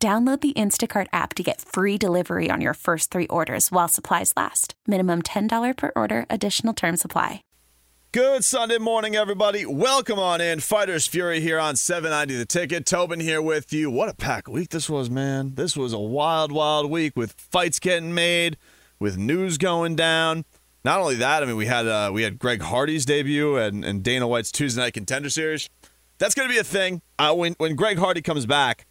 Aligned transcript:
Download 0.00 0.40
the 0.40 0.52
Instacart 0.52 1.08
app 1.12 1.34
to 1.34 1.42
get 1.42 1.60
free 1.60 1.98
delivery 1.98 2.50
on 2.52 2.60
your 2.60 2.74
first 2.74 3.10
three 3.10 3.26
orders 3.26 3.72
while 3.72 3.88
supplies 3.88 4.32
last. 4.36 4.74
Minimum 4.86 5.22
$10 5.22 5.76
per 5.76 5.90
order, 5.96 6.24
additional 6.30 6.72
term 6.72 6.96
supply. 6.96 7.42
Good 8.12 8.44
Sunday 8.44 8.78
morning, 8.78 9.16
everybody. 9.16 9.66
Welcome 9.66 10.20
on 10.20 10.40
in. 10.40 10.60
Fighters 10.60 11.08
Fury 11.08 11.40
here 11.40 11.58
on 11.58 11.74
790 11.74 12.36
The 12.36 12.46
Ticket. 12.46 12.86
Tobin 12.86 13.18
here 13.18 13.42
with 13.42 13.72
you. 13.72 13.90
What 13.90 14.08
a 14.08 14.14
pack 14.14 14.46
week 14.46 14.68
this 14.68 14.88
was, 14.88 15.10
man. 15.10 15.56
This 15.56 15.76
was 15.76 15.92
a 15.92 15.98
wild, 15.98 16.52
wild 16.52 16.88
week 16.92 17.16
with 17.16 17.32
fights 17.32 17.80
getting 17.80 18.14
made, 18.14 18.56
with 19.00 19.18
news 19.18 19.58
going 19.58 19.96
down. 19.96 20.44
Not 20.84 21.00
only 21.00 21.16
that, 21.16 21.42
I 21.42 21.46
mean, 21.46 21.56
we 21.56 21.66
had 21.66 21.88
uh, 21.88 22.12
we 22.14 22.22
had 22.22 22.38
Greg 22.38 22.62
Hardy's 22.62 23.04
debut 23.04 23.56
and, 23.56 23.84
and 23.84 24.04
Dana 24.04 24.28
White's 24.28 24.52
Tuesday 24.52 24.80
Night 24.80 24.94
Contender 24.94 25.28
Series. 25.28 25.68
That's 26.18 26.36
going 26.36 26.48
to 26.48 26.54
be 26.54 26.58
a 26.58 26.64
thing. 26.64 27.02
Uh, 27.18 27.34
when, 27.34 27.54
when 27.58 27.74
Greg 27.74 27.98
Hardy 27.98 28.22
comes 28.22 28.46
back, 28.46 28.86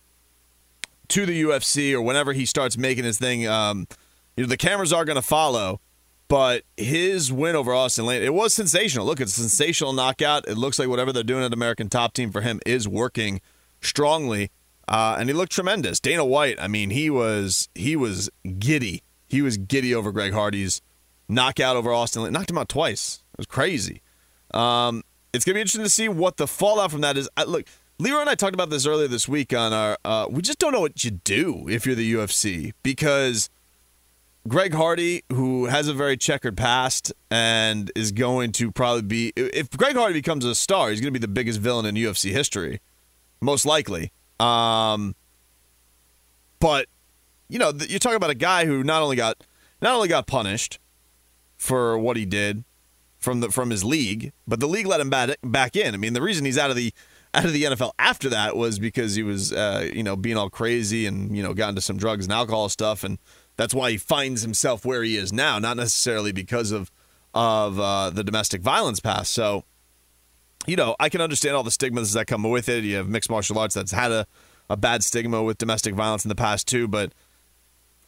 to 1.10 1.26
the 1.26 1.44
UFC 1.44 1.94
or 1.94 2.02
whenever 2.02 2.34
he 2.34 2.46
starts 2.46 2.78
making 2.78 3.04
his 3.04 3.18
thing, 3.18 3.48
um, 3.48 3.88
you 4.36 4.44
know, 4.44 4.50
the 4.50 4.58
cameras 4.58 4.94
are 4.94 5.06
going 5.06 5.16
to 5.16 5.22
follow. 5.22 5.80
But 6.28 6.64
his 6.76 7.32
win 7.32 7.56
over 7.56 7.74
Austin 7.74 8.06
Lane, 8.06 8.22
it 8.22 8.34
was 8.34 8.54
sensational. 8.54 9.06
Look, 9.06 9.22
it's 9.22 9.38
a 9.38 9.42
sensational 9.42 9.94
knockout. 9.94 10.48
It 10.48 10.58
looks 10.58 10.78
like 10.78 10.90
whatever 10.90 11.14
they're 11.14 11.24
doing 11.24 11.44
at 11.44 11.54
American 11.54 11.88
Top 11.88 12.14
Team 12.14 12.32
for 12.32 12.42
him 12.42 12.60
is 12.66 12.86
working 12.86 13.40
strongly, 13.82 14.52
uh, 14.90 15.16
and 15.18 15.30
he 15.30 15.34
looked 15.34 15.54
tremendous. 15.54 16.02
Dana 16.02 16.26
White, 16.26 16.58
I 16.60 16.68
mean, 16.68 16.90
he 16.90 17.10
was 17.10 17.70
he 17.76 17.96
was 17.96 18.30
giddy. 18.60 19.04
He 19.30 19.42
was 19.42 19.56
giddy 19.56 19.96
over 19.96 20.12
Greg 20.12 20.34
Hardy's 20.34 20.82
knockout 21.30 21.78
over 21.78 21.94
Austin 21.94 22.24
Lane. 22.24 22.34
Knocked 22.34 22.50
him 22.50 22.58
out 22.58 22.68
twice. 22.68 23.24
It 23.34 23.40
was 23.40 23.48
crazy. 23.48 24.02
Um, 24.54 25.04
it's 25.32 25.46
gonna 25.46 25.56
be 25.56 25.62
interesting 25.62 25.84
to 25.84 25.90
see 25.90 26.10
what 26.10 26.36
the 26.36 26.48
fallout 26.48 26.92
from 26.92 27.02
that 27.02 27.18
is. 27.18 27.30
I, 27.38 27.46
look, 27.46 27.66
Leroy 28.00 28.22
and 28.22 28.30
I 28.30 28.36
talked 28.36 28.54
about 28.54 28.70
this 28.70 28.86
earlier 28.86 29.08
this 29.08 29.28
week 29.28 29.54
on 29.54 29.74
our. 29.74 29.98
Uh, 30.06 30.28
we 30.30 30.44
just 30.44 30.60
don't 30.60 30.72
know 30.72 30.82
what 30.82 31.04
you 31.04 31.12
do 31.12 31.68
if 31.68 31.86
you're 31.86 31.96
the 31.96 32.14
UFC 32.14 32.74
because 32.84 33.50
Greg 34.48 34.76
Hardy, 34.76 35.24
who 35.30 35.66
has 35.66 35.88
a 35.88 35.96
very 35.96 36.16
checkered 36.16 36.56
past 36.56 37.12
and 37.32 37.92
is 37.96 38.12
going 38.12 38.52
to 38.54 38.72
probably 38.72 39.02
be. 39.02 39.34
If 39.36 39.72
Greg 39.72 39.96
Hardy 39.96 40.14
becomes 40.14 40.46
a 40.46 40.54
star, 40.54 40.92
he's 40.92 41.02
going 41.02 41.12
to 41.12 41.20
be 41.20 41.22
the 41.22 41.28
biggest 41.28 41.60
villain 41.60 41.88
in 41.88 41.96
UFC 41.96 42.32
history, 42.32 42.82
most 43.42 43.66
likely. 43.66 44.12
Um, 44.40 45.16
but 46.60 46.86
you 47.50 47.58
know, 47.58 47.72
you're 47.88 47.98
talking 47.98 48.18
about 48.18 48.30
a 48.30 48.36
guy 48.36 48.66
who 48.68 48.84
not 48.84 49.02
only 49.02 49.16
got 49.16 49.38
not 49.82 49.96
only 49.96 50.08
got 50.08 50.28
punished 50.28 50.78
for 51.58 51.98
what 51.98 52.16
he 52.16 52.26
did 52.26 52.64
from 53.18 53.40
the 53.40 53.50
from 53.50 53.72
his 53.72 53.84
league, 53.84 54.34
but 54.48 54.60
the 54.60 54.68
league 54.68 54.86
let 54.86 55.00
him 55.00 55.10
back 55.10 55.36
back 55.44 55.76
in. 55.76 55.96
I 55.96 55.98
mean, 55.98 56.14
the 56.14 56.22
reason 56.22 56.46
he's 56.46 56.60
out 56.60 56.70
of 56.70 56.76
the 56.76 56.94
out 57.38 57.46
of 57.46 57.54
the 57.54 57.64
NFL 57.64 57.92
after 58.00 58.30
that 58.30 58.58
was 58.58 58.80
because 58.80 59.14
he 59.14 59.22
was, 59.22 59.54
uh, 59.54 59.88
you 59.94 60.02
know, 60.02 60.16
being 60.16 60.38
all 60.38 60.50
crazy 60.50 61.06
and 61.06 61.38
you 61.38 61.44
know 61.44 61.54
got 61.54 61.70
into 61.70 61.82
some 61.82 61.98
drugs 61.98 62.26
and 62.26 62.34
alcohol 62.34 62.68
stuff, 62.68 63.04
and 63.04 63.20
that's 63.58 63.74
why 63.74 63.92
he 63.92 63.98
finds 63.98 64.42
himself 64.42 64.86
where 64.86 65.04
he 65.04 65.16
is 65.18 65.32
now. 65.32 65.60
Not 65.60 65.78
necessarily 65.78 66.32
because 66.32 66.72
of 66.72 66.92
of 67.36 67.80
uh, 67.80 68.10
the 68.10 68.24
domestic 68.24 68.62
violence 68.62 69.00
past. 69.00 69.32
So, 69.34 69.64
you 70.66 70.76
know, 70.76 70.96
I 71.00 71.10
can 71.10 71.22
understand 71.22 71.56
all 71.56 71.62
the 71.62 71.70
stigmas 71.70 72.14
that 72.14 72.26
come 72.26 72.42
with 72.42 72.68
it. 72.70 72.84
You 72.84 72.96
have 72.96 73.08
mixed 73.08 73.30
martial 73.30 73.60
arts 73.60 73.76
that's 73.76 73.92
had 73.92 74.12
a, 74.12 74.26
a 74.70 74.76
bad 74.76 75.04
stigma 75.04 75.44
with 75.44 75.60
domestic 75.60 75.94
violence 75.94 76.26
in 76.26 76.30
the 76.30 76.36
past 76.36 76.68
too, 76.68 76.88
but. 76.88 77.14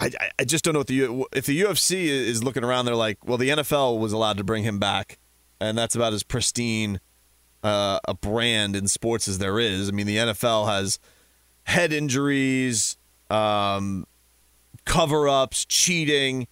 I, 0.01 0.11
I 0.39 0.45
just 0.45 0.63
don't 0.63 0.73
know 0.73 0.79
what 0.79 0.87
the 0.87 1.25
if 1.33 1.45
the 1.45 1.61
UFC 1.61 2.05
is 2.05 2.41
looking 2.41 2.63
around. 2.63 2.85
They're 2.85 2.95
like, 2.95 3.17
well, 3.25 3.37
the 3.37 3.49
NFL 3.49 3.99
was 3.99 4.13
allowed 4.13 4.37
to 4.37 4.45
bring 4.45 4.63
him 4.63 4.79
back, 4.79 5.19
and 5.59 5.77
that's 5.77 5.93
about 5.93 6.13
as 6.13 6.23
pristine 6.23 7.01
uh, 7.63 7.99
a 8.05 8.13
brand 8.13 8.75
in 8.75 8.87
sports 8.87 9.27
as 9.27 9.37
there 9.37 9.59
is. 9.59 9.89
I 9.89 9.91
mean, 9.91 10.07
the 10.07 10.17
NFL 10.17 10.67
has 10.67 10.99
head 11.63 11.93
injuries, 11.93 12.97
um, 13.29 14.05
cover 14.85 15.27
ups, 15.27 15.65
cheating, 15.65 16.47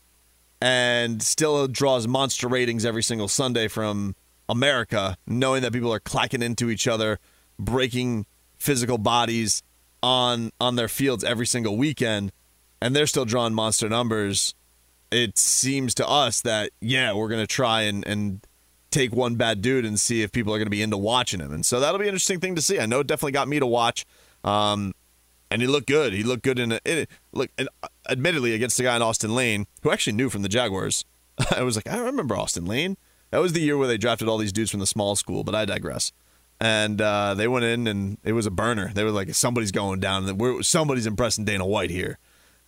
and 0.61 1.21
still 1.21 1.67
draws 1.67 2.07
monster 2.07 2.47
ratings 2.47 2.85
every 2.85 3.03
single 3.03 3.27
Sunday 3.27 3.67
from 3.67 4.15
America, 4.49 5.17
knowing 5.27 5.61
that 5.61 5.73
people 5.73 5.93
are 5.93 5.99
clacking 5.99 6.41
into 6.41 6.69
each 6.69 6.87
other, 6.87 7.19
breaking 7.59 8.25
physical 8.57 8.97
bodies 8.97 9.61
on 10.01 10.51
on 10.59 10.75
their 10.75 10.87
fields 10.87 11.23
every 11.23 11.45
single 11.45 11.77
weekend, 11.77 12.31
and 12.81 12.95
they're 12.95 13.07
still 13.07 13.25
drawing 13.25 13.53
monster 13.53 13.89
numbers. 13.89 14.53
It 15.11 15.37
seems 15.37 15.93
to 15.95 16.07
us 16.07 16.41
that 16.41 16.71
yeah, 16.81 17.13
we're 17.13 17.29
gonna 17.29 17.47
try 17.47 17.83
and 17.83 18.05
and 18.07 18.41
take 18.97 19.13
one 19.13 19.35
bad 19.35 19.61
dude 19.61 19.85
and 19.85 19.99
see 19.99 20.21
if 20.21 20.31
people 20.31 20.53
are 20.53 20.57
going 20.57 20.65
to 20.65 20.71
be 20.71 20.81
into 20.81 20.97
watching 20.97 21.39
him. 21.39 21.53
And 21.53 21.65
so 21.65 21.79
that'll 21.79 21.99
be 21.99 22.05
an 22.05 22.09
interesting 22.09 22.39
thing 22.39 22.55
to 22.55 22.61
see. 22.61 22.79
I 22.79 22.85
know 22.85 23.01
it 23.01 23.07
definitely 23.07 23.33
got 23.33 23.47
me 23.47 23.59
to 23.59 23.67
watch. 23.67 24.05
Um, 24.43 24.93
and 25.49 25.61
he 25.61 25.67
looked 25.67 25.87
good. 25.87 26.13
He 26.13 26.23
looked 26.23 26.43
good 26.43 26.59
in, 26.59 26.73
a, 26.73 27.07
look, 27.31 27.49
and 27.57 27.69
uh, 27.83 27.87
admittedly 28.09 28.53
against 28.53 28.77
the 28.77 28.83
guy 28.83 28.95
in 28.95 29.01
Austin 29.01 29.33
Lane 29.33 29.67
who 29.81 29.91
actually 29.91 30.13
knew 30.13 30.29
from 30.29 30.41
the 30.41 30.49
Jaguars. 30.49 31.05
I 31.55 31.61
was 31.63 31.75
like, 31.75 31.87
I 31.87 31.97
remember 31.99 32.35
Austin 32.35 32.65
Lane. 32.65 32.97
That 33.31 33.39
was 33.39 33.53
the 33.53 33.61
year 33.61 33.77
where 33.77 33.87
they 33.87 33.97
drafted 33.97 34.27
all 34.27 34.37
these 34.37 34.53
dudes 34.53 34.71
from 34.71 34.79
the 34.79 34.87
small 34.87 35.15
school, 35.15 35.43
but 35.43 35.53
I 35.53 35.65
digress. 35.65 36.11
And 36.59 36.99
uh, 37.01 37.35
they 37.35 37.47
went 37.47 37.65
in 37.65 37.87
and 37.87 38.17
it 38.23 38.33
was 38.33 38.45
a 38.45 38.51
burner. 38.51 38.91
They 38.93 39.03
were 39.03 39.11
like, 39.11 39.33
somebody's 39.35 39.71
going 39.71 39.99
down. 39.99 40.37
We're, 40.37 40.63
somebody's 40.63 41.05
impressing 41.05 41.45
Dana 41.45 41.65
White 41.65 41.91
here. 41.91 42.17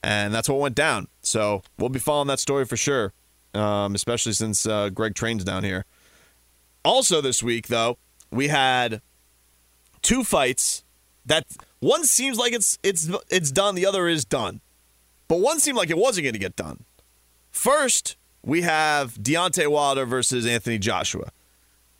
And 0.04 0.34
that's 0.34 0.48
what 0.48 0.60
went 0.60 0.76
down. 0.76 1.08
So 1.22 1.64
we'll 1.78 1.90
be 1.90 2.00
following 2.00 2.28
that 2.28 2.40
story 2.40 2.66
for 2.66 2.78
sure, 2.78 3.14
um, 3.54 3.96
especially 3.96 4.34
since 4.34 4.66
uh, 4.66 4.90
Greg 4.90 5.16
Train's 5.16 5.44
down 5.44 5.64
here. 5.64 5.86
Also, 6.84 7.22
this 7.22 7.44
week, 7.44 7.68
though, 7.68 7.98
we 8.32 8.48
had 8.48 9.02
two 10.02 10.24
fights 10.24 10.84
that 11.26 11.46
one 11.80 12.04
seems 12.06 12.38
like 12.38 12.54
it's 12.54 12.78
it's 12.84 13.10
it's 13.30 13.52
done, 13.52 13.76
the 13.76 13.86
other 13.86 14.08
is 14.08 14.26
done. 14.26 14.62
But 15.28 15.40
one 15.40 15.60
seemed 15.60 15.78
like 15.78 15.90
it 15.90 15.98
wasn't 15.98 16.26
going 16.26 16.34
to 16.34 16.40
get 16.40 16.56
done. 16.56 16.86
First, 17.52 18.18
we 18.44 18.62
have 18.62 19.14
Deontay 19.16 19.68
Wilder 19.68 20.06
versus 20.06 20.46
Anthony 20.46 20.78
Joshua. 20.78 21.32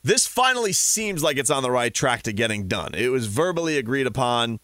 This 0.04 0.26
finally 0.26 0.74
seems 0.74 1.22
like 1.22 1.38
it's 1.38 1.50
on 1.50 1.62
the 1.62 1.72
right 1.72 1.94
track 1.94 2.24
to 2.24 2.34
getting 2.34 2.68
done. 2.68 2.94
It 2.96 3.10
was 3.10 3.28
verbally 3.28 3.78
agreed 3.78 4.08
upon. 4.08 4.60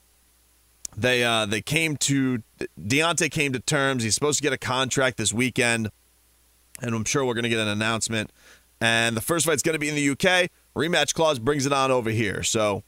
They 0.98 1.24
uh, 1.24 1.46
they 1.46 1.62
came 1.62 1.98
to 1.98 2.42
Deontay 2.80 3.32
came 3.32 3.54
to 3.54 3.60
terms. 3.60 4.04
He's 4.04 4.16
supposed 4.16 4.38
to 4.40 4.44
get 4.44 4.54
a 4.54 4.58
contract 4.58 5.18
this 5.18 5.34
weekend, 5.34 5.92
and 6.82 6.96
I'm 6.96 7.04
sure 7.04 7.26
we're 7.26 7.34
going 7.34 7.44
to 7.44 7.50
get 7.50 7.60
an 7.60 7.68
announcement 7.68 8.32
and 8.82 9.16
the 9.16 9.22
first 9.22 9.46
fight's 9.46 9.64
going 9.64 9.74
to 9.74 9.80
be 9.80 9.90
in 9.90 9.96
the 9.96 10.10
UK. 10.10 10.50
Rematch 10.76 11.14
clause 11.14 11.40
brings 11.40 11.66
it 11.66 11.74
on 11.74 11.92
over 11.92 12.10
here. 12.10 12.44
So 12.44 12.84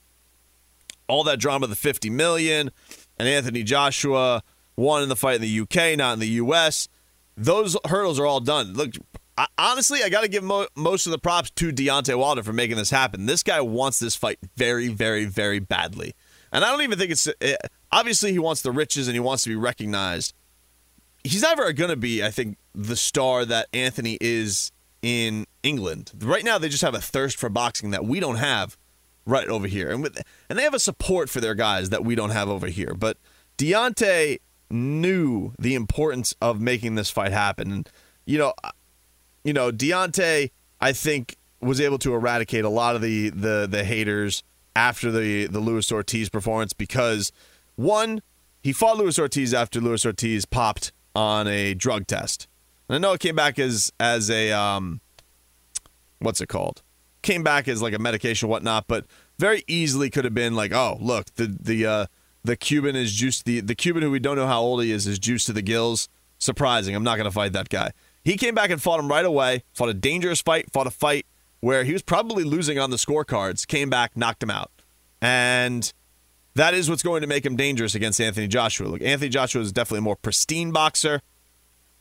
all 1.07 1.23
that 1.23 1.39
drama, 1.39 1.67
the 1.67 1.75
50 1.75 2.09
million, 2.09 2.71
and 3.17 3.27
Anthony 3.27 3.63
Joshua 3.63 4.43
won 4.75 5.03
in 5.03 5.09
the 5.09 5.15
fight 5.15 5.35
in 5.35 5.41
the 5.41 5.59
UK, 5.61 5.97
not 5.97 6.13
in 6.13 6.19
the 6.19 6.27
US. 6.27 6.87
Those 7.35 7.77
hurdles 7.85 8.19
are 8.19 8.25
all 8.25 8.39
done. 8.39 8.73
Look, 8.73 8.95
I, 9.37 9.47
honestly, 9.57 10.03
I 10.03 10.09
got 10.09 10.21
to 10.21 10.27
give 10.27 10.43
mo- 10.43 10.67
most 10.75 11.05
of 11.05 11.11
the 11.11 11.19
props 11.19 11.49
to 11.51 11.71
Deontay 11.71 12.17
Wilder 12.17 12.43
for 12.43 12.53
making 12.53 12.77
this 12.77 12.89
happen. 12.89 13.25
This 13.25 13.43
guy 13.43 13.61
wants 13.61 13.99
this 13.99 14.15
fight 14.15 14.39
very, 14.55 14.87
very, 14.87 15.25
very 15.25 15.59
badly. 15.59 16.13
And 16.51 16.63
I 16.63 16.71
don't 16.71 16.81
even 16.81 16.97
think 16.97 17.11
it's. 17.11 17.27
It, 17.27 17.37
eh, 17.41 17.55
obviously, 17.91 18.31
he 18.31 18.39
wants 18.39 18.61
the 18.61 18.71
riches 18.71 19.07
and 19.07 19.15
he 19.15 19.19
wants 19.19 19.43
to 19.43 19.49
be 19.49 19.55
recognized. 19.55 20.33
He's 21.23 21.41
never 21.41 21.71
going 21.73 21.89
to 21.89 21.97
be, 21.97 22.23
I 22.23 22.31
think, 22.31 22.57
the 22.73 22.95
star 22.95 23.45
that 23.45 23.67
Anthony 23.73 24.17
is 24.21 24.71
in 25.01 25.45
England. 25.63 26.11
Right 26.19 26.43
now, 26.43 26.57
they 26.57 26.69
just 26.69 26.83
have 26.83 26.95
a 26.95 27.01
thirst 27.01 27.37
for 27.37 27.49
boxing 27.49 27.91
that 27.91 28.05
we 28.05 28.19
don't 28.19 28.37
have 28.37 28.77
right 29.25 29.47
over 29.47 29.67
here, 29.67 29.91
and 29.91 30.01
with, 30.01 30.21
and 30.49 30.57
they 30.57 30.63
have 30.63 30.73
a 30.73 30.79
support 30.79 31.29
for 31.29 31.41
their 31.41 31.55
guys 31.55 31.89
that 31.89 32.03
we 32.03 32.15
don't 32.15 32.29
have 32.29 32.49
over 32.49 32.67
here. 32.67 32.93
But 32.93 33.17
Deontay 33.57 34.39
knew 34.69 35.53
the 35.59 35.75
importance 35.75 36.33
of 36.41 36.61
making 36.61 36.95
this 36.95 37.09
fight 37.09 37.31
happen, 37.31 37.71
and 37.71 37.89
you 38.25 38.37
know, 38.37 38.53
you 39.43 39.53
know, 39.53 39.71
Deontay, 39.71 40.51
I 40.79 40.91
think 40.93 41.35
was 41.59 41.81
able 41.81 41.97
to 41.99 42.13
eradicate 42.13 42.65
a 42.65 42.69
lot 42.69 42.95
of 42.95 43.01
the 43.01 43.29
the 43.29 43.67
the 43.69 43.83
haters 43.83 44.43
after 44.75 45.11
the 45.11 45.47
the 45.47 45.59
Luis 45.59 45.91
Ortiz 45.91 46.29
performance 46.29 46.73
because 46.73 47.31
one, 47.75 48.21
he 48.61 48.73
fought 48.73 48.97
Luis 48.97 49.19
Ortiz 49.19 49.53
after 49.53 49.79
Luis 49.79 50.05
Ortiz 50.05 50.45
popped 50.45 50.91
on 51.15 51.47
a 51.47 51.73
drug 51.73 52.07
test. 52.07 52.47
I 52.89 52.97
know 52.97 53.13
it 53.13 53.19
came 53.19 53.35
back 53.35 53.59
as 53.59 53.91
as 53.99 54.29
a 54.29 54.51
um, 54.51 55.01
what's 56.19 56.41
it 56.41 56.47
called? 56.47 56.81
Came 57.21 57.43
back 57.43 57.67
as 57.67 57.81
like 57.81 57.93
a 57.93 57.99
medication, 57.99 58.47
whatnot, 58.49 58.85
but 58.87 59.05
very 59.37 59.63
easily 59.67 60.09
could 60.09 60.25
have 60.25 60.33
been 60.33 60.55
like, 60.55 60.71
oh, 60.71 60.97
look, 61.01 61.33
the 61.35 61.47
the 61.47 61.85
uh, 61.85 62.05
the 62.43 62.55
Cuban 62.55 62.95
is 62.95 63.13
juiced. 63.13 63.45
The 63.45 63.59
the 63.59 63.75
Cuban 63.75 64.03
who 64.03 64.11
we 64.11 64.19
don't 64.19 64.37
know 64.37 64.47
how 64.47 64.61
old 64.61 64.83
he 64.83 64.91
is 64.91 65.05
is 65.05 65.19
juiced 65.19 65.47
to 65.47 65.53
the 65.53 65.61
gills. 65.61 66.07
Surprising. 66.39 66.95
I'm 66.95 67.03
not 67.03 67.17
going 67.17 67.25
to 67.25 67.31
fight 67.31 67.53
that 67.53 67.69
guy. 67.69 67.91
He 68.23 68.37
came 68.37 68.53
back 68.53 68.69
and 68.69 68.81
fought 68.81 68.99
him 68.99 69.07
right 69.07 69.25
away. 69.25 69.63
Fought 69.73 69.89
a 69.89 69.93
dangerous 69.93 70.39
fight. 70.39 70.71
Fought 70.71 70.87
a 70.87 70.91
fight 70.91 71.25
where 71.59 71.83
he 71.83 71.93
was 71.93 72.03
probably 72.03 72.43
losing 72.43 72.77
on 72.77 72.91
the 72.91 72.97
scorecards. 72.97 73.67
Came 73.67 73.89
back, 73.89 74.15
knocked 74.15 74.43
him 74.43 74.51
out, 74.51 74.71
and 75.21 75.91
that 76.55 76.73
is 76.73 76.89
what's 76.89 77.03
going 77.03 77.21
to 77.21 77.27
make 77.27 77.45
him 77.45 77.55
dangerous 77.55 77.95
against 77.95 78.21
Anthony 78.21 78.47
Joshua. 78.47 78.87
Look, 78.87 79.01
Anthony 79.01 79.29
Joshua 79.29 79.61
is 79.61 79.71
definitely 79.71 79.99
a 79.99 80.01
more 80.01 80.15
pristine 80.15 80.71
boxer, 80.71 81.21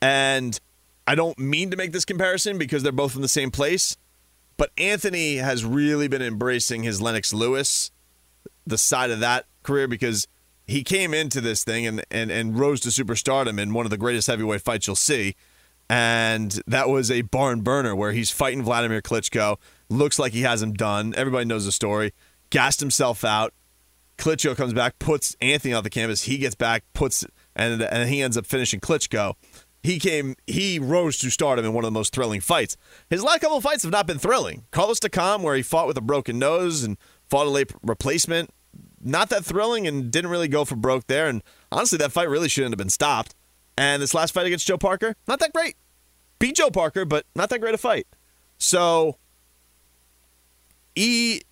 and 0.01 0.61
I 1.07 1.15
don't 1.15 1.39
mean 1.39 1.71
to 1.71 1.77
make 1.77 1.93
this 1.93 2.05
comparison 2.05 2.59
because 2.59 2.83
they're 2.83 2.93
both 2.93 3.15
in 3.15 3.23
the 3.23 3.29
same 3.29 3.51
place, 3.51 3.97
but 4.57 4.71
Anthony 4.77 5.37
has 5.37 5.65
really 5.65 6.09
been 6.09 6.23
embracing 6.23 6.83
his 6.83 7.01
Lennox 7.01 7.33
Lewis, 7.33 7.91
the 8.67 8.79
side 8.79 9.11
of 9.11 9.21
that 9.21 9.47
career, 9.63 9.87
because 9.87 10.27
he 10.67 10.83
came 10.83 11.15
into 11.15 11.41
this 11.41 11.63
thing 11.63 11.87
and, 11.87 12.05
and, 12.11 12.31
and 12.31 12.59
rose 12.59 12.81
to 12.81 12.89
superstardom 12.89 13.61
in 13.61 13.73
one 13.73 13.87
of 13.87 13.91
the 13.91 13.99
greatest 13.99 14.27
heavyweight 14.27 14.63
fights 14.63 14.87
you'll 14.87 14.97
see. 14.97 15.37
And 15.89 16.61
that 16.67 16.89
was 16.89 17.11
a 17.11 17.23
barn 17.23 17.61
burner 17.61 17.95
where 17.95 18.11
he's 18.11 18.31
fighting 18.31 18.65
Vladimir 18.65 19.01
Klitschko. 19.01 19.59
Looks 19.89 20.19
like 20.19 20.33
he 20.33 20.43
has 20.43 20.61
him 20.61 20.73
done. 20.73 21.15
Everybody 21.17 21.45
knows 21.45 21.65
the 21.65 21.71
story. 21.71 22.13
Gassed 22.51 22.81
himself 22.81 23.25
out. 23.25 23.55
Klitschko 24.19 24.57
comes 24.57 24.73
back, 24.73 24.99
puts 24.99 25.37
Anthony 25.41 25.75
on 25.75 25.85
the 25.85 25.91
canvas. 25.91 26.23
He 26.23 26.39
gets 26.39 26.55
back, 26.55 26.83
puts, 26.95 27.25
and 27.55 27.83
and 27.83 28.09
he 28.09 28.23
ends 28.23 28.37
up 28.37 28.47
finishing 28.47 28.81
Klitschko. 28.81 29.35
He 29.87 30.01
came, 30.01 30.35
he 30.49 30.81
rose 30.81 31.17
to 31.19 31.31
stardom 31.31 31.65
in 31.65 31.73
one 31.73 31.85
of 31.85 31.87
the 31.87 31.97
most 31.97 32.13
thrilling 32.13 32.41
fights. 32.41 32.77
His 33.09 33.23
last 33.23 33.41
couple 33.41 33.59
of 33.59 33.63
fights 33.63 33.85
have 33.85 33.93
not 33.93 34.09
been 34.09 34.19
thrilling. 34.19 34.65
Carlos 34.73 34.99
Takam, 34.99 35.43
where 35.43 35.55
he 35.55 35.63
fought 35.63 35.87
with 35.87 35.97
a 35.97 36.01
broken 36.01 36.41
nose 36.41 36.83
and 36.83 36.99
fought 37.29 37.47
a 37.47 37.51
late 37.51 37.73
replacement, 37.85 38.51
not 39.01 39.29
that 39.29 39.45
thrilling 39.45 39.87
and 39.87 40.11
didn't 40.11 40.33
really 40.33 40.49
go 40.49 40.65
for 40.65 40.75
broke 40.75 41.07
there. 41.07 41.29
And 41.29 41.41
honestly, 41.71 41.99
that 41.99 42.11
fight 42.11 42.29
really 42.29 42.49
shouldn't 42.49 42.73
have 42.73 42.79
been 42.79 42.91
stopped. 42.91 43.37
And 43.79 44.03
this 44.03 44.13
last 44.13 44.35
fight 44.35 44.47
against 44.47 44.67
Joe 44.67 44.77
Parker, 44.77 45.15
not 45.29 45.39
that 45.39 45.53
great. 45.53 45.77
Beat 46.41 46.57
Joe 46.57 46.71
Parker, 46.71 47.05
but 47.05 47.25
not 47.37 47.49
that 47.51 47.61
great 47.61 47.75
a 47.75 47.79
fight. 47.79 48.09
So, 48.59 49.19
he 50.97 51.43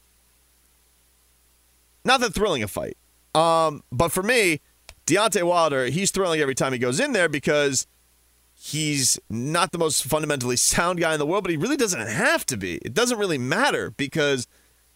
not 2.05 2.19
that 2.19 2.35
thrilling 2.35 2.65
a 2.65 2.69
fight. 2.69 2.97
Um, 3.33 3.85
but 3.93 4.11
for 4.11 4.25
me, 4.25 4.61
Deontay 5.07 5.45
Wilder, 5.45 5.87
he's 5.87 6.11
thrilling 6.11 6.41
every 6.41 6.57
time 6.57 6.73
he 6.73 6.81
goes 6.81 6.99
in 6.99 7.13
there 7.13 7.29
because 7.29 7.87
he's 8.67 9.21
not 9.29 9.73
the 9.73 9.79
most 9.79 10.05
fundamentally 10.05 10.57
sound 10.57 10.99
guy 10.99 11.13
in 11.13 11.19
the 11.19 11.27
world, 11.27 11.45
but 11.45 11.51
he 11.51 11.57
really 11.59 11.77
doesn't 11.77 12.09
have 12.09 12.47
to 12.47 12.57
be. 12.57 12.77
It 12.77 12.95
doesn't 12.95 13.19
really 13.19 13.37
matter 13.37 13.91
because 13.91 14.47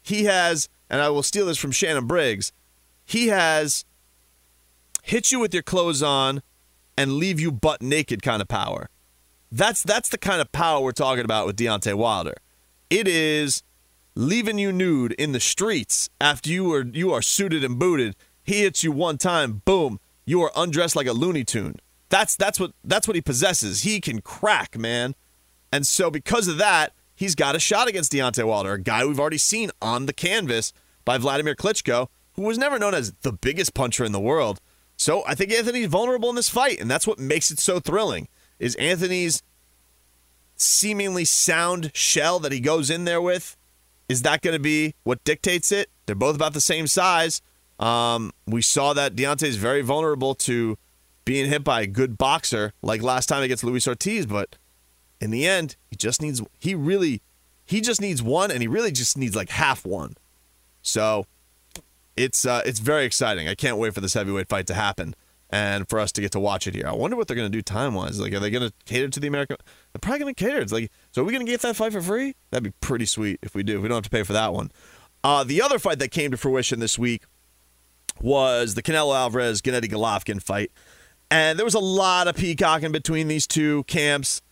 he 0.00 0.24
has, 0.24 0.70
and 0.88 1.02
I 1.02 1.10
will 1.10 1.22
steal 1.22 1.44
this 1.44 1.58
from 1.58 1.72
Shannon 1.72 2.06
Briggs, 2.06 2.50
he 3.04 3.26
has 3.26 3.84
hit 5.02 5.30
you 5.30 5.38
with 5.38 5.52
your 5.52 5.62
clothes 5.62 6.02
on 6.02 6.42
and 6.96 7.14
leave 7.14 7.38
you 7.38 7.52
butt 7.52 7.82
naked 7.82 8.22
kind 8.22 8.40
of 8.40 8.48
power. 8.48 8.88
That's 9.52 9.82
that's 9.82 10.08
the 10.08 10.18
kind 10.18 10.40
of 10.40 10.50
power 10.50 10.82
we're 10.82 10.92
talking 10.92 11.24
about 11.24 11.46
with 11.46 11.56
Deontay 11.56 11.94
Wilder. 11.94 12.36
It 12.88 13.06
is 13.06 13.62
leaving 14.14 14.58
you 14.58 14.72
nude 14.72 15.12
in 15.12 15.32
the 15.32 15.40
streets 15.40 16.08
after 16.20 16.48
you 16.48 16.72
are 16.72 16.84
you 16.84 17.12
are 17.12 17.22
suited 17.22 17.64
and 17.64 17.78
booted. 17.78 18.16
He 18.42 18.62
hits 18.62 18.82
you 18.82 18.92
one 18.92 19.18
time, 19.18 19.60
boom, 19.66 20.00
you 20.24 20.40
are 20.40 20.52
undressed 20.56 20.96
like 20.96 21.06
a 21.06 21.12
Looney 21.12 21.44
Tune. 21.44 21.76
That's 22.10 22.36
that's 22.36 22.58
what 22.58 22.72
that's 22.84 23.06
what 23.06 23.14
he 23.14 23.20
possesses. 23.20 23.82
He 23.82 24.00
can 24.00 24.20
crack, 24.20 24.78
man. 24.78 25.14
And 25.72 25.86
so 25.86 26.10
because 26.10 26.48
of 26.48 26.58
that, 26.58 26.92
he's 27.14 27.34
got 27.34 27.56
a 27.56 27.60
shot 27.60 27.88
against 27.88 28.12
Deontay 28.12 28.46
Wilder, 28.46 28.74
a 28.74 28.80
guy 28.80 29.04
we've 29.04 29.20
already 29.20 29.38
seen 29.38 29.70
on 29.82 30.06
the 30.06 30.12
canvas 30.12 30.72
by 31.04 31.18
Vladimir 31.18 31.54
Klitschko, 31.54 32.08
who 32.34 32.42
was 32.42 32.56
never 32.56 32.78
known 32.78 32.94
as 32.94 33.12
the 33.22 33.32
biggest 33.32 33.74
puncher 33.74 34.04
in 34.04 34.12
the 34.12 34.20
world. 34.20 34.60
So 34.96 35.22
I 35.26 35.34
think 35.34 35.52
Anthony's 35.52 35.86
vulnerable 35.86 36.30
in 36.30 36.36
this 36.36 36.48
fight, 36.48 36.80
and 36.80 36.90
that's 36.90 37.06
what 37.06 37.18
makes 37.18 37.50
it 37.50 37.58
so 37.58 37.78
thrilling. 37.78 38.28
Is 38.58 38.74
Anthony's 38.76 39.42
seemingly 40.56 41.24
sound 41.24 41.92
shell 41.94 42.40
that 42.40 42.50
he 42.50 42.58
goes 42.58 42.90
in 42.90 43.04
there 43.04 43.22
with 43.22 43.56
is 44.08 44.22
that 44.22 44.40
going 44.40 44.54
to 44.54 44.60
be 44.60 44.94
what 45.04 45.22
dictates 45.24 45.70
it? 45.70 45.90
They're 46.06 46.16
both 46.16 46.34
about 46.34 46.54
the 46.54 46.60
same 46.60 46.86
size. 46.86 47.42
Um, 47.78 48.32
we 48.46 48.62
saw 48.62 48.94
that 48.94 49.14
Deontay 49.14 49.44
is 49.44 49.56
very 49.56 49.82
vulnerable 49.82 50.34
to 50.34 50.78
being 51.28 51.50
hit 51.50 51.62
by 51.62 51.82
a 51.82 51.86
good 51.86 52.16
boxer, 52.16 52.72
like 52.80 53.02
last 53.02 53.26
time 53.26 53.42
against 53.42 53.62
Luis 53.62 53.86
Ortiz. 53.86 54.24
But 54.24 54.56
in 55.20 55.30
the 55.30 55.46
end, 55.46 55.76
he 55.90 55.94
just 55.94 56.22
needs 56.22 56.40
he 56.58 56.74
really 56.74 57.20
he 57.66 57.82
just 57.82 58.00
needs 58.00 58.22
one, 58.22 58.50
and 58.50 58.62
he 58.62 58.66
really 58.66 58.90
just 58.90 59.18
needs 59.18 59.36
like 59.36 59.50
half 59.50 59.84
one. 59.84 60.16
So 60.80 61.26
it's 62.16 62.46
uh, 62.46 62.62
it's 62.64 62.78
very 62.78 63.04
exciting. 63.04 63.46
I 63.46 63.54
can't 63.54 63.76
wait 63.76 63.92
for 63.92 64.00
this 64.00 64.14
heavyweight 64.14 64.48
fight 64.48 64.66
to 64.68 64.74
happen 64.74 65.14
and 65.50 65.86
for 65.86 66.00
us 66.00 66.12
to 66.12 66.22
get 66.22 66.32
to 66.32 66.40
watch 66.40 66.66
it 66.66 66.74
here. 66.74 66.86
I 66.86 66.94
wonder 66.94 67.14
what 67.14 67.28
they're 67.28 67.36
going 67.36 67.52
to 67.52 67.58
do 67.58 67.60
time 67.60 67.92
wise. 67.92 68.18
Like, 68.18 68.32
are 68.32 68.40
they 68.40 68.48
going 68.48 68.66
to 68.66 68.72
cater 68.86 69.08
to 69.08 69.20
the 69.20 69.28
American? 69.28 69.58
They're 69.92 70.00
probably 70.00 70.32
to 70.32 70.34
cater. 70.34 70.60
It's 70.60 70.72
like, 70.72 70.90
so 71.12 71.20
are 71.20 71.24
we 71.26 71.32
going 71.32 71.44
to 71.44 71.50
get 71.50 71.60
that 71.60 71.76
fight 71.76 71.92
for 71.92 72.00
free? 72.00 72.36
That'd 72.50 72.64
be 72.64 72.72
pretty 72.80 73.04
sweet 73.04 73.38
if 73.42 73.54
we 73.54 73.62
do. 73.62 73.82
We 73.82 73.88
don't 73.88 73.96
have 73.96 74.04
to 74.04 74.10
pay 74.10 74.22
for 74.22 74.32
that 74.32 74.54
one. 74.54 74.70
Uh, 75.22 75.44
the 75.44 75.60
other 75.60 75.78
fight 75.78 75.98
that 75.98 76.10
came 76.10 76.30
to 76.30 76.38
fruition 76.38 76.80
this 76.80 76.98
week 76.98 77.24
was 78.20 78.74
the 78.74 78.82
Canelo 78.82 79.14
Alvarez 79.14 79.60
Gennady 79.60 79.90
Golovkin 79.90 80.42
fight, 80.42 80.72
and 81.30 81.58
there 81.58 81.64
was 81.64 81.74
a 81.74 81.80
lot 81.80 82.28
of 82.28 82.36
peacocking 82.36 82.92
between 82.92 83.28
these 83.28 83.46
two 83.46 83.84
camps. 83.84 84.42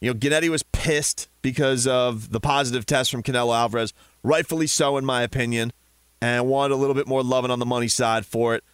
You 0.00 0.12
know, 0.12 0.18
Gennady 0.18 0.48
was 0.48 0.62
pissed 0.62 1.28
because 1.42 1.86
of 1.86 2.30
the 2.30 2.40
positive 2.40 2.84
test 2.86 3.10
from 3.10 3.22
Canelo 3.22 3.56
Alvarez, 3.56 3.92
rightfully 4.22 4.66
so, 4.66 4.96
in 4.96 5.04
my 5.04 5.22
opinion, 5.22 5.72
and 6.20 6.46
wanted 6.46 6.74
a 6.74 6.76
little 6.76 6.94
bit 6.94 7.06
more 7.06 7.22
loving 7.22 7.50
on 7.50 7.58
the 7.58 7.66
money 7.66 7.88
side 7.88 8.26
for 8.26 8.54
it 8.54 8.64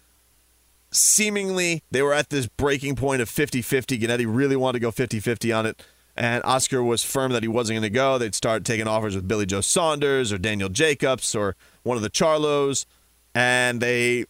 seemingly 0.95 1.83
they 1.91 2.01
were 2.01 2.13
at 2.13 2.29
this 2.29 2.47
breaking 2.47 2.95
point 2.95 3.21
of 3.21 3.29
50-50. 3.29 3.99
Gennady 3.99 4.25
really 4.27 4.55
wanted 4.55 4.79
to 4.79 4.81
go 4.81 4.91
50-50 4.91 5.57
on 5.57 5.65
it. 5.65 5.81
And 6.15 6.43
Oscar 6.43 6.83
was 6.83 7.03
firm 7.03 7.31
that 7.31 7.41
he 7.41 7.49
wasn't 7.49 7.77
going 7.77 7.83
to 7.83 7.89
go. 7.89 8.17
They'd 8.17 8.35
start 8.35 8.63
taking 8.63 8.87
offers 8.87 9.15
with 9.15 9.27
Billy 9.27 9.47
Joe 9.47 9.61
Saunders 9.61 10.31
or 10.31 10.37
Daniel 10.37 10.69
Jacobs 10.69 11.33
or 11.33 11.55
one 11.81 11.97
of 11.97 12.03
the 12.03 12.09
Charlos. 12.09 12.85
And 13.33 13.81
they 13.81 14.25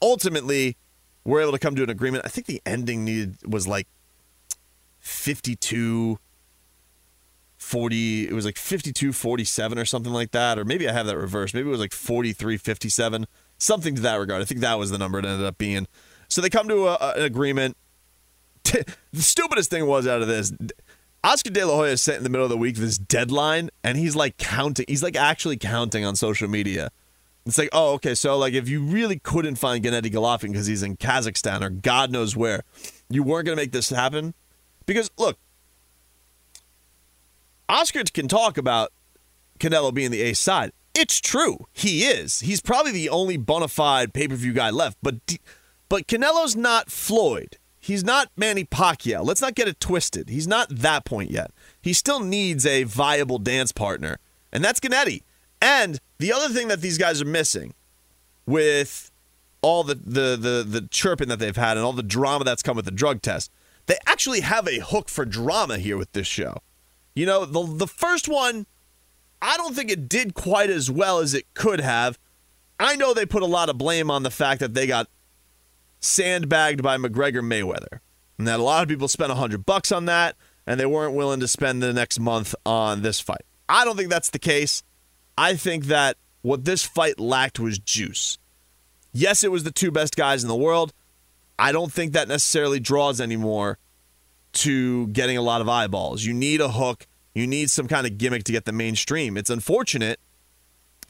ultimately 0.00 0.76
were 1.28 1.40
able 1.40 1.52
to 1.52 1.58
come 1.58 1.76
to 1.76 1.82
an 1.82 1.90
agreement. 1.90 2.24
I 2.24 2.28
think 2.28 2.46
the 2.46 2.62
ending 2.64 3.04
needed 3.04 3.36
was 3.46 3.66
like 3.66 3.86
52 5.00 6.18
40 7.58 8.28
it 8.28 8.32
was 8.32 8.44
like 8.44 8.56
52 8.56 9.12
47 9.12 9.78
or 9.78 9.84
something 9.84 10.12
like 10.12 10.30
that 10.30 10.58
or 10.58 10.64
maybe 10.64 10.88
I 10.88 10.92
have 10.92 11.06
that 11.06 11.16
reversed. 11.16 11.54
Maybe 11.54 11.68
it 11.68 11.70
was 11.70 11.80
like 11.80 11.92
43 11.92 12.56
57 12.56 13.26
something 13.58 13.94
to 13.96 14.02
that 14.02 14.16
regard. 14.16 14.40
I 14.40 14.44
think 14.44 14.60
that 14.60 14.78
was 14.78 14.90
the 14.90 14.98
number 14.98 15.18
it 15.18 15.24
ended 15.24 15.46
up 15.46 15.58
being. 15.58 15.86
So 16.28 16.40
they 16.40 16.50
come 16.50 16.68
to 16.68 16.88
a, 16.88 17.14
an 17.16 17.22
agreement. 17.22 17.76
the 18.64 18.84
stupidest 19.14 19.70
thing 19.70 19.86
was 19.86 20.06
out 20.06 20.22
of 20.22 20.28
this. 20.28 20.52
Oscar 21.24 21.50
De 21.50 21.64
La 21.64 21.74
Hoya 21.74 21.96
sent 21.96 22.18
in 22.18 22.22
the 22.22 22.30
middle 22.30 22.44
of 22.44 22.50
the 22.50 22.56
week 22.56 22.76
this 22.76 22.96
deadline, 22.96 23.70
and 23.82 23.98
he's 23.98 24.14
like 24.14 24.36
counting. 24.36 24.84
He's 24.86 25.02
like 25.02 25.16
actually 25.16 25.56
counting 25.56 26.04
on 26.04 26.14
social 26.14 26.48
media. 26.48 26.90
It's 27.48 27.56
like, 27.56 27.70
oh, 27.72 27.94
okay, 27.94 28.14
so 28.14 28.36
like 28.36 28.52
if 28.52 28.68
you 28.68 28.82
really 28.82 29.18
couldn't 29.18 29.56
find 29.56 29.82
Gennady 29.82 30.12
Golovkin 30.12 30.52
because 30.52 30.66
he's 30.66 30.82
in 30.82 30.98
Kazakhstan 30.98 31.62
or 31.62 31.70
God 31.70 32.10
knows 32.10 32.36
where, 32.36 32.62
you 33.08 33.22
weren't 33.22 33.46
going 33.46 33.56
to 33.56 33.62
make 33.62 33.72
this 33.72 33.88
happen. 33.88 34.34
Because 34.84 35.10
look, 35.16 35.38
Oscar 37.66 38.02
can 38.12 38.28
talk 38.28 38.58
about 38.58 38.92
Canelo 39.58 39.94
being 39.94 40.10
the 40.10 40.20
ace 40.20 40.38
side. 40.38 40.72
It's 40.94 41.20
true. 41.20 41.66
He 41.72 42.02
is. 42.02 42.40
He's 42.40 42.60
probably 42.60 42.92
the 42.92 43.08
only 43.08 43.38
bona 43.38 43.68
fide 43.68 44.12
pay 44.12 44.28
per 44.28 44.34
view 44.34 44.52
guy 44.52 44.68
left. 44.68 44.98
But 45.02 45.16
but 45.88 46.06
Canelo's 46.06 46.54
not 46.54 46.90
Floyd. 46.90 47.56
He's 47.80 48.04
not 48.04 48.30
Manny 48.36 48.64
Pacquiao. 48.64 49.24
Let's 49.24 49.40
not 49.40 49.54
get 49.54 49.68
it 49.68 49.80
twisted. 49.80 50.28
He's 50.28 50.46
not 50.46 50.68
that 50.68 51.06
point 51.06 51.30
yet. 51.30 51.50
He 51.80 51.94
still 51.94 52.20
needs 52.20 52.66
a 52.66 52.82
viable 52.82 53.38
dance 53.38 53.72
partner, 53.72 54.18
and 54.52 54.62
that's 54.62 54.80
Gennady. 54.80 55.22
And 55.60 55.98
the 56.18 56.32
other 56.32 56.52
thing 56.52 56.68
that 56.68 56.80
these 56.80 56.98
guys 56.98 57.20
are 57.20 57.26
missing 57.26 57.74
with 58.46 59.10
all 59.60 59.82
the, 59.82 59.94
the 59.94 60.36
the 60.36 60.64
the 60.66 60.88
chirping 60.90 61.28
that 61.28 61.38
they've 61.38 61.56
had 61.56 61.76
and 61.76 61.84
all 61.84 61.92
the 61.92 62.02
drama 62.02 62.44
that's 62.44 62.62
come 62.62 62.76
with 62.76 62.84
the 62.84 62.90
drug 62.90 63.22
test, 63.22 63.50
they 63.86 63.96
actually 64.06 64.40
have 64.40 64.68
a 64.68 64.78
hook 64.78 65.08
for 65.08 65.24
drama 65.24 65.78
here 65.78 65.96
with 65.96 66.12
this 66.12 66.26
show. 66.26 66.58
You 67.14 67.26
know, 67.26 67.44
the 67.44 67.64
the 67.64 67.88
first 67.88 68.28
one 68.28 68.66
I 69.40 69.56
don't 69.56 69.74
think 69.74 69.90
it 69.90 70.08
did 70.08 70.34
quite 70.34 70.70
as 70.70 70.90
well 70.90 71.18
as 71.18 71.34
it 71.34 71.46
could 71.54 71.80
have. 71.80 72.18
I 72.80 72.96
know 72.96 73.12
they 73.12 73.26
put 73.26 73.42
a 73.42 73.46
lot 73.46 73.68
of 73.68 73.78
blame 73.78 74.10
on 74.10 74.22
the 74.22 74.30
fact 74.30 74.60
that 74.60 74.74
they 74.74 74.86
got 74.86 75.08
sandbagged 76.00 76.82
by 76.82 76.96
McGregor 76.96 77.42
Mayweather. 77.42 78.00
And 78.38 78.46
that 78.46 78.60
a 78.60 78.62
lot 78.62 78.82
of 78.82 78.88
people 78.88 79.08
spent 79.08 79.30
100 79.30 79.66
bucks 79.66 79.90
on 79.90 80.04
that 80.06 80.36
and 80.66 80.78
they 80.78 80.86
weren't 80.86 81.14
willing 81.14 81.40
to 81.40 81.48
spend 81.48 81.82
the 81.82 81.92
next 81.92 82.20
month 82.20 82.54
on 82.64 83.02
this 83.02 83.20
fight. 83.20 83.42
I 83.68 83.84
don't 83.84 83.96
think 83.96 84.10
that's 84.10 84.30
the 84.30 84.38
case. 84.38 84.82
I 85.38 85.54
think 85.54 85.86
that 85.86 86.16
what 86.42 86.64
this 86.64 86.84
fight 86.84 87.18
lacked 87.18 87.58
was 87.58 87.78
juice. 87.78 88.38
Yes, 89.12 89.42
it 89.42 89.50
was 89.50 89.64
the 89.64 89.70
two 89.70 89.90
best 89.90 90.16
guys 90.16 90.42
in 90.42 90.48
the 90.48 90.56
world. 90.56 90.92
I 91.58 91.72
don't 91.72 91.92
think 91.92 92.12
that 92.12 92.28
necessarily 92.28 92.80
draws 92.80 93.20
anymore 93.20 93.78
to 94.52 95.06
getting 95.08 95.36
a 95.36 95.42
lot 95.42 95.60
of 95.60 95.68
eyeballs. 95.68 96.24
You 96.24 96.34
need 96.34 96.60
a 96.60 96.68
hook 96.68 97.06
you 97.38 97.46
need 97.46 97.70
some 97.70 97.86
kind 97.86 98.04
of 98.04 98.18
gimmick 98.18 98.42
to 98.44 98.52
get 98.52 98.64
the 98.64 98.72
mainstream. 98.72 99.36
It's 99.36 99.48
unfortunate 99.48 100.18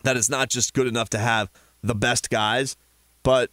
that 0.02 0.16
it's 0.16 0.28
not 0.28 0.50
just 0.50 0.74
good 0.74 0.86
enough 0.86 1.08
to 1.10 1.18
have 1.18 1.48
the 1.82 1.94
best 1.94 2.28
guys, 2.28 2.76
but 3.22 3.50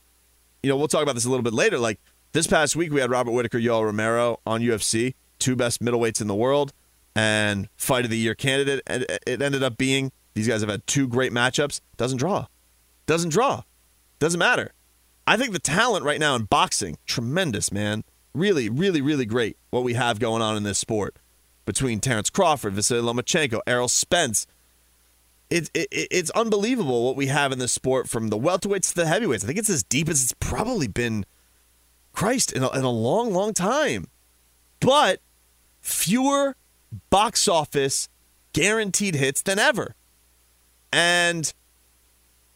you 0.61 0.69
know, 0.69 0.75
we'll 0.75 0.89
talk 0.89 1.01
about 1.01 1.15
this 1.15 1.23
a 1.23 1.29
little 1.29 1.43
bit 1.43 1.53
later. 1.53 1.79
Like 1.79 2.01
this 2.33 2.47
past 2.47 2.75
week, 2.75 2.91
we 2.91 2.99
had 2.99 3.09
Robert 3.09 3.31
Whitaker, 3.31 3.59
Yoel 3.59 3.85
Romero 3.85 4.41
on 4.45 4.61
UFC, 4.61 5.13
two 5.39 5.55
best 5.55 5.81
middleweights 5.81 6.19
in 6.19 6.27
the 6.27 6.35
world, 6.35 6.73
and 7.15 7.69
fight 7.77 8.03
of 8.03 8.11
the 8.11 8.17
year 8.17 8.35
candidate. 8.35 8.81
And 8.87 9.05
it 9.25 9.41
ended 9.41 9.63
up 9.63 9.77
being 9.77 10.11
these 10.35 10.47
guys 10.47 10.61
have 10.61 10.69
had 10.69 10.85
two 10.85 11.07
great 11.07 11.31
matchups. 11.31 11.81
Doesn't 11.97 12.19
draw. 12.19 12.45
Doesn't 13.07 13.29
draw. 13.29 13.63
Doesn't 14.19 14.39
matter. 14.39 14.73
I 15.25 15.37
think 15.37 15.53
the 15.53 15.59
talent 15.59 16.05
right 16.05 16.19
now 16.19 16.35
in 16.35 16.43
boxing, 16.43 16.97
tremendous, 17.07 17.71
man. 17.71 18.03
Really, 18.33 18.69
really, 18.69 19.01
really 19.01 19.25
great 19.25 19.57
what 19.71 19.83
we 19.83 19.93
have 19.93 20.19
going 20.19 20.41
on 20.41 20.57
in 20.57 20.63
this 20.63 20.77
sport 20.77 21.15
between 21.65 21.99
Terrence 21.99 22.29
Crawford, 22.29 22.73
Vasily 22.73 23.01
Lomachenko, 23.01 23.61
Errol 23.65 23.87
Spence. 23.87 24.45
It, 25.49 25.69
it, 25.73 25.87
it's 25.91 26.29
unbelievable 26.31 27.05
what 27.05 27.15
we 27.15 27.27
have 27.27 27.51
in 27.51 27.59
this 27.59 27.71
sport 27.71 28.09
from 28.09 28.27
the 28.27 28.37
welterweights 28.37 28.89
to 28.89 28.95
the 28.95 29.07
heavyweights. 29.07 29.43
I 29.43 29.47
think 29.47 29.59
it's 29.59 29.69
as 29.69 29.83
deep 29.83 30.09
as 30.09 30.21
it's 30.21 30.33
probably 30.33 30.87
been, 30.87 31.25
Christ, 32.13 32.51
in 32.51 32.61
a, 32.61 32.69
in 32.77 32.83
a 32.83 32.91
long, 32.91 33.33
long 33.33 33.53
time. 33.53 34.07
But 34.79 35.21
fewer 35.81 36.55
box 37.09 37.47
office 37.47 38.09
guaranteed 38.53 39.15
hits 39.15 39.41
than 39.41 39.59
ever. 39.59 39.95
And 40.91 41.51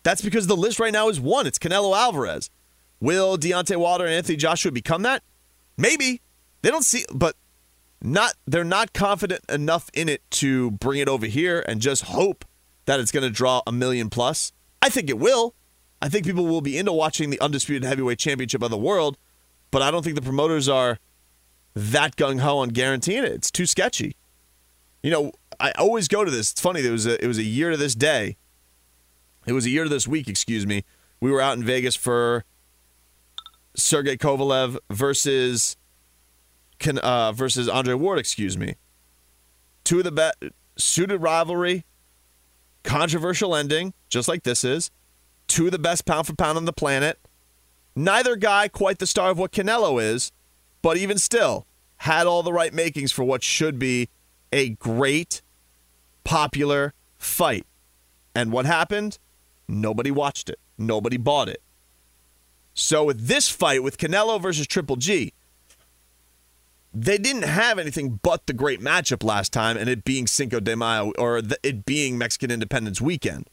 that's 0.04 0.22
because 0.22 0.48
the 0.48 0.56
list 0.56 0.80
right 0.80 0.94
now 0.94 1.10
is 1.10 1.20
one. 1.20 1.48
It's 1.48 1.60
Canelo 1.60 1.96
Alvarez. 1.96 2.50
Will 3.00 3.38
Deontay 3.38 3.78
Wilder 3.78 4.06
and 4.06 4.14
Anthony 4.14 4.38
Joshua 4.38 4.72
become 4.72 5.04
that? 5.04 5.24
Maybe. 5.78 6.22
They 6.62 6.70
don't 6.72 6.84
see, 6.84 7.06
but 7.14 7.36
not. 8.02 8.34
They're 8.46 8.64
not 8.64 8.94
confident 8.94 9.42
enough 9.50 9.90
in 9.94 10.10
it 10.10 10.22
to 10.32 10.72
bring 10.72 11.00
it 11.00 11.08
over 11.08 11.26
here 11.26 11.64
and 11.68 11.80
just 11.80 12.04
hope 12.04 12.44
that 12.86 13.00
it's 13.00 13.12
going 13.12 13.24
to 13.24 13.30
draw 13.30 13.62
a 13.66 13.72
million 13.72 14.10
plus. 14.10 14.52
I 14.82 14.90
think 14.90 15.10
it 15.10 15.20
will. 15.20 15.54
I 16.02 16.10
think 16.10 16.26
people 16.26 16.46
will 16.46 16.62
be 16.62 16.78
into 16.78 16.92
watching 16.94 17.30
the 17.30 17.40
undisputed 17.40 17.84
heavyweight 17.84 18.20
championship 18.20 18.62
of 18.62 18.72
the 18.72 18.78
world, 18.78 19.18
but 19.72 19.82
I 19.82 19.92
don't 19.92 20.04
think 20.04 20.16
the 20.16 20.22
promoters 20.22 20.70
are 20.70 20.98
that 21.76 22.16
gung 22.16 22.40
ho 22.40 22.60
on 22.60 22.70
guaranteeing 22.70 23.24
it. 23.24 23.32
It's 23.32 23.52
too 23.52 23.66
sketchy. 23.66 24.16
You 25.04 25.12
know, 25.12 25.32
I 25.60 25.72
always 25.72 26.08
go 26.08 26.24
to 26.24 26.32
this. 26.32 26.52
It's 26.52 26.62
funny. 26.62 26.82
There 26.82 26.92
was 26.92 27.06
a, 27.06 27.24
it 27.24 27.28
was 27.28 27.38
a 27.38 27.44
year 27.44 27.72
to 27.72 27.78
this 27.78 27.96
day. 27.96 28.38
It 29.46 29.54
was 29.54 29.66
a 29.66 29.70
year 29.70 29.84
to 29.84 29.90
this 29.90 30.08
week. 30.08 30.28
Excuse 30.28 30.66
me. 30.66 30.84
We 31.20 31.32
were 31.32 31.42
out 31.42 31.58
in 31.58 31.64
Vegas 31.64 31.96
for 31.96 32.46
Sergey 33.76 34.18
Kovalev 34.18 34.78
versus 34.90 35.76
uh, 37.04 37.32
versus 37.34 37.68
Andre 37.68 37.94
Ward. 37.94 38.20
Excuse 38.20 38.58
me. 38.58 38.76
Two 39.84 40.00
of 40.00 40.04
the 40.06 40.12
best 40.12 40.38
suited 40.78 41.18
rivalry, 41.22 41.84
controversial 42.84 43.56
ending, 43.56 43.94
just 44.08 44.28
like 44.28 44.44
this 44.44 44.64
is. 44.64 44.92
Two 45.48 45.66
of 45.66 45.72
the 45.72 45.80
best 45.80 46.06
pound 46.06 46.28
for 46.28 46.36
pound 46.36 46.58
on 46.58 46.66
the 46.66 46.74
planet. 46.74 47.20
Neither 47.96 48.36
guy 48.36 48.68
quite 48.68 49.00
the 49.00 49.08
star 49.08 49.32
of 49.32 49.38
what 49.38 49.52
Canelo 49.52 50.02
is, 50.02 50.32
but 50.82 50.96
even 50.96 51.18
still 51.18 51.66
had 51.98 52.28
all 52.28 52.44
the 52.44 52.54
right 52.54 52.74
makings 52.74 53.12
for 53.12 53.24
what 53.24 53.44
should 53.44 53.78
be 53.78 54.10
a 54.54 54.70
great, 54.70 55.42
popular 56.30 56.94
fight. 57.18 57.66
And 58.36 58.52
what 58.52 58.68
happened? 58.68 59.18
Nobody 59.68 60.12
watched 60.12 60.48
it. 60.48 60.60
Nobody 60.78 61.18
bought 61.18 61.50
it. 61.50 61.60
So 62.76 63.04
with 63.04 63.26
this 63.26 63.50
fight 63.50 63.82
with 63.82 63.98
Canelo 63.98 64.40
versus 64.40 64.68
Triple 64.68 64.96
G, 64.96 65.34
they 66.94 67.18
didn't 67.18 67.46
have 67.46 67.80
anything 67.80 68.20
but 68.22 68.46
the 68.46 68.54
great 68.54 68.80
matchup 68.80 69.24
last 69.24 69.52
time, 69.52 69.76
and 69.76 69.90
it 69.90 70.04
being 70.04 70.28
Cinco 70.28 70.60
de 70.60 70.76
Mayo 70.76 71.14
or 71.18 71.42
the, 71.42 71.58
it 71.64 71.84
being 71.84 72.16
Mexican 72.16 72.52
Independence 72.52 73.02
Weekend. 73.02 73.50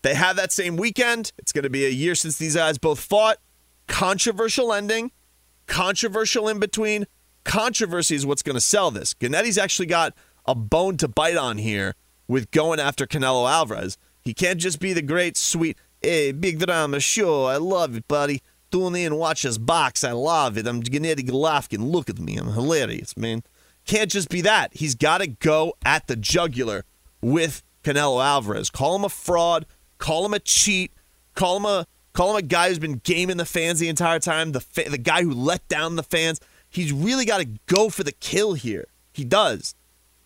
They 0.00 0.14
have 0.14 0.36
that 0.36 0.50
same 0.50 0.78
weekend. 0.78 1.32
It's 1.36 1.52
going 1.52 1.64
to 1.64 1.70
be 1.70 1.84
a 1.84 1.90
year 1.90 2.14
since 2.14 2.38
these 2.38 2.56
guys 2.56 2.78
both 2.78 3.00
fought. 3.00 3.36
Controversial 3.86 4.72
ending, 4.72 5.12
controversial 5.66 6.48
in 6.48 6.58
between. 6.58 7.06
Controversy 7.44 8.14
is 8.14 8.24
what's 8.24 8.42
going 8.42 8.56
to 8.56 8.62
sell 8.62 8.90
this. 8.90 9.12
Gennady's 9.12 9.58
actually 9.58 9.86
got 9.86 10.14
a 10.48 10.54
bone 10.54 10.96
to 10.96 11.06
bite 11.06 11.36
on 11.36 11.58
here 11.58 11.94
with 12.26 12.50
going 12.50 12.80
after 12.80 13.06
Canelo 13.06 13.48
Alvarez. 13.48 13.98
He 14.22 14.32
can't 14.32 14.58
just 14.58 14.80
be 14.80 14.94
the 14.94 15.02
great, 15.02 15.36
sweet. 15.36 15.76
Hey, 16.00 16.32
big 16.32 16.58
drama, 16.58 17.00
sure, 17.00 17.50
I 17.50 17.58
love 17.58 17.94
it, 17.94 18.08
buddy. 18.08 18.42
Tune 18.70 18.96
in, 18.96 19.16
watch 19.16 19.44
us 19.44 19.58
box. 19.58 20.04
I 20.04 20.12
love 20.12 20.56
it. 20.56 20.66
I'm 20.66 20.82
Gennady 20.82 21.26
Golovkin. 21.26 21.90
Look 21.90 22.10
at 22.10 22.18
me. 22.18 22.36
I'm 22.36 22.52
hilarious, 22.52 23.16
man. 23.16 23.42
Can't 23.86 24.10
just 24.10 24.28
be 24.28 24.40
that. 24.42 24.74
He's 24.74 24.94
got 24.94 25.18
to 25.18 25.26
go 25.26 25.74
at 25.84 26.06
the 26.06 26.16
jugular 26.16 26.84
with 27.22 27.62
Canelo 27.82 28.22
Alvarez. 28.22 28.68
Call 28.70 28.96
him 28.96 29.04
a 29.04 29.08
fraud. 29.08 29.64
Call 29.98 30.26
him 30.26 30.34
a 30.34 30.38
cheat. 30.38 30.92
Call 31.34 31.56
him 31.58 31.64
a 31.64 31.86
call 32.12 32.30
him 32.30 32.36
a 32.36 32.42
guy 32.42 32.68
who's 32.68 32.78
been 32.78 33.00
gaming 33.04 33.38
the 33.38 33.46
fans 33.46 33.78
the 33.78 33.88
entire 33.88 34.18
time. 34.18 34.52
The 34.52 34.60
fa- 34.60 34.90
the 34.90 34.98
guy 34.98 35.22
who 35.22 35.32
let 35.32 35.66
down 35.68 35.96
the 35.96 36.02
fans. 36.02 36.40
He's 36.68 36.92
really 36.92 37.24
got 37.24 37.38
to 37.38 37.48
go 37.66 37.88
for 37.88 38.02
the 38.02 38.12
kill 38.12 38.52
here. 38.52 38.88
He 39.14 39.24
does. 39.24 39.74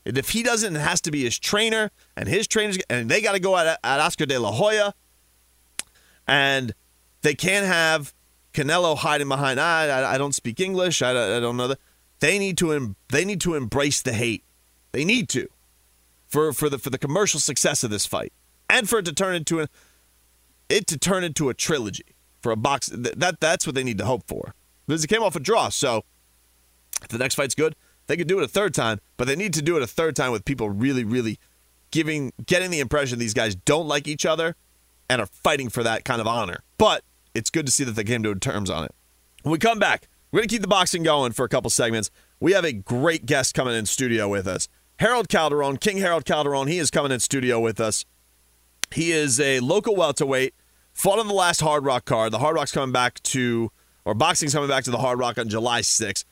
If 0.05 0.31
he 0.31 0.43
doesn't, 0.43 0.75
it 0.75 0.81
has 0.81 1.01
to 1.03 1.11
be 1.11 1.23
his 1.23 1.39
trainer 1.39 1.91
and 2.17 2.29
his 2.29 2.49
trainers, 2.49 2.79
and 2.91 3.09
they 3.09 3.21
got 3.21 3.33
to 3.33 3.41
go 3.41 3.57
at, 3.57 3.79
at 3.83 4.01
Oscar 4.01 4.27
De 4.27 4.39
La 4.39 4.51
Hoya 4.51 4.95
and 6.27 6.75
they 7.23 7.35
can't 7.35 7.67
have 7.67 8.13
Canelo 8.53 8.97
hiding 8.97 9.29
behind. 9.29 9.61
I, 9.61 9.87
I, 9.87 10.15
I 10.15 10.19
don't 10.19 10.35
speak 10.35 10.61
English. 10.61 11.03
I, 11.03 11.11
I 11.11 11.41
don't 11.41 11.57
know 11.57 11.69
that. 11.69 11.79
They 12.21 12.39
need 12.39 12.57
to 12.59 12.73
em, 12.73 12.97
they 13.11 13.25
need 13.25 13.41
to 13.43 13.55
embrace 13.55 14.03
the 14.03 14.13
hate. 14.13 14.45
They 14.93 15.05
need 15.05 15.29
to 15.31 15.49
for 16.29 16.53
for 16.53 16.69
the 16.69 16.79
for 16.79 16.91
the 16.91 16.99
commercial 16.99 17.41
success 17.41 17.83
of 17.83 17.91
this 17.91 18.07
fight 18.07 18.33
and 18.71 18.89
for 18.89 19.01
it 19.01 19.05
to 19.07 19.13
turn 19.13 19.35
into 19.35 19.61
a 19.61 19.69
it 20.69 20.87
to 20.87 20.99
turn 20.99 21.25
into 21.25 21.49
a 21.49 21.55
trilogy 21.55 22.15
for 22.41 22.53
a 22.53 22.57
box. 22.57 22.91
That 22.93 23.41
that's 23.41 23.67
what 23.67 23.75
they 23.75 23.83
need 23.83 23.99
to 23.99 24.05
hope 24.05 24.25
for. 24.27 24.55
Because 24.87 25.03
it 25.03 25.09
came 25.09 25.23
off 25.23 25.37
a 25.37 25.41
draw, 25.41 25.69
so 25.69 26.05
if 27.03 27.09
the 27.09 27.19
next 27.19 27.35
fight's 27.35 27.55
good, 27.55 27.75
they 28.07 28.17
could 28.17 28.29
do 28.29 28.39
it 28.39 28.45
a 28.45 28.49
third 28.49 28.75
time. 28.75 29.01
But 29.17 29.27
they 29.27 29.37
need 29.37 29.55
to 29.55 29.63
do 29.63 29.77
it 29.77 29.83
a 29.83 29.87
third 29.87 30.17
time 30.17 30.33
with 30.33 30.45
people 30.45 30.71
really, 30.71 31.05
really 31.05 31.39
giving 31.91 32.33
getting 32.45 32.71
the 32.71 32.81
impression 32.81 33.19
these 33.19 33.35
guys 33.35 33.55
don't 33.55 33.87
like 33.87 34.09
each 34.09 34.27
other 34.27 34.57
and 35.09 35.21
are 35.21 35.27
fighting 35.27 35.69
for 35.69 35.83
that 35.83 36.05
kind 36.05 36.21
of 36.21 36.27
honor. 36.27 36.63
But 36.79 37.05
it's 37.35 37.51
good 37.51 37.67
to 37.67 37.73
see 37.73 37.85
that 37.85 37.93
they 37.93 38.05
came 38.05 38.23
to 38.23 38.35
terms 38.35 38.71
on 38.71 38.85
it. 38.85 38.95
When 39.43 39.53
we 39.53 39.59
come 39.59 39.79
back, 39.79 40.09
we're 40.31 40.41
going 40.41 40.49
to 40.49 40.55
keep 40.55 40.63
the 40.63 40.69
boxing 40.69 41.03
going 41.03 41.33
for 41.33 41.45
a 41.45 41.49
couple 41.49 41.71
segments. 41.71 42.11
We 42.41 42.53
have 42.53 42.65
a 42.65 42.73
great 42.73 43.27
guest 43.27 43.55
coming 43.55 43.75
in 43.75 43.87
studio 43.87 44.29
with 44.29 44.47
us. 44.47 44.69
Harold 44.99 45.29
Calderon, 45.29 45.77
King 45.77 45.99
Harold 45.99 46.25
Calderon, 46.25 46.69
he 46.69 46.79
is 46.79 46.91
coming 46.91 47.13
in 47.13 47.21
studio 47.21 47.61
with 47.61 47.81
us. 47.81 48.05
He 48.93 49.11
is 49.13 49.41
a 49.41 49.61
local 49.61 49.97
welterweight, 49.97 50.55
fought 50.93 51.19
on 51.19 51.29
the 51.29 51.35
last 51.35 51.61
Hard 51.61 51.85
Rock 51.85 52.05
card. 52.05 52.33
The 52.33 52.39
Hard 52.39 52.57
Rock's 52.57 52.73
coming 52.73 52.93
back 52.93 53.23
to, 53.25 53.71
or 54.05 54.15
boxing's 54.15 54.55
coming 54.55 54.69
back 54.69 54.85
to 54.85 54.91
the 54.91 54.99
Hard 54.99 55.19
Rock 55.19 55.39
on 55.39 55.49
July 55.49 55.81
6th. 55.81 56.25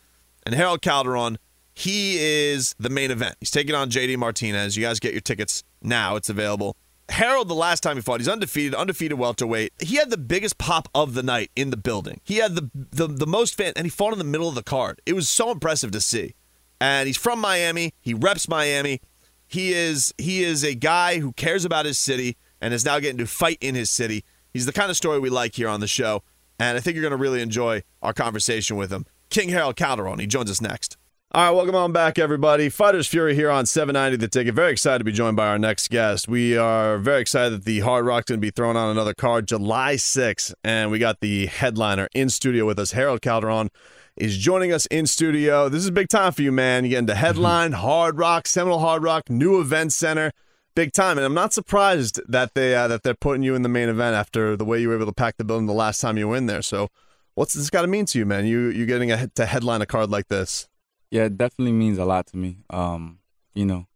And 0.44 0.54
Harold 0.54 0.82
Calderon, 0.82 1.38
he 1.80 2.18
is 2.18 2.74
the 2.78 2.90
main 2.90 3.10
event. 3.10 3.36
He's 3.40 3.50
taking 3.50 3.74
on 3.74 3.90
JD 3.90 4.16
Martinez. 4.18 4.76
You 4.76 4.84
guys 4.84 5.00
get 5.00 5.12
your 5.12 5.20
tickets 5.20 5.64
now. 5.82 6.16
It's 6.16 6.28
available 6.28 6.76
Harold, 7.10 7.48
the 7.48 7.54
last 7.54 7.82
time 7.82 7.96
he 7.96 8.02
fought, 8.02 8.20
he's 8.20 8.28
undefeated, 8.28 8.74
undefeated 8.74 9.18
welterweight. 9.18 9.72
He 9.80 9.96
had 9.96 10.10
the 10.10 10.16
biggest 10.16 10.58
pop 10.58 10.88
of 10.94 11.14
the 11.14 11.22
night 11.22 11.50
in 11.56 11.70
the 11.70 11.76
building. 11.76 12.20
He 12.24 12.36
had 12.36 12.54
the, 12.54 12.70
the, 12.74 13.08
the 13.08 13.26
most 13.26 13.56
fan, 13.56 13.72
and 13.76 13.84
he 13.84 13.90
fought 13.90 14.12
in 14.12 14.18
the 14.18 14.24
middle 14.24 14.48
of 14.48 14.54
the 14.54 14.62
card. 14.62 15.00
It 15.06 15.14
was 15.14 15.28
so 15.28 15.50
impressive 15.50 15.90
to 15.92 16.00
see. 16.00 16.34
And 16.80 17.06
he's 17.06 17.16
from 17.16 17.40
Miami. 17.40 17.92
He 18.00 18.14
reps 18.14 18.48
Miami. 18.48 19.00
He 19.46 19.72
is 19.72 20.14
he 20.16 20.44
is 20.44 20.62
a 20.62 20.74
guy 20.74 21.18
who 21.18 21.32
cares 21.32 21.64
about 21.64 21.84
his 21.84 21.98
city 21.98 22.36
and 22.60 22.72
is 22.72 22.84
now 22.84 23.00
getting 23.00 23.18
to 23.18 23.26
fight 23.26 23.58
in 23.60 23.74
his 23.74 23.90
city. 23.90 24.24
He's 24.52 24.64
the 24.64 24.72
kind 24.72 24.90
of 24.90 24.96
story 24.96 25.18
we 25.18 25.28
like 25.28 25.56
here 25.56 25.68
on 25.68 25.80
the 25.80 25.88
show, 25.88 26.22
and 26.58 26.78
I 26.78 26.80
think 26.80 26.94
you're 26.94 27.02
going 27.02 27.10
to 27.10 27.16
really 27.16 27.42
enjoy 27.42 27.82
our 28.00 28.12
conversation 28.12 28.76
with 28.76 28.92
him. 28.92 29.06
King 29.28 29.48
Harold 29.48 29.76
Calderon. 29.76 30.20
He 30.20 30.26
joins 30.26 30.50
us 30.50 30.60
next. 30.60 30.96
All 31.32 31.44
right, 31.44 31.50
welcome 31.52 31.76
on 31.76 31.92
back, 31.92 32.18
everybody. 32.18 32.68
Fighters 32.68 33.06
Fury 33.06 33.36
here 33.36 33.52
on 33.52 33.64
790 33.64 34.16
The 34.16 34.26
Ticket. 34.26 34.52
Very 34.52 34.72
excited 34.72 34.98
to 34.98 35.04
be 35.04 35.12
joined 35.12 35.36
by 35.36 35.46
our 35.46 35.60
next 35.60 35.88
guest. 35.88 36.26
We 36.26 36.56
are 36.56 36.98
very 36.98 37.20
excited 37.20 37.52
that 37.52 37.64
the 37.64 37.78
Hard 37.78 38.04
Rock's 38.04 38.30
going 38.30 38.40
to 38.40 38.44
be 38.44 38.50
throwing 38.50 38.76
on 38.76 38.90
another 38.90 39.14
card 39.14 39.46
July 39.46 39.94
6th, 39.94 40.52
and 40.64 40.90
we 40.90 40.98
got 40.98 41.20
the 41.20 41.46
headliner 41.46 42.08
in 42.16 42.30
studio 42.30 42.66
with 42.66 42.80
us. 42.80 42.90
Harold 42.90 43.22
Calderon 43.22 43.70
is 44.16 44.38
joining 44.38 44.72
us 44.72 44.86
in 44.86 45.06
studio. 45.06 45.68
This 45.68 45.82
is 45.82 45.86
a 45.90 45.92
big 45.92 46.08
time 46.08 46.32
for 46.32 46.42
you, 46.42 46.50
man. 46.50 46.82
You 46.82 46.90
get 46.90 46.98
into 46.98 47.14
headline, 47.14 47.70
mm-hmm. 47.70 47.80
Hard 47.80 48.18
Rock, 48.18 48.48
Seminole 48.48 48.80
Hard 48.80 49.04
Rock, 49.04 49.30
new 49.30 49.60
event 49.60 49.92
center, 49.92 50.32
big 50.74 50.92
time. 50.92 51.16
And 51.16 51.24
I'm 51.24 51.32
not 51.32 51.52
surprised 51.52 52.20
that 52.26 52.54
they 52.54 52.74
uh, 52.74 52.88
that 52.88 53.04
they're 53.04 53.14
putting 53.14 53.44
you 53.44 53.54
in 53.54 53.62
the 53.62 53.68
main 53.68 53.88
event 53.88 54.16
after 54.16 54.56
the 54.56 54.64
way 54.64 54.80
you 54.80 54.88
were 54.88 54.96
able 54.96 55.06
to 55.06 55.12
pack 55.12 55.36
the 55.36 55.44
building 55.44 55.68
the 55.68 55.74
last 55.74 56.00
time 56.00 56.18
you 56.18 56.26
were 56.26 56.36
in 56.36 56.46
there. 56.46 56.60
So, 56.60 56.88
what's 57.34 57.54
this 57.54 57.70
got 57.70 57.82
to 57.82 57.86
mean 57.86 58.06
to 58.06 58.18
you, 58.18 58.26
man? 58.26 58.46
You 58.46 58.62
you 58.66 58.84
getting 58.84 59.12
a, 59.12 59.28
to 59.28 59.46
headline 59.46 59.80
a 59.80 59.86
card 59.86 60.10
like 60.10 60.26
this? 60.26 60.66
Yeah, 61.10 61.24
it 61.24 61.36
definitely 61.36 61.72
means 61.72 61.98
a 61.98 62.04
lot 62.04 62.26
to 62.28 62.36
me. 62.36 62.58
Um, 62.70 63.18
you 63.54 63.66
know, 63.66 63.86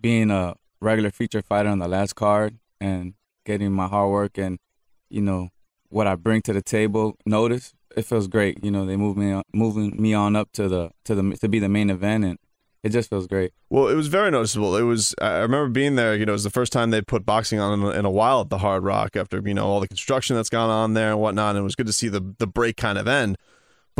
being 0.00 0.30
a 0.30 0.54
regular 0.80 1.10
feature 1.10 1.42
fighter 1.42 1.68
on 1.68 1.78
the 1.78 1.88
last 1.88 2.14
card 2.14 2.58
and 2.80 3.14
getting 3.44 3.72
my 3.72 3.86
hard 3.86 4.10
work 4.10 4.38
and 4.38 4.58
you 5.08 5.20
know 5.20 5.50
what 5.88 6.06
I 6.06 6.14
bring 6.14 6.40
to 6.42 6.52
the 6.52 6.62
table 6.62 7.16
notice, 7.26 7.74
it 7.96 8.02
feels 8.02 8.28
great. 8.28 8.62
You 8.62 8.70
know, 8.70 8.86
they 8.86 8.96
move 8.96 9.16
me 9.16 9.42
moving 9.52 10.00
me 10.00 10.14
on 10.14 10.36
up 10.36 10.52
to 10.52 10.68
the 10.68 10.90
to 11.04 11.14
the 11.14 11.36
to 11.38 11.48
be 11.48 11.58
the 11.58 11.68
main 11.68 11.90
event 11.90 12.24
and 12.24 12.38
it 12.82 12.90
just 12.90 13.10
feels 13.10 13.26
great. 13.26 13.52
Well, 13.68 13.88
it 13.88 13.94
was 13.94 14.06
very 14.06 14.30
noticeable. 14.30 14.74
It 14.76 14.82
was. 14.82 15.14
I 15.20 15.38
remember 15.38 15.68
being 15.68 15.96
there. 15.96 16.14
You 16.14 16.24
know, 16.24 16.32
it 16.32 16.34
was 16.34 16.44
the 16.44 16.50
first 16.50 16.72
time 16.72 16.90
they 16.90 17.02
put 17.02 17.26
boxing 17.26 17.60
on 17.60 17.78
in 17.78 17.84
a, 17.84 17.90
in 17.90 18.04
a 18.06 18.10
while 18.10 18.40
at 18.40 18.48
the 18.48 18.58
Hard 18.58 18.84
Rock 18.84 19.16
after 19.16 19.42
you 19.44 19.52
know 19.52 19.66
all 19.66 19.80
the 19.80 19.88
construction 19.88 20.34
that's 20.34 20.48
gone 20.48 20.70
on 20.70 20.94
there 20.94 21.10
and 21.10 21.20
whatnot. 21.20 21.56
And 21.56 21.58
it 21.58 21.62
was 21.62 21.74
good 21.74 21.86
to 21.86 21.92
see 21.92 22.08
the 22.08 22.34
the 22.38 22.46
break 22.46 22.76
kind 22.76 22.96
of 22.96 23.06
end. 23.06 23.36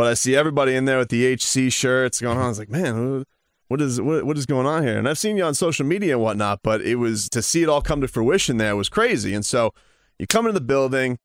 But 0.01 0.07
I 0.07 0.15
see 0.15 0.35
everybody 0.35 0.75
in 0.77 0.87
there 0.87 0.97
with 0.97 1.11
the 1.11 1.27
HC 1.35 1.71
shirts 1.71 2.23
going 2.23 2.39
on. 2.39 2.45
I 2.45 2.49
was 2.49 2.59
like, 2.59 2.71
man, 2.71 3.23
what 3.69 3.83
is 3.83 4.01
what, 4.01 4.25
what 4.25 4.39
is 4.39 4.47
going 4.47 4.67
on 4.67 4.83
here? 4.83 4.97
And 4.97 5.07
I've 5.07 5.19
seen 5.19 5.37
you 5.37 5.45
on 5.45 5.53
social 5.53 5.85
media 5.85 6.15
and 6.15 6.23
whatnot, 6.23 6.61
but 6.63 6.81
it 6.81 6.95
was 6.95 7.29
to 7.29 7.43
see 7.43 7.63
it 7.63 7.69
all 7.69 7.83
come 7.83 8.01
to 8.01 8.09
fruition 8.09 8.57
there 8.57 8.75
was 8.77 8.89
crazy. 8.89 9.35
And 9.35 9.45
so 9.45 9.75
you 10.19 10.27
come 10.27 10.47
into 10.47 10.59
the 10.59 10.65
building, 10.65 11.19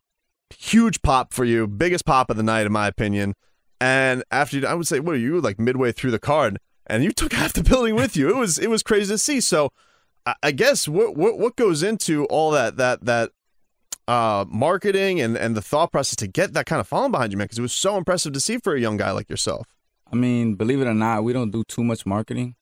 huge 0.53 1.01
pop 1.03 1.34
for 1.34 1.46
you, 1.46 1.67
biggest 1.67 2.05
pop 2.05 2.29
of 2.29 2.36
the 2.36 2.44
night 2.44 2.65
in 2.65 2.74
my 2.74 2.88
opinion. 2.88 3.36
And 3.79 4.25
after 4.29 4.60
you, 4.60 4.67
I 4.67 4.74
would 4.74 4.88
say, 4.88 5.00
what 5.00 5.15
are 5.15 5.20
you 5.20 5.39
like 5.39 5.58
midway 5.58 5.94
through 5.94 6.12
the 6.12 6.20
card, 6.20 6.60
and 6.86 7.01
you 7.01 7.12
took 7.13 7.32
half 7.32 7.53
the 7.53 7.63
building 7.63 7.96
with 7.96 8.17
you. 8.17 8.27
It 8.27 8.36
was 8.36 8.60
it 8.60 8.70
was 8.70 8.84
crazy 8.84 9.13
to 9.13 9.17
see. 9.17 9.39
So 9.39 9.70
I, 10.44 10.51
guess 10.51 10.86
what 10.86 11.15
what 11.15 11.39
what 11.39 11.55
goes 11.55 11.82
into 11.82 12.25
all 12.25 12.51
that 12.51 12.75
that 12.75 13.05
that 13.05 13.32
uh, 14.08 14.46
marketing 14.48 15.20
and 15.20 15.38
and 15.38 15.56
the 15.56 15.62
thought 15.62 15.92
process 15.92 16.16
to 16.18 16.28
get 16.28 16.54
that 16.54 16.66
kind 16.66 16.80
of 16.80 16.88
following 16.88 17.12
behind 17.12 17.32
you, 17.32 17.38
man? 17.38 17.46
Because 17.46 17.60
it 17.60 17.64
was 17.64 17.74
so 17.74 17.98
impressive 17.98 18.34
to 18.34 18.40
see 18.40 18.58
for 18.58 18.76
a 18.76 18.80
young 18.80 18.98
guy 18.98 19.12
like 19.12 19.30
yourself. 19.30 19.68
I 20.12 20.16
mean, 20.16 20.56
believe 20.56 20.82
it 20.82 20.88
or 20.88 20.94
not, 20.94 21.24
we 21.24 21.34
don't 21.34 21.52
do 21.52 21.64
too 21.68 21.84
much 21.84 22.06
marketing. 22.06 22.56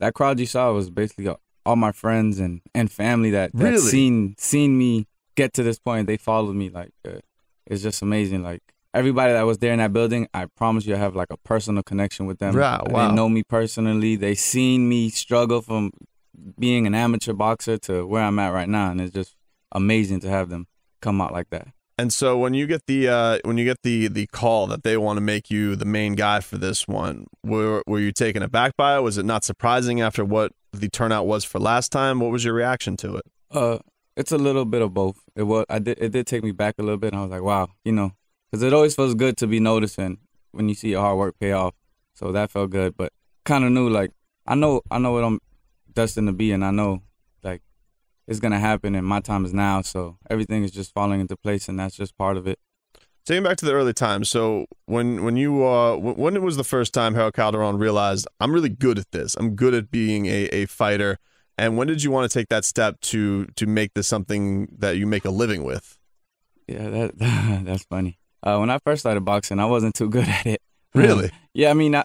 That 0.00 0.14
crowd 0.14 0.40
you 0.40 0.46
saw 0.46 0.72
was 0.72 0.90
basically 0.90 1.32
all 1.64 1.76
my 1.76 1.92
friends 1.92 2.38
and, 2.38 2.62
and 2.74 2.90
family 2.90 3.30
that, 3.30 3.52
that 3.52 3.62
Really? 3.62 3.78
seen 3.78 4.34
seen 4.38 4.76
me 4.78 5.06
get 5.36 5.52
to 5.54 5.62
this 5.62 5.78
point. 5.78 6.06
They 6.06 6.16
followed 6.16 6.56
me. 6.56 6.70
Like 6.70 6.90
uh, 7.06 7.20
it's 7.66 7.82
just 7.82 8.02
amazing. 8.02 8.42
Like 8.42 8.62
everybody 8.92 9.32
that 9.32 9.42
was 9.42 9.58
there 9.58 9.72
in 9.72 9.78
that 9.78 9.92
building, 9.92 10.26
I 10.34 10.46
promise 10.46 10.86
you, 10.86 10.94
I 10.94 10.98
have 10.98 11.14
like 11.14 11.30
a 11.30 11.36
personal 11.36 11.82
connection 11.82 12.26
with 12.26 12.38
them. 12.38 12.56
Right, 12.56 12.80
wow. 12.90 13.08
They 13.08 13.14
know 13.14 13.28
me 13.28 13.42
personally. 13.44 14.16
They 14.16 14.34
seen 14.34 14.88
me 14.88 15.10
struggle 15.10 15.60
from 15.60 15.92
being 16.58 16.86
an 16.86 16.94
amateur 16.94 17.34
boxer 17.34 17.78
to 17.78 18.06
where 18.06 18.22
I'm 18.22 18.38
at 18.38 18.48
right 18.52 18.68
now, 18.68 18.90
and 18.90 19.00
it's 19.00 19.14
just 19.14 19.36
amazing 19.72 20.20
to 20.20 20.28
have 20.28 20.48
them 20.48 20.66
come 21.00 21.20
out 21.20 21.32
like 21.32 21.50
that. 21.50 21.68
And 22.00 22.12
so 22.12 22.38
when 22.38 22.54
you 22.54 22.66
get 22.66 22.86
the 22.86 23.08
uh, 23.08 23.38
when 23.44 23.58
you 23.58 23.64
get 23.66 23.82
the 23.82 24.08
the 24.08 24.26
call 24.28 24.66
that 24.68 24.84
they 24.84 24.96
want 24.96 25.18
to 25.18 25.20
make 25.20 25.50
you 25.50 25.76
the 25.76 25.84
main 25.84 26.14
guy 26.14 26.40
for 26.40 26.56
this 26.56 26.88
one, 26.88 27.26
were 27.44 27.82
were 27.86 28.00
you 28.00 28.10
taken 28.10 28.42
aback 28.42 28.74
by 28.74 28.96
it? 28.96 29.02
Was 29.02 29.18
it 29.18 29.26
not 29.26 29.44
surprising 29.44 30.00
after 30.00 30.24
what 30.24 30.52
the 30.72 30.88
turnout 30.88 31.26
was 31.26 31.44
for 31.44 31.58
last 31.58 31.92
time? 31.92 32.20
What 32.20 32.30
was 32.30 32.42
your 32.42 32.54
reaction 32.54 32.96
to 32.98 33.16
it? 33.16 33.26
Uh, 33.50 33.78
it's 34.16 34.32
a 34.32 34.38
little 34.38 34.64
bit 34.64 34.80
of 34.80 34.94
both. 34.94 35.18
It 35.36 35.42
was 35.42 35.66
I 35.68 35.78
did 35.78 35.98
it 36.00 36.12
did 36.12 36.26
take 36.26 36.42
me 36.42 36.52
back 36.52 36.76
a 36.78 36.82
little 36.82 36.96
bit. 36.96 37.12
And 37.12 37.20
I 37.20 37.22
was 37.22 37.30
like, 37.30 37.42
wow, 37.42 37.68
you 37.84 37.92
know, 37.92 38.12
because 38.50 38.62
it 38.62 38.72
always 38.72 38.94
feels 38.94 39.14
good 39.14 39.36
to 39.36 39.46
be 39.46 39.60
noticing 39.60 40.18
when 40.52 40.70
you 40.70 40.74
see 40.74 40.90
your 40.90 41.02
hard 41.02 41.18
work 41.18 41.38
pay 41.38 41.52
off. 41.52 41.74
So 42.14 42.32
that 42.32 42.50
felt 42.50 42.70
good, 42.70 42.96
but 42.96 43.12
kind 43.44 43.64
of 43.64 43.72
knew 43.72 43.90
like 43.90 44.10
I 44.46 44.54
know 44.54 44.80
I 44.90 44.98
know 44.98 45.12
what 45.12 45.24
I'm 45.24 45.40
destined 45.92 46.28
to 46.28 46.32
be, 46.32 46.52
and 46.52 46.64
I 46.64 46.70
know 46.70 47.02
it's 48.30 48.38
gonna 48.38 48.60
happen, 48.60 48.94
and 48.94 49.04
my 49.04 49.20
time 49.20 49.44
is 49.44 49.52
now. 49.52 49.82
So 49.82 50.16
everything 50.30 50.62
is 50.62 50.70
just 50.70 50.94
falling 50.94 51.20
into 51.20 51.36
place, 51.36 51.68
and 51.68 51.78
that's 51.78 51.96
just 51.96 52.16
part 52.16 52.36
of 52.36 52.46
it. 52.46 52.60
Taking 53.26 53.42
back 53.42 53.56
to 53.58 53.66
the 53.66 53.72
early 53.72 53.92
times. 53.92 54.28
So 54.28 54.66
when 54.86 55.24
when 55.24 55.36
you 55.36 55.66
uh 55.66 55.96
when 55.96 56.36
it 56.36 56.42
was 56.42 56.56
the 56.56 56.64
first 56.64 56.94
time 56.94 57.14
Harold 57.14 57.34
Calderon 57.34 57.76
realized 57.76 58.26
I'm 58.38 58.52
really 58.52 58.68
good 58.68 58.98
at 58.98 59.10
this. 59.10 59.34
I'm 59.34 59.56
good 59.56 59.74
at 59.74 59.90
being 59.90 60.26
a, 60.26 60.44
a 60.46 60.66
fighter. 60.66 61.18
And 61.58 61.76
when 61.76 61.88
did 61.88 62.02
you 62.02 62.10
want 62.10 62.30
to 62.30 62.38
take 62.38 62.48
that 62.48 62.64
step 62.64 63.00
to 63.02 63.46
to 63.56 63.66
make 63.66 63.94
this 63.94 64.06
something 64.06 64.68
that 64.78 64.96
you 64.96 65.06
make 65.06 65.24
a 65.24 65.30
living 65.30 65.64
with? 65.64 65.98
Yeah, 66.68 66.88
that 66.88 67.18
that's 67.64 67.84
funny. 67.84 68.18
Uh, 68.42 68.58
when 68.58 68.70
I 68.70 68.78
first 68.78 69.00
started 69.00 69.24
boxing, 69.24 69.58
I 69.58 69.66
wasn't 69.66 69.96
too 69.96 70.08
good 70.08 70.28
at 70.28 70.46
it. 70.46 70.62
Really? 70.94 71.30
yeah, 71.52 71.70
I 71.70 71.74
mean, 71.74 71.96
I, 71.96 72.04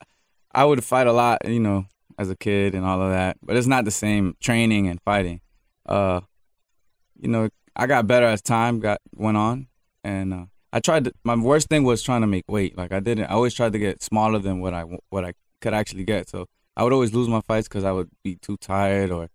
I 0.53 0.65
would 0.65 0.83
fight 0.83 1.07
a 1.07 1.13
lot, 1.13 1.47
you 1.47 1.59
know, 1.59 1.85
as 2.17 2.29
a 2.29 2.35
kid 2.35 2.73
and 2.75 2.83
all 2.83 3.01
of 3.01 3.11
that, 3.11 3.37
but 3.43 3.55
it's 3.55 3.67
not 3.67 3.85
the 3.85 3.91
same 3.91 4.35
training 4.41 4.87
and 4.87 4.99
fighting. 5.01 5.39
Uh, 5.85 6.21
you 7.19 7.29
know, 7.29 7.49
I 7.75 7.87
got 7.87 8.07
better 8.07 8.25
as 8.25 8.41
time 8.41 8.79
got 8.79 8.99
went 9.15 9.37
on, 9.37 9.67
and 10.03 10.33
uh, 10.33 10.45
I 10.71 10.79
tried. 10.79 11.05
To, 11.05 11.13
my 11.23 11.35
worst 11.35 11.69
thing 11.69 11.83
was 11.83 12.01
trying 12.01 12.21
to 12.21 12.27
make 12.27 12.45
weight. 12.47 12.77
Like 12.77 12.91
I 12.91 12.99
didn't. 12.99 13.25
I 13.25 13.33
always 13.33 13.53
tried 13.53 13.73
to 13.73 13.79
get 13.79 14.01
smaller 14.01 14.39
than 14.39 14.59
what 14.59 14.73
I 14.73 14.83
what 15.09 15.25
I 15.25 15.33
could 15.61 15.73
actually 15.73 16.03
get. 16.03 16.29
So 16.29 16.47
I 16.77 16.83
would 16.83 16.93
always 16.93 17.13
lose 17.13 17.27
my 17.27 17.41
fights 17.41 17.67
because 17.67 17.83
I 17.83 17.91
would 17.91 18.09
be 18.23 18.35
too 18.35 18.57
tired 18.57 19.11
or 19.11 19.29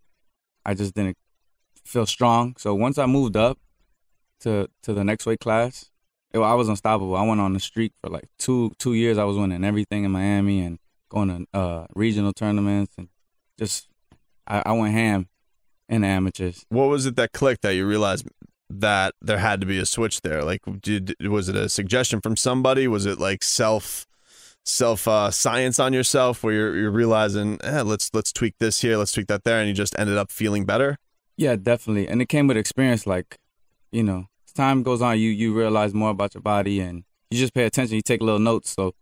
I 0.64 0.74
just 0.74 0.94
didn't 0.94 1.16
feel 1.84 2.06
strong. 2.06 2.54
So 2.58 2.74
once 2.74 2.98
I 2.98 3.06
moved 3.06 3.36
up 3.36 3.58
to 4.40 4.68
to 4.82 4.92
the 4.92 5.04
next 5.04 5.26
weight 5.26 5.40
class, 5.40 5.90
it, 6.32 6.38
I 6.38 6.54
was 6.54 6.68
unstoppable. 6.68 7.16
I 7.16 7.22
went 7.22 7.40
on 7.40 7.54
the 7.54 7.60
streak 7.60 7.92
for 8.02 8.10
like 8.10 8.28
two 8.38 8.72
two 8.78 8.94
years. 8.94 9.18
I 9.18 9.24
was 9.24 9.36
winning 9.36 9.64
everything 9.64 10.04
in 10.04 10.10
Miami 10.10 10.60
and 10.60 10.78
going 11.08 11.28
to 11.28 11.58
uh, 11.58 11.86
regional 11.94 12.32
tournaments 12.32 12.94
and 12.96 13.08
just 13.58 13.88
I, 14.46 14.62
I 14.66 14.72
went 14.72 14.94
ham 14.94 15.28
in 15.90 16.04
amateurs. 16.04 16.64
What 16.70 16.88
was 16.88 17.04
it 17.04 17.16
that 17.16 17.32
clicked 17.32 17.62
that 17.62 17.74
you 17.74 17.86
realized 17.86 18.26
that 18.70 19.14
there 19.20 19.38
had 19.38 19.60
to 19.60 19.66
be 19.66 19.78
a 19.78 19.84
switch 19.84 20.22
there? 20.22 20.42
Like 20.42 20.62
did 20.80 21.14
was 21.20 21.50
it 21.50 21.56
a 21.56 21.68
suggestion 21.68 22.20
from 22.22 22.36
somebody? 22.36 22.88
Was 22.88 23.04
it 23.04 23.18
like 23.18 23.42
self 23.42 24.06
self 24.64 25.08
uh, 25.08 25.30
science 25.30 25.78
on 25.78 25.92
yourself 25.92 26.42
where 26.42 26.54
you're 26.54 26.76
you're 26.76 26.90
realizing, 26.90 27.58
eh, 27.62 27.82
let's 27.82 28.10
let's 28.14 28.32
tweak 28.32 28.54
this 28.58 28.80
here, 28.80 28.96
let's 28.96 29.12
tweak 29.12 29.26
that 29.26 29.44
there, 29.44 29.58
and 29.58 29.68
you 29.68 29.74
just 29.74 29.98
ended 29.98 30.16
up 30.16 30.30
feeling 30.30 30.64
better? 30.64 30.96
Yeah, 31.36 31.56
definitely. 31.56 32.08
And 32.08 32.22
it 32.22 32.28
came 32.28 32.46
with 32.46 32.56
experience. 32.56 33.06
Like, 33.06 33.36
you 33.90 34.02
know, 34.02 34.26
as 34.46 34.52
time 34.52 34.82
goes 34.82 35.02
on, 35.02 35.18
you 35.18 35.30
you 35.30 35.52
realize 35.52 35.92
more 35.92 36.10
about 36.10 36.34
your 36.34 36.42
body, 36.42 36.80
and 36.80 37.04
you 37.30 37.38
just 37.38 37.54
pay 37.54 37.64
attention. 37.64 37.96
You 37.96 38.02
take 38.02 38.22
little 38.22 38.38
notes. 38.38 38.70
So, 38.70 38.94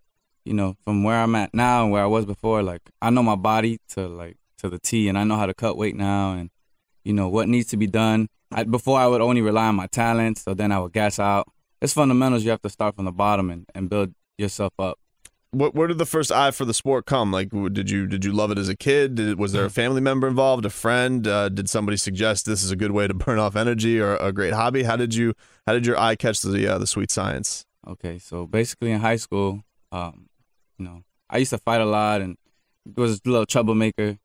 you 0.44 0.54
know, 0.54 0.76
from 0.84 1.04
where 1.04 1.20
I'm 1.20 1.34
at 1.34 1.52
now 1.52 1.82
and 1.82 1.92
where 1.92 2.02
I 2.02 2.06
was 2.06 2.24
before, 2.24 2.62
like 2.62 2.82
I 3.02 3.10
know 3.10 3.22
my 3.22 3.36
body 3.36 3.80
to 3.90 4.08
like 4.08 4.36
to 4.58 4.70
the 4.70 4.78
T, 4.78 5.08
and 5.08 5.18
I 5.18 5.24
know 5.24 5.36
how 5.36 5.46
to 5.46 5.54
cut 5.54 5.76
weight 5.76 5.96
now, 5.96 6.32
and 6.32 6.50
you 7.08 7.14
know 7.14 7.28
what 7.28 7.48
needs 7.48 7.68
to 7.68 7.76
be 7.78 7.86
done. 7.86 8.28
I, 8.52 8.64
before 8.64 8.98
I 8.98 9.06
would 9.06 9.22
only 9.22 9.40
rely 9.40 9.68
on 9.68 9.74
my 9.74 9.86
talent, 9.86 10.36
so 10.38 10.52
then 10.52 10.70
I 10.70 10.78
would 10.78 10.92
gas 10.92 11.18
out. 11.18 11.48
It's 11.80 11.94
fundamentals. 11.94 12.44
You 12.44 12.50
have 12.50 12.62
to 12.62 12.68
start 12.68 12.96
from 12.96 13.06
the 13.06 13.12
bottom 13.12 13.50
and, 13.50 13.66
and 13.74 13.88
build 13.88 14.14
yourself 14.36 14.74
up. 14.78 14.98
What 15.50 15.74
where 15.74 15.88
did 15.88 15.96
the 15.96 16.04
first 16.04 16.30
eye 16.30 16.50
for 16.50 16.66
the 16.66 16.74
sport 16.74 17.06
come? 17.06 17.32
Like, 17.32 17.48
did 17.72 17.90
you 17.90 18.06
did 18.06 18.26
you 18.26 18.32
love 18.32 18.50
it 18.50 18.58
as 18.58 18.68
a 18.68 18.76
kid? 18.76 19.14
Did, 19.14 19.38
was 19.38 19.52
there 19.52 19.64
a 19.64 19.70
family 19.70 20.02
member 20.02 20.28
involved, 20.28 20.66
a 20.66 20.70
friend? 20.70 21.26
Uh, 21.26 21.48
did 21.48 21.70
somebody 21.70 21.96
suggest 21.96 22.44
this 22.44 22.62
is 22.62 22.70
a 22.70 22.76
good 22.76 22.90
way 22.90 23.06
to 23.06 23.14
burn 23.24 23.38
off 23.38 23.56
energy 23.56 23.98
or 23.98 24.16
a 24.16 24.30
great 24.30 24.52
hobby? 24.52 24.82
How 24.82 24.96
did 24.96 25.14
you 25.14 25.32
how 25.66 25.72
did 25.72 25.86
your 25.86 25.98
eye 25.98 26.14
catch 26.14 26.42
the 26.42 26.74
uh, 26.74 26.76
the 26.76 26.86
sweet 26.86 27.10
science? 27.10 27.64
Okay, 27.86 28.18
so 28.18 28.46
basically 28.46 28.90
in 28.90 29.00
high 29.00 29.16
school, 29.16 29.62
um, 29.90 30.28
you 30.78 30.84
know, 30.84 31.02
I 31.30 31.38
used 31.38 31.50
to 31.50 31.58
fight 31.58 31.80
a 31.80 31.86
lot 31.86 32.20
and 32.20 32.36
was 32.94 33.22
a 33.24 33.30
little 33.30 33.46
troublemaker. 33.46 34.18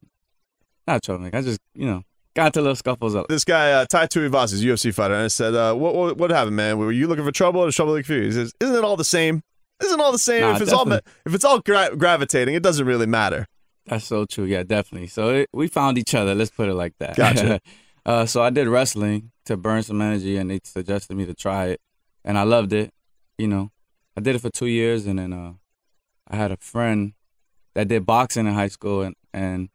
Not 0.85 1.01
troublemaker. 1.01 1.37
I 1.37 1.41
just, 1.41 1.61
you 1.73 1.85
know, 1.85 2.03
got 2.35 2.55
little 2.55 2.75
scuffles. 2.75 3.15
Up. 3.15 3.27
This 3.27 3.43
guy 3.43 3.71
uh, 3.71 3.85
Tai 3.85 4.07
Tuivasa 4.07 4.53
is 4.53 4.63
UFC 4.63 4.93
fighter, 4.93 5.13
and 5.13 5.23
I 5.23 5.27
said, 5.27 5.53
uh, 5.53 5.73
what, 5.73 5.95
what 5.95 6.17
what 6.17 6.31
happened, 6.31 6.55
man? 6.55 6.77
Were 6.77 6.91
you 6.91 7.07
looking 7.07 7.25
for 7.25 7.31
trouble 7.31 7.61
or 7.61 7.71
trouble 7.71 7.93
looking 7.93 8.03
for 8.03 8.13
you? 8.13 8.23
He 8.23 8.31
says, 8.31 8.53
isn't 8.59 8.75
it 8.75 8.83
all 8.83 8.97
the 8.97 9.03
same? 9.03 9.41
Isn't 9.81 9.99
it 9.99 10.03
all 10.03 10.11
the 10.11 10.19
same? 10.19 10.41
Nah, 10.41 10.55
if 10.55 10.61
it's 10.61 10.73
all 10.73 10.91
if 10.91 11.03
it's 11.25 11.45
all 11.45 11.59
gra- 11.59 11.95
gravitating, 11.95 12.55
it 12.55 12.63
doesn't 12.63 12.85
really 12.85 13.05
matter. 13.05 13.47
That's 13.85 14.05
so 14.05 14.25
true. 14.25 14.45
Yeah, 14.45 14.63
definitely. 14.63 15.07
So 15.07 15.29
it, 15.29 15.49
we 15.51 15.67
found 15.67 15.97
each 15.97 16.15
other. 16.15 16.33
Let's 16.33 16.51
put 16.51 16.69
it 16.69 16.73
like 16.73 16.97
that. 16.99 17.15
Gotcha. 17.15 17.59
uh, 18.05 18.25
so 18.25 18.41
I 18.41 18.49
did 18.49 18.67
wrestling 18.67 19.31
to 19.45 19.57
burn 19.57 19.83
some 19.83 20.01
energy, 20.01 20.37
and 20.37 20.49
they 20.49 20.61
suggested 20.63 21.17
me 21.17 21.25
to 21.25 21.33
try 21.33 21.67
it, 21.67 21.81
and 22.23 22.37
I 22.37 22.43
loved 22.43 22.71
it. 22.71 22.93
You 23.37 23.47
know, 23.47 23.71
I 24.15 24.21
did 24.21 24.35
it 24.35 24.39
for 24.39 24.49
two 24.49 24.67
years, 24.67 25.05
and 25.05 25.19
then 25.19 25.33
uh, 25.33 25.53
I 26.27 26.37
had 26.37 26.51
a 26.51 26.57
friend 26.57 27.13
that 27.73 27.87
did 27.87 28.05
boxing 28.05 28.47
in 28.47 28.53
high 28.53 28.67
school, 28.67 29.01
and 29.01 29.15
and 29.33 29.69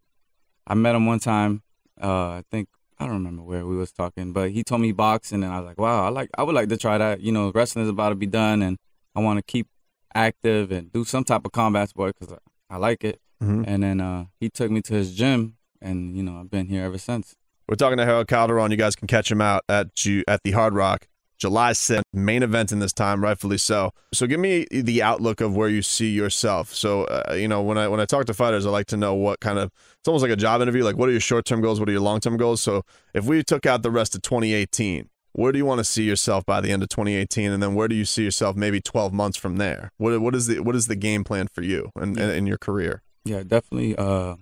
I 0.66 0.74
met 0.74 0.94
him 0.94 1.06
one 1.06 1.18
time. 1.18 1.62
Uh, 2.02 2.28
I 2.38 2.44
think 2.50 2.68
I 2.98 3.04
don't 3.06 3.14
remember 3.14 3.42
where 3.42 3.66
we 3.66 3.76
was 3.76 3.92
talking, 3.92 4.32
but 4.32 4.50
he 4.50 4.62
told 4.64 4.80
me 4.80 4.92
boxing, 4.92 5.42
and 5.44 5.52
I 5.52 5.60
was 5.60 5.66
like, 5.66 5.78
wow, 5.78 6.04
I 6.04 6.08
like 6.08 6.30
I 6.36 6.42
would 6.42 6.54
like 6.54 6.68
to 6.70 6.76
try 6.76 6.98
that. 6.98 7.20
You 7.20 7.32
know, 7.32 7.52
wrestling 7.54 7.84
is 7.84 7.88
about 7.90 8.10
to 8.10 8.14
be 8.14 8.26
done, 8.26 8.62
and 8.62 8.76
I 9.14 9.20
want 9.20 9.38
to 9.38 9.42
keep 9.42 9.68
active 10.14 10.72
and 10.72 10.92
do 10.92 11.04
some 11.04 11.24
type 11.24 11.44
of 11.44 11.52
combat 11.52 11.88
sport 11.90 12.16
because 12.18 12.34
I, 12.70 12.74
I 12.74 12.78
like 12.78 13.04
it. 13.04 13.20
Mhm. 13.42 13.64
And 13.66 13.82
then 13.82 14.00
uh, 14.00 14.26
he 14.40 14.48
took 14.50 14.70
me 14.70 14.80
to 14.82 14.94
his 14.94 15.14
gym, 15.14 15.56
and 15.80 16.16
you 16.16 16.22
know 16.22 16.40
I've 16.40 16.50
been 16.50 16.66
here 16.66 16.84
ever 16.84 16.98
since. 16.98 17.36
We're 17.68 17.76
talking 17.76 17.98
to 17.98 18.04
Harold 18.04 18.28
Calderon. 18.28 18.70
You 18.70 18.76
guys 18.78 18.96
can 18.96 19.06
catch 19.06 19.30
him 19.30 19.40
out 19.40 19.62
at 19.68 19.94
Ju- 19.94 20.24
at 20.26 20.40
the 20.42 20.52
Hard 20.52 20.74
Rock, 20.74 21.06
July 21.38 21.72
6th, 21.72 22.02
main 22.12 22.42
event 22.42 22.72
in 22.72 22.80
this 22.80 22.92
time, 22.92 23.22
rightfully 23.22 23.58
so. 23.58 23.92
So 24.12 24.26
give 24.26 24.40
me 24.40 24.66
the 24.70 25.02
outlook 25.02 25.40
of 25.40 25.56
where 25.56 25.68
you 25.68 25.82
see 25.82 26.10
yourself. 26.10 26.74
So 26.74 27.04
uh, 27.04 27.34
you 27.34 27.48
know, 27.48 27.62
when 27.62 27.78
I 27.78 27.88
when 27.88 28.00
I 28.00 28.04
talk 28.04 28.26
to 28.26 28.34
fighters, 28.34 28.66
I 28.66 28.70
like 28.70 28.86
to 28.88 28.96
know 28.96 29.14
what 29.14 29.40
kind 29.40 29.58
of 29.58 29.70
it's 29.98 30.08
almost 30.08 30.22
like 30.22 30.32
a 30.32 30.36
job 30.36 30.60
interview. 30.60 30.82
Like, 30.82 30.96
what 30.96 31.08
are 31.08 31.12
your 31.12 31.20
short 31.20 31.44
term 31.44 31.60
goals? 31.60 31.80
What 31.80 31.88
are 31.88 31.92
your 31.92 32.00
long 32.00 32.20
term 32.20 32.36
goals? 32.36 32.60
So 32.60 32.82
if 33.14 33.24
we 33.24 33.42
took 33.42 33.66
out 33.66 33.82
the 33.82 33.90
rest 33.90 34.14
of 34.14 34.22
2018. 34.22 35.08
Where 35.32 35.52
do 35.52 35.58
you 35.58 35.66
want 35.66 35.78
to 35.78 35.84
see 35.84 36.02
yourself 36.02 36.44
by 36.44 36.60
the 36.60 36.72
end 36.72 36.82
of 36.82 36.88
2018, 36.88 37.52
and 37.52 37.62
then 37.62 37.76
where 37.76 37.86
do 37.86 37.94
you 37.94 38.06
see 38.06 38.24
yourself 38.24 38.56
maybe 38.56 38.80
12 38.80 39.12
months 39.12 39.36
from 39.36 39.56
there? 39.58 39.92
What 39.96 40.20
what 40.20 40.34
is 40.34 40.48
the 40.48 40.60
what 40.60 40.74
is 40.74 40.88
the 40.88 40.96
game 40.96 41.22
plan 41.22 41.46
for 41.52 41.62
you 41.62 41.92
and 41.94 42.18
in, 42.18 42.30
in 42.30 42.46
your 42.48 42.58
career? 42.58 43.02
Yeah, 43.24 43.44
definitely. 43.46 43.94
Uh, 43.94 44.36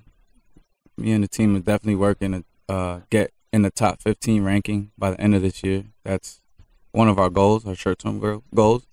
me 0.97 1.13
and 1.13 1.25
the 1.25 1.29
team 1.29 1.55
are 1.57 1.61
definitely 1.61 1.97
working 1.97 2.33
to 2.33 2.45
uh, 2.75 3.01
get 3.11 3.33
in 3.53 3.63
the 3.63 3.71
top 3.71 4.01
15 4.01 4.43
ranking 4.43 4.91
by 4.97 5.11
the 5.11 5.21
end 5.21 5.35
of 5.35 5.43
this 5.43 5.63
year. 5.63 5.85
That's 6.05 6.41
one 6.97 7.09
of 7.09 7.19
our 7.19 7.29
goals, 7.29 7.67
our 7.67 7.75
short-term 7.75 8.43
goals, 8.55 8.87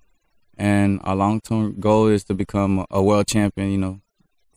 and 0.57 0.99
our 1.05 1.15
long-term 1.15 1.79
goal 1.79 2.07
is 2.07 2.25
to 2.25 2.33
become 2.33 2.85
a 2.91 3.01
world 3.01 3.27
champion. 3.27 3.71
You 3.71 3.77
know, 3.77 4.01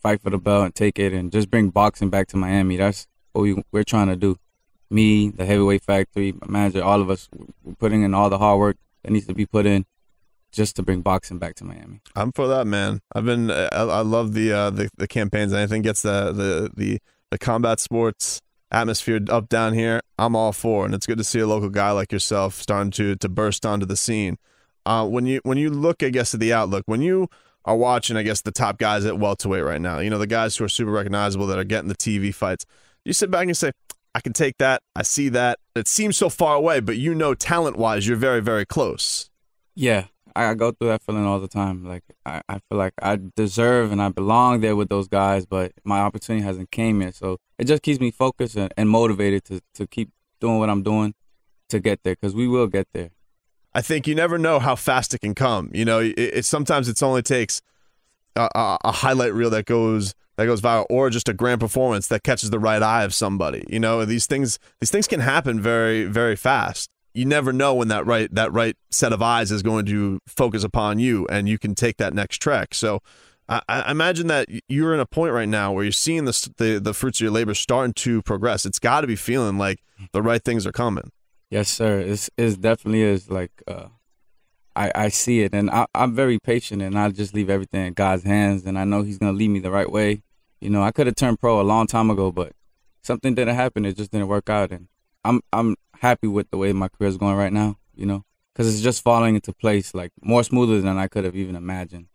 fight 0.02 0.20
for 0.20 0.30
the 0.30 0.38
belt 0.38 0.64
and 0.64 0.74
take 0.74 0.98
it 0.98 1.12
and 1.12 1.30
just 1.30 1.48
bring 1.48 1.70
boxing 1.70 2.10
back 2.10 2.26
to 2.28 2.36
Miami. 2.36 2.76
That's 2.76 3.06
what 3.32 3.42
we, 3.42 3.62
we're 3.70 3.84
trying 3.84 4.08
to 4.08 4.16
do. 4.16 4.36
Me, 4.90 5.30
the 5.30 5.44
heavyweight 5.44 5.82
factory, 5.82 6.32
my 6.32 6.46
manager, 6.48 6.82
all 6.82 7.00
of 7.00 7.10
us, 7.10 7.28
putting 7.78 8.02
in 8.02 8.14
all 8.14 8.30
the 8.30 8.38
hard 8.38 8.58
work 8.58 8.76
that 9.02 9.12
needs 9.12 9.26
to 9.26 9.34
be 9.34 9.46
put 9.46 9.66
in 9.66 9.84
just 10.52 10.76
to 10.76 10.82
bring 10.82 11.00
boxing 11.00 11.38
back 11.38 11.54
to 11.56 11.64
Miami. 11.64 12.00
I'm 12.14 12.32
for 12.32 12.48
that, 12.48 12.66
man. 12.66 13.00
I've 13.14 13.24
been 13.24 13.50
I, 13.50 13.68
I 13.72 14.00
love 14.02 14.34
the, 14.34 14.52
uh, 14.52 14.70
the 14.70 14.88
the 14.96 15.08
campaigns. 15.08 15.52
Anything 15.52 15.82
gets 15.82 16.02
the 16.02 16.32
the 16.32 16.70
the 16.74 16.98
the 17.30 17.38
combat 17.38 17.78
sports 17.80 18.42
atmosphere 18.70 19.20
up 19.28 19.48
down 19.48 19.74
here. 19.74 20.00
I'm 20.18 20.34
all 20.34 20.52
for, 20.52 20.84
and 20.84 20.94
it's 20.94 21.06
good 21.06 21.18
to 21.18 21.24
see 21.24 21.40
a 21.40 21.46
local 21.46 21.68
guy 21.68 21.90
like 21.90 22.12
yourself 22.12 22.54
starting 22.54 22.90
to 22.92 23.16
to 23.16 23.28
burst 23.28 23.64
onto 23.64 23.86
the 23.86 23.96
scene. 23.96 24.38
Uh, 24.84 25.06
when 25.06 25.26
you 25.26 25.40
when 25.44 25.58
you 25.58 25.70
look, 25.70 26.02
I 26.02 26.10
guess, 26.10 26.34
at 26.34 26.40
the 26.40 26.52
outlook, 26.52 26.84
when 26.86 27.00
you 27.00 27.28
are 27.64 27.76
watching, 27.76 28.16
I 28.16 28.22
guess, 28.22 28.42
the 28.42 28.52
top 28.52 28.78
guys 28.78 29.04
at 29.04 29.18
welterweight 29.18 29.64
right 29.64 29.80
now, 29.80 29.98
you 29.98 30.10
know, 30.10 30.18
the 30.18 30.26
guys 30.26 30.56
who 30.56 30.64
are 30.64 30.68
super 30.68 30.92
recognizable 30.92 31.46
that 31.48 31.58
are 31.58 31.64
getting 31.64 31.88
the 31.88 31.96
TV 31.96 32.32
fights, 32.32 32.64
you 33.04 33.12
sit 33.12 33.30
back 33.30 33.46
and 33.46 33.56
say, 33.56 33.72
I 34.14 34.20
can 34.20 34.32
take 34.32 34.56
that. 34.58 34.82
I 34.94 35.02
see 35.02 35.28
that. 35.30 35.58
It 35.74 35.88
seems 35.88 36.16
so 36.16 36.30
far 36.30 36.54
away, 36.54 36.80
but 36.80 36.96
you 36.96 37.14
know, 37.14 37.34
talent 37.34 37.76
wise, 37.76 38.06
you're 38.06 38.16
very, 38.16 38.40
very 38.40 38.64
close. 38.64 39.28
Yeah, 39.74 40.06
I 40.36 40.54
go 40.54 40.70
through 40.70 40.88
that 40.88 41.02
feeling 41.02 41.24
all 41.24 41.40
the 41.40 41.48
time. 41.48 41.84
Like 41.84 42.04
I, 42.24 42.42
I 42.48 42.54
feel 42.68 42.78
like 42.78 42.94
I 43.00 43.18
deserve 43.34 43.92
and 43.92 44.02
I 44.02 44.10
belong 44.10 44.60
there 44.60 44.76
with 44.76 44.88
those 44.88 45.08
guys, 45.08 45.46
but 45.46 45.72
my 45.84 46.00
opportunity 46.00 46.44
hasn't 46.44 46.70
came 46.70 47.00
yet. 47.00 47.14
So 47.14 47.38
it 47.58 47.64
just 47.64 47.82
keeps 47.82 48.00
me 48.00 48.10
focused 48.10 48.56
and, 48.56 48.72
and 48.76 48.88
motivated 48.88 49.44
to 49.46 49.60
to 49.74 49.86
keep 49.86 50.10
doing 50.40 50.58
what 50.58 50.70
I'm 50.70 50.82
doing 50.82 51.14
to 51.70 51.80
get 51.80 52.02
there 52.02 52.14
because 52.14 52.34
we 52.34 52.46
will 52.46 52.66
get 52.66 52.88
there. 52.92 53.10
I 53.74 53.82
think 53.82 54.06
you 54.06 54.14
never 54.14 54.38
know 54.38 54.58
how 54.58 54.74
fast 54.74 55.14
it 55.14 55.20
can 55.20 55.34
come. 55.34 55.70
You 55.74 55.84
know, 55.84 56.00
it, 56.00 56.14
it 56.18 56.44
sometimes 56.44 56.88
it's 56.88 57.02
only 57.02 57.22
takes 57.22 57.60
a, 58.34 58.48
a, 58.54 58.78
a, 58.84 58.92
highlight 58.92 59.34
reel 59.34 59.50
that 59.50 59.66
goes 59.66 60.14
that 60.36 60.46
goes 60.46 60.60
viral, 60.60 60.86
or 60.90 61.10
just 61.10 61.28
a 61.28 61.34
grand 61.34 61.60
performance 61.60 62.08
that 62.08 62.22
catches 62.22 62.50
the 62.50 62.58
right 62.58 62.82
eye 62.82 63.04
of 63.04 63.14
somebody. 63.14 63.64
You 63.68 63.80
know, 63.80 64.04
these 64.04 64.26
things 64.26 64.58
these 64.80 64.90
things 64.90 65.06
can 65.06 65.20
happen 65.20 65.60
very 65.60 66.04
very 66.04 66.36
fast 66.36 66.90
you 67.16 67.24
never 67.24 67.52
know 67.52 67.74
when 67.74 67.88
that 67.88 68.06
right 68.06 68.32
that 68.34 68.52
right 68.52 68.76
set 68.90 69.12
of 69.12 69.22
eyes 69.22 69.50
is 69.50 69.62
going 69.62 69.86
to 69.86 70.20
focus 70.26 70.64
upon 70.64 70.98
you, 70.98 71.26
and 71.30 71.48
you 71.48 71.58
can 71.58 71.74
take 71.74 71.96
that 71.98 72.14
next 72.14 72.38
trek. 72.38 72.74
So. 72.74 73.00
I, 73.48 73.62
I 73.68 73.92
imagine 73.92 74.26
that 74.26 74.48
you're 74.68 74.92
in 74.92 74.98
a 74.98 75.06
point 75.06 75.32
right 75.32 75.48
now 75.48 75.70
where 75.70 75.84
you're 75.84 75.92
seeing 75.92 76.24
the, 76.24 76.50
the, 76.56 76.80
the 76.80 76.92
fruits 76.92 77.20
of 77.20 77.26
your 77.26 77.30
labor 77.30 77.54
starting 77.54 77.92
to 77.92 78.20
progress. 78.22 78.66
It's 78.66 78.80
got 78.80 79.02
to 79.02 79.06
be 79.06 79.14
feeling 79.14 79.56
like 79.56 79.84
the 80.10 80.20
right 80.20 80.42
things 80.42 80.66
are 80.66 80.72
coming. 80.72 81.12
Yes, 81.48 81.68
sir. 81.68 82.00
It's, 82.00 82.28
it 82.36 82.60
definitely 82.60 83.02
is 83.02 83.30
like 83.30 83.52
uh, 83.68 83.86
I, 84.76 84.92
I 84.94 85.08
see 85.08 85.40
it, 85.40 85.54
and 85.54 85.70
I, 85.70 85.86
I'm 85.94 86.14
very 86.14 86.38
patient, 86.38 86.82
and 86.82 86.98
I 86.98 87.08
just 87.08 87.34
leave 87.34 87.48
everything 87.48 87.86
in 87.86 87.92
God's 87.94 88.24
hands, 88.24 88.66
and 88.66 88.78
I 88.78 88.84
know 88.84 89.02
He's 89.02 89.18
gonna 89.18 89.32
lead 89.32 89.48
me 89.48 89.58
the 89.58 89.70
right 89.70 89.90
way. 89.90 90.22
You 90.60 90.70
know, 90.70 90.82
I 90.82 90.92
could 90.92 91.06
have 91.06 91.16
turned 91.16 91.40
pro 91.40 91.60
a 91.60 91.62
long 91.62 91.86
time 91.86 92.10
ago, 92.10 92.30
but 92.30 92.52
something 93.02 93.34
didn't 93.34 93.54
happen. 93.54 93.86
It 93.86 93.96
just 93.96 94.10
didn't 94.10 94.28
work 94.28 94.50
out, 94.50 94.70
and 94.70 94.88
I'm 95.24 95.40
I'm 95.52 95.76
happy 96.00 96.26
with 96.26 96.50
the 96.50 96.56
way 96.56 96.72
my 96.72 96.88
career 96.88 97.08
is 97.08 97.16
going 97.16 97.36
right 97.36 97.52
now. 97.52 97.76
You 97.94 98.06
know, 98.06 98.24
because 98.52 98.72
it's 98.72 98.82
just 98.82 99.02
falling 99.02 99.34
into 99.34 99.52
place 99.52 99.94
like 99.94 100.12
more 100.22 100.42
smoother 100.44 100.80
than 100.80 100.98
I 100.98 101.08
could 101.08 101.24
have 101.24 101.36
even 101.36 101.56
imagined. 101.56 102.06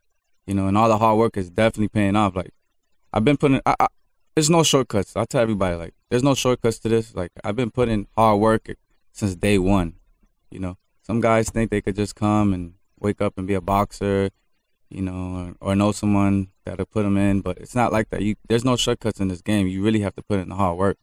You 0.45 0.55
know, 0.55 0.67
and 0.67 0.77
all 0.77 0.89
the 0.89 0.97
hard 0.97 1.17
work 1.17 1.37
is 1.37 1.49
definitely 1.49 1.89
paying 1.89 2.15
off. 2.15 2.35
Like 2.35 2.51
I've 3.13 3.23
been 3.23 3.37
putting, 3.37 3.61
I, 3.65 3.75
I, 3.79 3.87
there's 4.35 4.49
no 4.49 4.63
shortcuts. 4.63 5.15
I 5.15 5.25
tell 5.25 5.41
everybody 5.41 5.75
like, 5.75 5.93
there's 6.09 6.23
no 6.23 6.33
shortcuts 6.33 6.79
to 6.79 6.89
this. 6.89 7.15
Like 7.15 7.31
I've 7.43 7.55
been 7.55 7.71
putting 7.71 8.07
hard 8.15 8.39
work 8.39 8.69
since 9.11 9.35
day 9.35 9.57
one. 9.57 9.95
You 10.49 10.59
know, 10.59 10.77
some 11.03 11.21
guys 11.21 11.49
think 11.49 11.71
they 11.71 11.81
could 11.81 11.95
just 11.95 12.15
come 12.15 12.53
and 12.53 12.73
wake 12.99 13.21
up 13.21 13.37
and 13.37 13.47
be 13.47 13.53
a 13.53 13.61
boxer, 13.61 14.29
you 14.89 15.01
know, 15.01 15.55
or, 15.61 15.71
or 15.71 15.75
know 15.75 15.91
someone 15.91 16.49
that'll 16.65 16.85
put 16.85 17.03
them 17.03 17.17
in, 17.17 17.41
but 17.41 17.57
it's 17.57 17.75
not 17.75 17.91
like 17.91 18.09
that. 18.09 18.21
You 18.21 18.35
there's 18.49 18.65
no 18.65 18.75
shortcuts 18.75 19.19
in 19.19 19.27
this 19.27 19.41
game. 19.41 19.67
You 19.67 19.83
really 19.83 20.01
have 20.01 20.15
to 20.15 20.21
put 20.21 20.39
in 20.39 20.49
the 20.49 20.55
hard 20.55 20.77
work, 20.77 20.97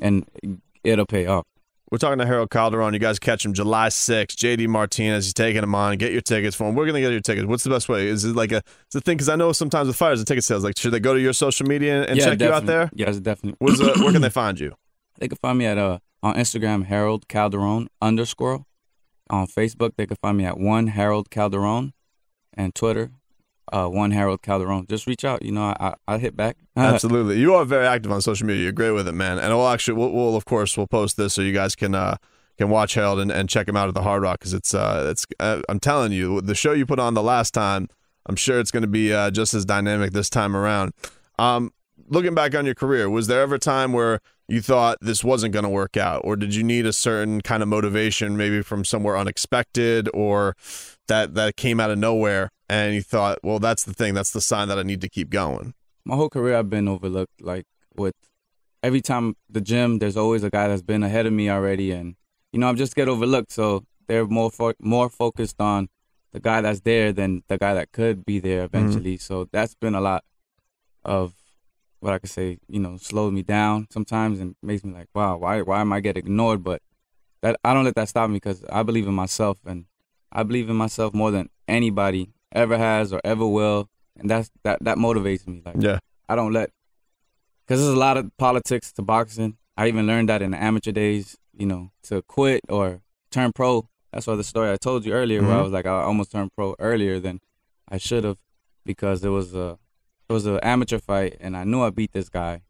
and 0.00 0.28
it'll 0.84 1.06
pay 1.06 1.26
off. 1.26 1.46
We're 1.90 1.98
talking 1.98 2.18
to 2.18 2.26
Harold 2.26 2.50
Calderon. 2.50 2.94
You 2.94 2.98
guys 2.98 3.20
catch 3.20 3.44
him 3.44 3.52
July 3.52 3.88
6th. 3.88 4.34
JD 4.34 4.66
Martinez, 4.66 5.26
he's 5.26 5.34
taking 5.34 5.62
him 5.62 5.74
on. 5.74 5.96
Get 5.98 6.10
your 6.10 6.20
tickets 6.20 6.56
for 6.56 6.68
him. 6.68 6.74
We're 6.74 6.84
going 6.84 6.96
to 6.96 7.00
get 7.00 7.12
your 7.12 7.20
tickets. 7.20 7.46
What's 7.46 7.62
the 7.62 7.70
best 7.70 7.88
way? 7.88 8.08
Is 8.08 8.24
it 8.24 8.34
like 8.34 8.50
a, 8.50 8.60
it's 8.86 8.96
a 8.96 9.00
thing? 9.00 9.16
Because 9.16 9.28
I 9.28 9.36
know 9.36 9.52
sometimes 9.52 9.86
with 9.86 9.96
fighters, 9.96 10.18
the 10.18 10.24
ticket 10.24 10.42
sales, 10.42 10.64
like, 10.64 10.76
should 10.76 10.92
they 10.92 10.98
go 10.98 11.14
to 11.14 11.20
your 11.20 11.32
social 11.32 11.64
media 11.64 12.04
and 12.04 12.18
yeah, 12.18 12.24
check 12.24 12.38
definitely. 12.38 12.46
you 12.46 12.52
out 12.54 12.66
there? 12.66 12.90
Yes, 12.92 13.20
definitely. 13.20 13.56
Where's, 13.60 13.80
uh, 13.80 13.94
where 13.98 14.12
can 14.12 14.20
they 14.20 14.28
find 14.30 14.58
you? 14.58 14.74
They 15.20 15.28
can 15.28 15.38
find 15.38 15.58
me 15.58 15.66
at 15.66 15.78
uh, 15.78 16.00
on 16.24 16.34
Instagram, 16.34 16.86
Harold 16.86 17.28
Calderon 17.28 17.88
underscore. 18.02 18.64
On 19.30 19.46
Facebook, 19.46 19.92
they 19.96 20.06
can 20.06 20.16
find 20.16 20.38
me 20.38 20.44
at 20.44 20.58
one 20.58 20.88
Harold 20.88 21.30
Calderon. 21.30 21.92
And 22.52 22.74
Twitter, 22.74 23.12
uh, 23.72 23.86
one 23.88 24.10
Harold 24.10 24.42
Calderon. 24.42 24.86
Just 24.88 25.06
reach 25.06 25.24
out. 25.24 25.42
You 25.42 25.52
know, 25.52 25.74
I 25.78 25.94
I 26.06 26.18
hit 26.18 26.36
back. 26.36 26.56
Absolutely, 26.76 27.38
you 27.38 27.54
are 27.54 27.64
very 27.64 27.86
active 27.86 28.12
on 28.12 28.20
social 28.20 28.46
media. 28.46 28.64
You're 28.64 28.72
great 28.72 28.92
with 28.92 29.08
it, 29.08 29.12
man. 29.12 29.38
And 29.38 29.54
we'll 29.54 29.68
actually, 29.68 29.94
we'll, 29.94 30.10
we'll 30.10 30.36
of 30.36 30.44
course, 30.44 30.76
we'll 30.76 30.86
post 30.86 31.16
this 31.16 31.34
so 31.34 31.42
you 31.42 31.52
guys 31.52 31.74
can 31.74 31.94
uh, 31.94 32.16
can 32.58 32.68
watch 32.70 32.94
Harold 32.94 33.20
and, 33.20 33.30
and 33.30 33.48
check 33.48 33.68
him 33.68 33.76
out 33.76 33.88
at 33.88 33.94
the 33.94 34.02
Hard 34.02 34.22
Rock 34.22 34.40
because 34.40 34.54
it's 34.54 34.74
uh, 34.74 35.08
it's 35.10 35.26
uh, 35.40 35.62
I'm 35.68 35.80
telling 35.80 36.12
you, 36.12 36.40
the 36.40 36.54
show 36.54 36.72
you 36.72 36.86
put 36.86 36.98
on 36.98 37.14
the 37.14 37.22
last 37.22 37.52
time, 37.52 37.88
I'm 38.26 38.36
sure 38.36 38.58
it's 38.58 38.70
going 38.70 38.82
to 38.82 38.88
be 38.88 39.12
uh, 39.12 39.30
just 39.30 39.54
as 39.54 39.64
dynamic 39.64 40.12
this 40.12 40.30
time 40.30 40.56
around. 40.56 40.92
Um, 41.38 41.72
looking 42.08 42.34
back 42.34 42.54
on 42.54 42.64
your 42.64 42.74
career, 42.74 43.10
was 43.10 43.26
there 43.26 43.40
ever 43.40 43.56
a 43.56 43.58
time 43.58 43.92
where 43.92 44.20
you 44.48 44.60
thought 44.60 44.98
this 45.00 45.24
wasn't 45.24 45.52
going 45.52 45.64
to 45.64 45.68
work 45.68 45.96
out, 45.96 46.22
or 46.24 46.36
did 46.36 46.54
you 46.54 46.62
need 46.62 46.86
a 46.86 46.92
certain 46.92 47.40
kind 47.40 47.62
of 47.62 47.68
motivation, 47.68 48.36
maybe 48.36 48.62
from 48.62 48.84
somewhere 48.84 49.16
unexpected, 49.16 50.08
or 50.14 50.56
that 51.08 51.34
that 51.34 51.56
came 51.56 51.80
out 51.80 51.90
of 51.90 51.98
nowhere, 51.98 52.50
and 52.68 52.94
you 52.94 53.02
thought, 53.02 53.38
well, 53.42 53.58
that's 53.58 53.84
the 53.84 53.94
thing, 53.94 54.14
that's 54.14 54.32
the 54.32 54.40
sign 54.40 54.68
that 54.68 54.78
I 54.78 54.82
need 54.82 55.00
to 55.02 55.08
keep 55.08 55.30
going? 55.30 55.74
My 56.04 56.16
whole 56.16 56.28
career, 56.28 56.56
I've 56.56 56.70
been 56.70 56.88
overlooked. 56.88 57.40
Like 57.40 57.66
with 57.94 58.14
every 58.82 59.00
time 59.00 59.36
the 59.48 59.60
gym, 59.60 59.98
there's 59.98 60.16
always 60.16 60.44
a 60.44 60.50
guy 60.50 60.68
that's 60.68 60.82
been 60.82 61.02
ahead 61.02 61.26
of 61.26 61.32
me 61.32 61.50
already, 61.50 61.90
and 61.92 62.16
you 62.52 62.60
know, 62.60 62.68
I 62.68 62.72
just 62.74 62.94
get 62.94 63.08
overlooked. 63.08 63.52
So 63.52 63.84
they're 64.06 64.26
more 64.26 64.50
fo- 64.50 64.74
more 64.80 65.08
focused 65.08 65.60
on 65.60 65.88
the 66.32 66.40
guy 66.40 66.60
that's 66.60 66.80
there 66.80 67.12
than 67.12 67.42
the 67.48 67.58
guy 67.58 67.74
that 67.74 67.92
could 67.92 68.24
be 68.24 68.38
there 68.38 68.64
eventually. 68.64 69.14
Mm-hmm. 69.14 69.34
So 69.34 69.48
that's 69.52 69.74
been 69.74 69.94
a 69.94 70.00
lot 70.00 70.24
of 71.04 71.34
what 72.00 72.12
I 72.12 72.18
could 72.18 72.30
say, 72.30 72.58
you 72.68 72.78
know, 72.78 72.96
slows 72.98 73.32
me 73.32 73.42
down 73.42 73.86
sometimes 73.90 74.38
and 74.38 74.54
makes 74.62 74.84
me 74.84 74.92
like, 74.92 75.08
wow, 75.14 75.38
why 75.38 75.62
why 75.62 75.80
am 75.80 75.92
I 75.92 76.00
getting 76.00 76.24
ignored? 76.24 76.62
But 76.62 76.82
that 77.42 77.58
I 77.64 77.74
don't 77.74 77.84
let 77.84 77.94
that 77.96 78.08
stop 78.08 78.28
me 78.28 78.36
because 78.36 78.64
I 78.70 78.82
believe 78.82 79.06
in 79.06 79.14
myself 79.14 79.58
and 79.66 79.86
I 80.30 80.42
believe 80.42 80.68
in 80.68 80.76
myself 80.76 81.14
more 81.14 81.30
than 81.30 81.48
anybody 81.66 82.30
ever 82.56 82.76
has 82.76 83.12
or 83.12 83.20
ever 83.22 83.46
will, 83.46 83.88
and 84.18 84.28
that's 84.28 84.50
that 84.64 84.82
that 84.82 84.98
motivates 84.98 85.46
me. 85.46 85.62
Like, 85.64 85.76
yeah, 85.78 85.98
I 86.28 86.34
don't 86.34 86.52
let 86.52 86.70
because 87.66 87.80
there's 87.80 87.94
a 87.94 87.98
lot 87.98 88.16
of 88.16 88.36
politics 88.36 88.92
to 88.94 89.02
boxing. 89.02 89.58
I 89.76 89.88
even 89.88 90.06
learned 90.06 90.28
that 90.30 90.42
in 90.42 90.50
the 90.52 90.62
amateur 90.62 90.92
days. 90.92 91.36
You 91.56 91.66
know, 91.66 91.90
to 92.04 92.22
quit 92.22 92.60
or 92.68 93.00
turn 93.30 93.52
pro. 93.52 93.88
That's 94.12 94.26
why 94.26 94.34
the 94.34 94.44
story 94.44 94.70
I 94.70 94.76
told 94.76 95.04
you 95.04 95.12
earlier, 95.12 95.40
mm-hmm. 95.40 95.48
where 95.48 95.58
I 95.58 95.62
was 95.62 95.72
like, 95.72 95.86
I 95.86 96.02
almost 96.02 96.32
turned 96.32 96.52
pro 96.54 96.74
earlier 96.78 97.18
than 97.20 97.40
I 97.88 97.98
should 97.98 98.24
have 98.24 98.38
because 98.84 99.24
it 99.24 99.28
was 99.28 99.54
a 99.54 99.78
it 100.28 100.32
was 100.32 100.46
an 100.46 100.58
amateur 100.60 100.98
fight, 100.98 101.36
and 101.40 101.56
I 101.56 101.64
knew 101.64 101.82
I 101.82 101.90
beat 101.90 102.12
this 102.12 102.28
guy, 102.28 102.62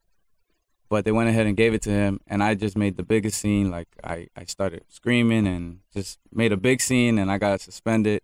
but 0.88 1.04
they 1.04 1.12
went 1.12 1.28
ahead 1.28 1.46
and 1.46 1.56
gave 1.56 1.74
it 1.74 1.82
to 1.82 1.90
him, 1.90 2.20
and 2.26 2.42
I 2.42 2.54
just 2.54 2.76
made 2.76 2.96
the 2.96 3.02
biggest 3.02 3.40
scene. 3.40 3.70
Like 3.70 3.88
I, 4.04 4.28
I 4.36 4.44
started 4.44 4.84
screaming 4.88 5.46
and 5.46 5.80
just 5.92 6.18
made 6.32 6.52
a 6.52 6.56
big 6.56 6.80
scene, 6.80 7.18
and 7.18 7.30
I 7.30 7.38
got 7.38 7.60
suspended 7.60 8.20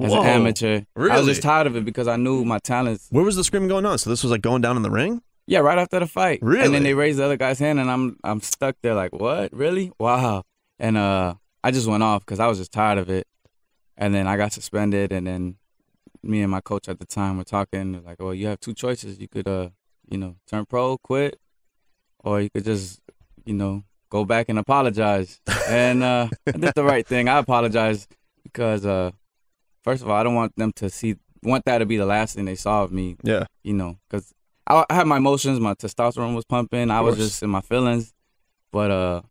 as 0.00 0.10
Whoa, 0.12 0.22
an 0.22 0.26
amateur. 0.26 0.82
Really? 0.96 1.10
I 1.12 1.18
was 1.18 1.26
just 1.26 1.42
tired 1.42 1.66
of 1.66 1.76
it 1.76 1.84
because 1.84 2.08
I 2.08 2.16
knew 2.16 2.44
my 2.44 2.58
talents. 2.58 3.08
Where 3.10 3.24
was 3.24 3.36
the 3.36 3.44
screaming 3.44 3.68
going 3.68 3.86
on? 3.86 3.98
So 3.98 4.10
this 4.10 4.22
was 4.22 4.30
like 4.30 4.42
going 4.42 4.62
down 4.62 4.76
in 4.76 4.82
the 4.82 4.90
ring. 4.90 5.22
Yeah, 5.46 5.60
right 5.60 5.78
after 5.78 5.98
the 5.98 6.06
fight. 6.06 6.38
Really? 6.42 6.64
And 6.64 6.74
then 6.74 6.84
they 6.84 6.94
raised 6.94 7.18
the 7.18 7.24
other 7.24 7.36
guy's 7.36 7.58
hand, 7.58 7.80
and 7.80 7.90
I'm 7.90 8.18
I'm 8.22 8.40
stuck 8.40 8.76
there 8.82 8.94
like, 8.94 9.12
what? 9.12 9.52
Really? 9.52 9.92
Wow. 9.98 10.44
And 10.78 10.96
uh, 10.96 11.34
I 11.62 11.70
just 11.72 11.86
went 11.86 12.02
off 12.02 12.24
because 12.24 12.40
I 12.40 12.46
was 12.46 12.58
just 12.58 12.72
tired 12.72 12.98
of 12.98 13.10
it, 13.10 13.26
and 13.96 14.14
then 14.14 14.26
I 14.26 14.36
got 14.36 14.52
suspended, 14.52 15.12
and 15.12 15.26
then 15.26 15.56
me 16.22 16.42
and 16.42 16.50
my 16.50 16.60
coach 16.60 16.88
at 16.88 17.00
the 17.00 17.06
time 17.06 17.36
were 17.36 17.44
talking 17.44 18.02
like, 18.04 18.18
"Oh, 18.20 18.30
you 18.30 18.46
have 18.46 18.60
two 18.60 18.74
choices. 18.74 19.18
You 19.18 19.28
could, 19.28 19.48
uh, 19.48 19.70
you 20.08 20.18
know, 20.18 20.36
turn 20.46 20.66
pro, 20.66 20.98
quit, 20.98 21.38
or 22.20 22.40
you 22.40 22.50
could 22.50 22.64
just, 22.64 23.00
you 23.44 23.54
know, 23.54 23.82
go 24.08 24.24
back 24.24 24.48
and 24.48 24.58
apologize." 24.58 25.40
and 25.68 26.02
uh, 26.02 26.28
I 26.46 26.52
did 26.52 26.74
the 26.74 26.84
right 26.84 27.06
thing. 27.06 27.28
I 27.28 27.38
apologized 27.38 28.14
because, 28.42 28.86
uh, 28.86 29.10
first 29.82 30.02
of 30.02 30.08
all, 30.10 30.16
I 30.16 30.22
don't 30.22 30.34
want 30.34 30.56
them 30.56 30.72
to 30.76 30.90
see 30.90 31.16
want 31.42 31.64
that 31.64 31.78
to 31.78 31.86
be 31.86 31.96
the 31.96 32.06
last 32.06 32.34
thing 32.36 32.44
they 32.44 32.54
saw 32.54 32.82
of 32.82 32.92
me. 32.92 33.16
Yeah, 33.22 33.46
you 33.62 33.74
know, 33.74 33.98
because 34.08 34.32
I, 34.66 34.84
I 34.88 34.94
had 34.94 35.06
my 35.06 35.16
emotions, 35.16 35.60
my 35.60 35.74
testosterone 35.74 36.34
was 36.34 36.44
pumping. 36.44 36.90
I 36.90 37.00
was 37.00 37.16
just 37.16 37.42
in 37.42 37.50
my 37.50 37.60
feelings, 37.60 38.12
but 38.70 38.90
uh, 38.90 39.22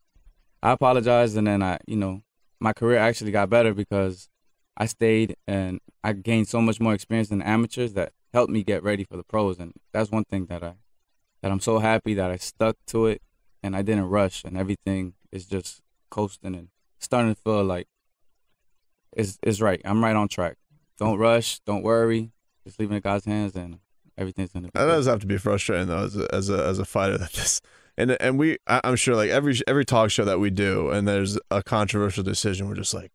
I 0.61 0.71
apologized, 0.71 1.37
and 1.37 1.47
then 1.47 1.61
I, 1.61 1.79
you 1.87 1.95
know, 1.95 2.21
my 2.59 2.73
career 2.73 2.99
actually 2.99 3.31
got 3.31 3.49
better 3.49 3.73
because 3.73 4.29
I 4.77 4.85
stayed 4.85 5.35
and 5.47 5.79
I 6.03 6.13
gained 6.13 6.47
so 6.47 6.61
much 6.61 6.79
more 6.79 6.93
experience 6.93 7.29
than 7.29 7.41
amateurs 7.41 7.93
that 7.93 8.13
helped 8.33 8.51
me 8.51 8.63
get 8.63 8.83
ready 8.83 9.03
for 9.03 9.17
the 9.17 9.23
pros. 9.23 9.59
And 9.59 9.73
that's 9.91 10.11
one 10.11 10.23
thing 10.23 10.45
that 10.47 10.63
I 10.63 10.73
that 11.41 11.51
I'm 11.51 11.59
so 11.59 11.79
happy 11.79 12.13
that 12.15 12.31
I 12.31 12.37
stuck 12.37 12.75
to 12.87 13.07
it 13.07 13.21
and 13.63 13.75
I 13.75 13.81
didn't 13.81 14.09
rush 14.09 14.43
and 14.43 14.57
everything 14.57 15.13
is 15.31 15.45
just 15.45 15.81
coasting 16.09 16.55
and 16.55 16.69
starting 16.99 17.33
to 17.33 17.41
feel 17.41 17.63
like 17.63 17.87
it's 19.15 19.37
it's 19.43 19.61
right. 19.61 19.81
I'm 19.85 20.03
right 20.03 20.15
on 20.15 20.27
track. 20.27 20.57
Don't 20.97 21.17
rush, 21.17 21.59
don't 21.61 21.83
worry. 21.83 22.31
Just 22.65 22.79
leave 22.79 22.91
it 22.91 22.95
in 22.95 23.01
God's 23.01 23.25
hands 23.25 23.55
and 23.55 23.79
everything's 24.17 24.51
gonna 24.51 24.67
be. 24.67 24.71
That 24.73 24.85
does 24.85 25.05
have 25.07 25.19
to 25.19 25.27
be 25.27 25.37
frustrating 25.37 25.87
though, 25.87 26.03
as 26.03 26.17
a 26.17 26.27
as 26.33 26.49
a, 26.49 26.65
as 26.65 26.79
a 26.79 26.85
fighter. 26.85 27.17
That 27.17 27.33
this 27.33 27.61
and 27.99 28.11
and 28.21 28.39
we, 28.39 28.57
I, 28.65 28.79
I'm 28.85 28.95
sure, 28.95 29.15
like 29.15 29.29
every 29.29 29.59
every 29.67 29.83
talk 29.83 30.09
show 30.09 30.23
that 30.23 30.39
we 30.39 30.49
do, 30.49 30.89
and 30.89 31.05
there's 31.05 31.37
a 31.51 31.61
controversial 31.61 32.23
decision, 32.23 32.69
we're 32.69 32.75
just 32.75 32.93
like, 32.93 33.11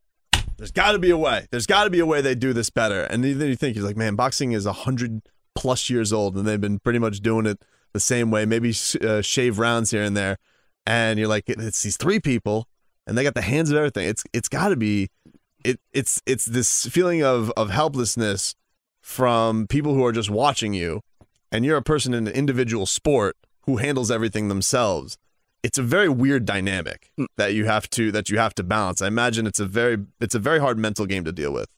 there's 0.59 0.70
got 0.70 0.92
to 0.92 0.98
be 0.98 1.09
a 1.09 1.16
way. 1.16 1.46
There's 1.50 1.66
got 1.66 1.85
to 1.85 1.90
be 1.90 2.00
a 2.00 2.07
way 2.07 2.20
they 2.20 2.35
do 2.35 2.52
this 2.52 2.68
better. 2.68 3.04
And 3.04 3.24
then 3.24 3.40
you 3.40 3.57
think 3.57 3.76
you're 3.76 3.85
like, 3.85 3.96
man, 3.96 4.14
boxing 4.14 4.52
is 4.52 4.66
a 4.66 4.74
hundred 4.74 5.22
plus 5.54 5.88
years 5.88 6.12
old, 6.12 6.37
and 6.37 6.46
they've 6.46 6.61
been 6.61 6.78
pretty 6.78 6.98
much 6.98 7.20
doing 7.20 7.46
it 7.46 7.64
the 7.94 8.00
same 8.00 8.30
way. 8.30 8.44
Maybe 8.44 8.74
uh, 9.02 9.22
shave 9.22 9.59
rounds 9.59 9.90
here 9.90 10.02
and 10.02 10.14
there, 10.14 10.37
and 10.87 11.18
you're 11.18 11.28
like, 11.28 11.44
it's 11.48 11.83
these 11.83 11.96
three 11.96 12.20
people, 12.20 12.68
and 13.07 13.16
they 13.16 13.22
got 13.22 13.35
the 13.35 13.40
hands 13.40 13.70
of 13.70 13.78
everything. 13.78 14.07
It's 14.07 14.24
it's 14.35 14.50
got 14.50 14.68
to 14.68 14.76
be, 14.76 15.09
it 15.64 15.81
it's 15.92 16.22
it's 16.27 16.44
this 16.44 16.87
feeling 16.87 17.22
of 17.22 17.50
of 17.57 17.70
helplessness 17.70 18.55
from 19.03 19.66
people 19.66 19.94
who 19.94 20.05
are 20.05 20.12
just 20.12 20.31
watching 20.31 20.74
you, 20.74 21.00
and 21.50 21.64
you're 21.64 21.77
a 21.77 21.83
person 21.83 22.14
in 22.14 22.27
an 22.27 22.33
individual 22.33 22.87
sport 22.87 23.37
who 23.66 23.79
handles 23.79 24.11
everything 24.11 24.48
themselves. 24.48 25.16
It's 25.62 25.79
a 25.79 25.83
very 25.83 26.11
weird 26.11 26.44
dynamic 26.44 27.11
hmm. 27.16 27.24
that 27.37 27.55
you 27.55 27.64
have 27.64 27.88
to 27.90 28.12
that 28.12 28.29
you 28.29 28.38
have 28.38 28.55
to 28.57 28.62
balance. 28.62 29.00
I 29.00 29.09
imagine 29.09 29.46
it's 29.46 29.61
a 29.61 29.66
very 29.66 29.98
it's 30.20 30.35
a 30.35 30.38
very 30.38 30.61
hard 30.61 30.79
mental 30.79 31.07
game 31.07 31.24
to 31.24 31.33
deal 31.33 31.53
with. 31.53 31.68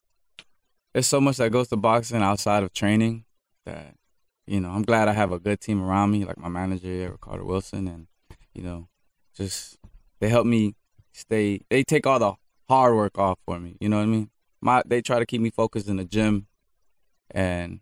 There's 0.93 1.07
so 1.07 1.21
much 1.21 1.37
that 1.37 1.51
goes 1.51 1.69
to 1.69 1.77
boxing 1.77 2.23
outside 2.23 2.63
of 2.63 2.73
training 2.73 3.25
that 3.65 3.95
you 4.47 4.61
know. 4.61 4.71
I'm 4.71 4.83
glad 4.83 5.09
I 5.09 5.13
have 5.13 5.31
a 5.31 5.39
good 5.39 5.61
team 5.61 5.83
around 5.83 6.11
me, 6.11 6.25
like 6.25 6.39
my 6.39 6.49
manager 6.49 7.11
Ricardo 7.13 7.45
Wilson, 7.45 7.87
and 7.87 8.07
you 8.55 8.63
know, 8.63 8.89
just 9.37 9.79
they 10.21 10.29
help 10.29 10.47
me 10.47 10.75
stay. 11.13 11.61
They 11.71 11.85
take 11.85 12.07
all 12.07 12.19
the 12.19 12.35
hard 12.69 12.95
work 12.95 13.19
off 13.19 13.39
for 13.45 13.59
me. 13.59 13.77
You 13.81 13.89
know 13.89 13.97
what 13.97 14.05
I 14.05 14.07
mean? 14.07 14.31
My 14.61 14.83
they 14.87 15.03
try 15.03 15.19
to 15.19 15.27
keep 15.27 15.41
me 15.41 15.51
focused 15.51 15.89
in 15.89 15.97
the 15.97 16.05
gym, 16.05 16.47
and 17.31 17.81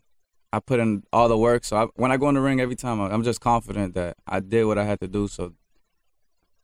I 0.52 0.60
put 0.60 0.80
in 0.80 1.04
all 1.12 1.28
the 1.28 1.38
work. 1.38 1.64
So 1.64 1.76
I, 1.76 1.86
when 1.94 2.12
I 2.12 2.16
go 2.16 2.28
in 2.28 2.34
the 2.34 2.40
ring 2.40 2.60
every 2.60 2.76
time, 2.76 3.00
I'm 3.00 3.24
just 3.24 3.40
confident 3.40 3.94
that 3.94 4.16
I 4.26 4.40
did 4.40 4.64
what 4.64 4.78
I 4.78 4.84
had 4.84 5.00
to 5.00 5.08
do. 5.08 5.28
So 5.28 5.54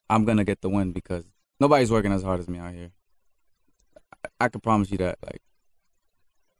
I'm 0.09 0.24
gonna 0.24 0.44
get 0.44 0.61
the 0.61 0.68
win 0.68 0.92
because 0.92 1.24
nobody's 1.59 1.90
working 1.90 2.12
as 2.12 2.22
hard 2.22 2.40
as 2.40 2.48
me 2.48 2.59
out 2.59 2.74
here. 2.74 2.90
I, 4.12 4.44
I 4.44 4.48
can 4.48 4.61
promise 4.61 4.90
you 4.90 4.98
that. 4.98 5.18
Like 5.24 5.42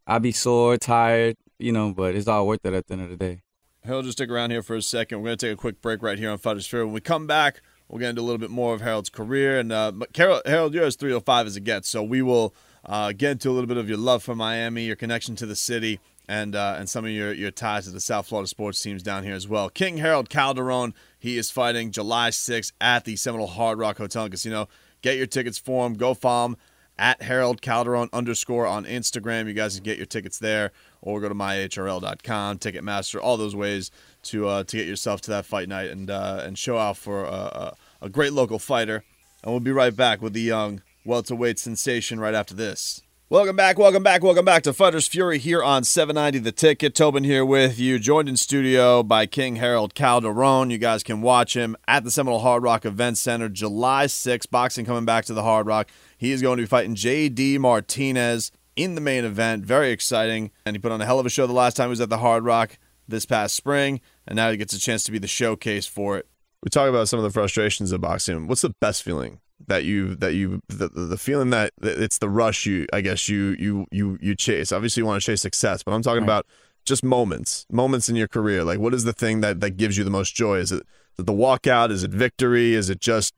I'll 0.07 0.21
be 0.21 0.33
sore, 0.33 0.77
tired, 0.77 1.37
you 1.59 1.73
know, 1.73 1.93
but 1.93 2.15
it's 2.15 2.27
all 2.27 2.47
worth 2.47 2.65
it 2.65 2.75
at 2.75 2.87
the 2.87 2.95
end 2.95 3.03
of 3.03 3.11
the 3.11 3.17
day. 3.17 3.43
Harold, 3.85 4.05
just 4.05 4.19
stick 4.19 4.29
around 4.29 4.51
here 4.51 4.63
for 4.63 4.77
a 4.77 4.83
second. 4.83 5.19
We're 5.19 5.29
going 5.29 5.39
to 5.39 5.47
take 5.47 5.55
a 5.55 5.57
quick 5.57 5.81
break 5.81 6.03
right 6.03 6.19
here 6.19 6.31
on 6.31 6.39
Fighters 6.39 6.67
Fury. 6.67 6.85
When 6.85 6.93
we 6.93 7.01
come 7.01 7.27
back, 7.27 7.63
we'll 7.91 7.99
get 7.99 8.11
into 8.11 8.23
a 8.23 8.23
little 8.23 8.39
bit 8.39 8.51
more 8.51 8.73
of 8.73 8.81
Harold's 8.81 9.11
career. 9.11 9.59
And 9.59 9.73
uh, 9.73 9.93
Harold, 10.15 10.43
Harold, 10.47 10.75
you're 10.75 10.85
as 10.85 10.97
305 10.97 11.47
as 11.47 11.57
it 11.57 11.65
gets, 11.65 11.89
so 11.89 12.03
we 12.03 12.23
will 12.23 12.55
uh, 12.87 13.13
get 13.13 13.33
into 13.33 13.51
a 13.51 13.53
little 13.53 13.67
bit 13.67 13.77
of 13.77 13.89
your 13.89 13.99
love 13.99 14.23
for 14.23 14.35
Miami, 14.35 14.85
your 14.85 14.97
connection 14.97 15.37
to 15.37 15.47
the 15.47 15.57
city, 15.57 16.01
and 16.29 16.55
uh, 16.55 16.77
and 16.79 16.89
some 16.89 17.05
of 17.05 17.11
your, 17.11 17.33
your 17.33 17.51
ties 17.51 17.85
to 17.85 17.91
the 17.91 18.01
South 18.01 18.29
Florida 18.29 18.47
sports 18.47 18.81
teams 18.81 19.03
down 19.03 19.25
here 19.25 19.35
as 19.35 19.49
well. 19.49 19.69
King 19.69 19.99
Harold 19.99 20.31
Calderon, 20.31 20.95
he 21.19 21.37
is 21.37 21.51
fighting 21.51 21.91
July 21.91 22.31
6th 22.31 22.73
at 22.81 23.05
the 23.05 23.17
Seminole 23.17 23.49
Hard 23.49 23.79
Rock 23.79 23.99
Hotel 23.99 24.23
and 24.23 24.33
Casino. 24.33 24.69
Get 25.03 25.17
your 25.17 25.27
tickets 25.27 25.59
for 25.59 25.87
him. 25.87 25.95
Go 25.95 26.15
follow 26.15 26.47
him 26.51 26.57
at 26.97 27.23
Harold 27.23 27.63
Calderon 27.63 28.11
underscore 28.13 28.67
on 28.67 28.85
Instagram. 28.85 29.47
You 29.47 29.55
guys 29.55 29.75
can 29.75 29.83
get 29.83 29.97
your 29.97 30.07
tickets 30.07 30.39
there 30.39 30.71
or 31.03 31.21
go 31.21 31.29
to 31.29 31.35
myhrl.com, 31.35 32.59
Ticketmaster, 32.59 33.21
all 33.21 33.37
those 33.37 33.57
ways 33.57 33.91
to 34.25 34.49
uh, 34.49 34.65
to 34.65 34.77
get 34.77 34.87
yourself 34.87 35.21
to 35.23 35.31
that 35.31 35.47
fight 35.47 35.69
night 35.69 35.91
and 35.91 36.11
uh, 36.11 36.43
and 36.45 36.59
show 36.59 36.79
out 36.79 36.97
for 36.97 37.25
a, 37.25 37.75
a, 38.01 38.09
great 38.09 38.33
local 38.33 38.59
fighter. 38.59 39.05
And 39.43 39.53
we'll 39.53 39.61
be 39.61 39.73
right 39.73 39.95
back 39.95 40.21
with 40.21 40.35
the 40.35 40.43
young 40.43 40.83
welterweight 41.05 41.59
sensation 41.59 42.21
right 42.21 42.35
after 42.35 42.55
this. 42.55 43.03
Welcome 43.31 43.55
back, 43.55 43.79
welcome 43.79 44.03
back, 44.03 44.25
welcome 44.25 44.45
back 44.45 44.65
to 44.65 44.73
Fighters 44.73 45.07
Fury 45.07 45.39
here 45.39 45.63
on 45.63 45.85
790 45.85 46.41
The 46.41 46.51
Ticket. 46.51 46.97
Tobin 46.97 47.23
here 47.23 47.45
with 47.45 47.79
you, 47.79 48.01
joined 48.01 48.29
in 48.29 48.37
studio 48.37 49.05
by 49.05 49.27
King 49.27 49.55
Harold 49.55 49.95
Calderon. 49.95 50.71
You 50.71 50.79
guys 50.79 51.05
can 51.05 51.23
watch 51.23 51.55
him 51.55 51.77
at 51.87 52.03
the 52.03 52.11
Seminole 52.11 52.41
Hard 52.41 52.65
Rock 52.65 52.85
Event 52.85 53.19
Center 53.19 53.49
July 53.49 54.07
6th. 54.07 54.51
Boxing 54.51 54.85
coming 54.85 55.05
back 55.05 55.27
to 55.27 55.33
the 55.33 55.45
Hard 55.45 55.69
Rock. 55.69 55.89
He 56.19 56.33
is 56.33 56.43
going 56.43 56.57
to 56.57 56.65
be 56.65 56.67
fighting 56.67 56.97
J.D. 56.97 57.59
Martinez 57.59 58.51
in 58.83 58.95
the 58.95 59.01
main 59.01 59.25
event. 59.25 59.65
Very 59.65 59.91
exciting. 59.91 60.51
And 60.65 60.75
he 60.75 60.81
put 60.81 60.93
on 60.93 61.01
a 61.01 61.07
hell 61.07 61.19
of 61.19 61.27
a 61.27 61.31
show 61.31 61.47
the 61.47 61.53
last 61.53 61.77
time 61.77 61.89
he 61.89 61.91
was 61.91 62.01
at 62.01 62.09
the 62.09 62.19
Hard 62.19 62.45
Rock 62.45 62.79
this 63.11 63.27
past 63.27 63.55
spring, 63.55 64.01
and 64.27 64.37
now 64.37 64.51
he 64.51 64.57
gets 64.57 64.73
a 64.73 64.79
chance 64.79 65.05
to 65.05 65.13
be 65.13 65.19
the 65.19 65.27
showcase 65.29 65.87
for 65.87 66.17
it. 66.17 66.27
We 66.63 66.71
talk 66.71 66.89
about 66.89 67.09
some 67.09 67.19
of 67.19 67.25
the 67.25 67.31
frustrations 67.31 67.93
of 67.93 68.01
boxing. 68.01 68.47
What's 68.47 68.63
the 68.63 68.75
best 68.81 69.03
feeling 69.03 69.41
that 69.67 69.85
you 69.85 70.15
that 70.17 70.35
you 70.35 70.61
the, 70.69 70.89
the 70.89 71.19
feeling 71.19 71.51
that 71.51 71.73
it's 71.83 72.19
the 72.19 72.29
rush 72.29 72.65
you 72.65 72.87
I 72.93 73.03
guess 73.03 73.29
you 73.29 73.57
you 73.59 73.87
you 73.91 74.19
you 74.21 74.35
chase. 74.35 74.73
Obviously 74.73 75.03
you 75.03 75.07
want 75.07 75.23
to 75.23 75.27
chase 75.27 75.43
success, 75.43 75.83
but 75.83 75.93
I'm 75.93 76.03
talking 76.03 76.21
right. 76.21 76.27
about 76.27 76.47
just 76.87 77.05
moments, 77.05 77.67
moments 77.71 78.09
in 78.09 78.17
your 78.17 78.29
career. 78.29 78.65
Like 78.65 78.79
what 78.79 78.95
is 78.95 79.05
the 79.05 79.13
thing 79.13 79.41
that 79.41 79.61
that 79.61 79.77
gives 79.77 79.99
you 79.99 80.05
the 80.05 80.11
most 80.11 80.35
joy? 80.35 80.59
Is 80.59 80.73
it 80.73 80.83
the 81.17 81.33
walkout? 81.33 81.91
Is 81.91 82.05
it 82.05 82.11
victory? 82.11 82.75
Is 82.75 82.89
it 82.89 83.01
just 83.01 83.35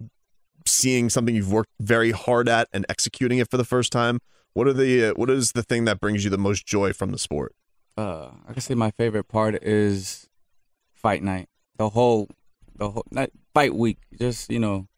seeing 0.66 1.10
something 1.10 1.34
you've 1.34 1.52
worked 1.52 1.72
very 1.80 2.12
hard 2.12 2.48
at 2.48 2.68
and 2.72 2.86
executing 2.88 3.38
it 3.38 3.50
for 3.50 3.56
the 3.56 3.64
first 3.64 3.92
time? 3.92 4.20
What 4.54 4.66
are 4.66 4.72
the 4.72 5.10
uh, 5.10 5.12
what 5.14 5.30
is 5.30 5.52
the 5.52 5.62
thing 5.62 5.84
that 5.86 6.00
brings 6.00 6.24
you 6.24 6.30
the 6.30 6.38
most 6.38 6.66
joy 6.66 6.92
from 6.92 7.10
the 7.10 7.18
sport? 7.18 7.54
Uh, 7.96 8.30
I 8.46 8.52
can 8.52 8.60
say 8.60 8.74
my 8.74 8.90
favorite 8.90 9.24
part 9.24 9.62
is 9.62 10.28
fight 10.94 11.22
night. 11.22 11.48
The 11.76 11.90
whole 11.90 12.28
the 12.76 12.90
whole 12.90 13.06
not 13.10 13.30
fight 13.54 13.74
week. 13.74 13.98
Just 14.18 14.50
you 14.50 14.58
know, 14.58 14.88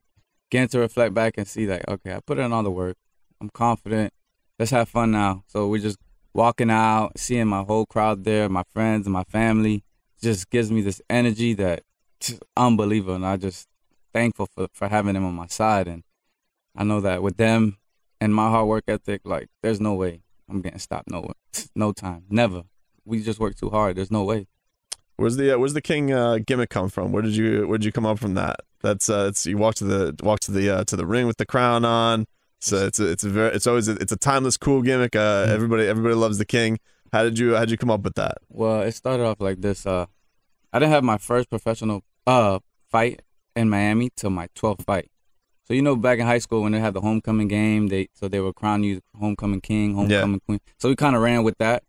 getting 0.50 0.68
to 0.68 0.80
reflect 0.80 1.14
back 1.14 1.34
and 1.36 1.46
see 1.46 1.66
like, 1.66 1.86
okay, 1.88 2.14
I 2.14 2.20
put 2.20 2.38
in 2.38 2.52
all 2.52 2.64
the 2.64 2.70
work. 2.70 2.96
I'm 3.40 3.50
confident. 3.50 4.12
Let's 4.58 4.72
have 4.72 4.88
fun 4.88 5.12
now. 5.12 5.44
So 5.46 5.68
we're 5.68 5.82
just 5.82 5.98
walking 6.32 6.70
out, 6.70 7.18
seeing 7.18 7.46
my 7.46 7.62
whole 7.62 7.86
crowd 7.86 8.24
there, 8.24 8.48
my 8.48 8.64
friends 8.72 9.06
and 9.06 9.12
my 9.12 9.24
family. 9.24 9.84
Just 10.20 10.50
gives 10.50 10.70
me 10.70 10.80
this 10.80 11.02
energy 11.08 11.54
that 11.54 11.82
unbelievable, 12.56 13.14
and 13.14 13.26
I 13.26 13.36
just 13.36 13.68
thankful 14.12 14.46
for 14.46 14.66
for 14.72 14.88
having 14.88 15.14
them 15.14 15.24
on 15.24 15.34
my 15.34 15.46
side. 15.46 15.86
And 15.86 16.02
I 16.74 16.82
know 16.82 17.00
that 17.02 17.22
with 17.22 17.36
them 17.36 17.78
and 18.24 18.34
my 18.34 18.48
hard 18.48 18.66
work 18.66 18.84
ethic, 18.88 19.20
like 19.24 19.48
there's 19.62 19.82
no 19.82 19.92
way 19.92 20.22
I'm 20.48 20.62
getting 20.62 20.78
stopped. 20.78 21.10
No, 21.10 21.30
no 21.74 21.92
time, 21.92 22.24
never. 22.30 22.62
We 23.04 23.22
just 23.22 23.38
work 23.38 23.54
too 23.54 23.68
hard. 23.68 23.96
There's 23.96 24.10
no 24.10 24.24
way. 24.24 24.46
Where's 25.16 25.36
the 25.36 25.54
uh, 25.54 25.58
where's 25.58 25.74
the 25.74 25.82
king 25.82 26.10
uh, 26.10 26.38
gimmick 26.44 26.70
come 26.70 26.88
from? 26.88 27.12
Where 27.12 27.22
did 27.22 27.36
you 27.36 27.68
where 27.68 27.76
did 27.76 27.84
you 27.84 27.92
come 27.92 28.06
up 28.06 28.18
from 28.18 28.32
that? 28.34 28.60
That's 28.80 29.10
uh, 29.10 29.26
it's 29.28 29.44
you 29.44 29.58
walk 29.58 29.74
to 29.76 29.84
the 29.84 30.16
walk 30.22 30.40
to 30.40 30.52
the 30.52 30.70
uh, 30.70 30.84
to 30.84 30.96
the 30.96 31.06
ring 31.06 31.26
with 31.26 31.36
the 31.36 31.44
crown 31.44 31.84
on. 31.84 32.24
So 32.60 32.86
it's 32.86 32.98
a, 32.98 33.10
it's 33.10 33.24
a 33.24 33.28
very 33.28 33.54
it's 33.54 33.66
always 33.66 33.88
a, 33.88 33.92
it's 33.96 34.10
a 34.10 34.16
timeless 34.16 34.56
cool 34.56 34.80
gimmick. 34.80 35.14
Uh, 35.14 35.44
mm-hmm. 35.44 35.52
Everybody 35.52 35.86
everybody 35.86 36.14
loves 36.14 36.38
the 36.38 36.46
king. 36.46 36.78
How 37.12 37.24
did 37.24 37.38
you 37.38 37.52
how 37.54 37.60
did 37.60 37.72
you 37.72 37.76
come 37.76 37.90
up 37.90 38.02
with 38.02 38.14
that? 38.14 38.38
Well, 38.48 38.80
it 38.80 38.92
started 38.92 39.24
off 39.24 39.38
like 39.38 39.60
this. 39.60 39.86
Uh, 39.86 40.06
I 40.72 40.78
didn't 40.78 40.92
have 40.92 41.04
my 41.04 41.18
first 41.18 41.50
professional 41.50 42.02
uh 42.26 42.60
fight 42.90 43.20
in 43.54 43.68
Miami 43.68 44.08
till 44.16 44.30
my 44.30 44.48
12th 44.56 44.84
fight. 44.86 45.10
So 45.66 45.72
you 45.72 45.80
know, 45.80 45.96
back 45.96 46.18
in 46.18 46.26
high 46.26 46.38
school 46.38 46.62
when 46.62 46.72
they 46.72 46.80
had 46.80 46.94
the 46.94 47.00
homecoming 47.00 47.48
game, 47.48 47.88
they 47.88 48.08
so 48.12 48.28
they 48.28 48.40
would 48.40 48.54
crown 48.54 48.84
you 48.84 49.00
homecoming 49.18 49.60
king, 49.60 49.94
homecoming 49.94 50.40
yeah. 50.40 50.46
queen. 50.46 50.60
So 50.78 50.88
we 50.88 50.96
kind 50.96 51.16
of 51.16 51.22
ran 51.22 51.42
with 51.42 51.56
that 51.58 51.82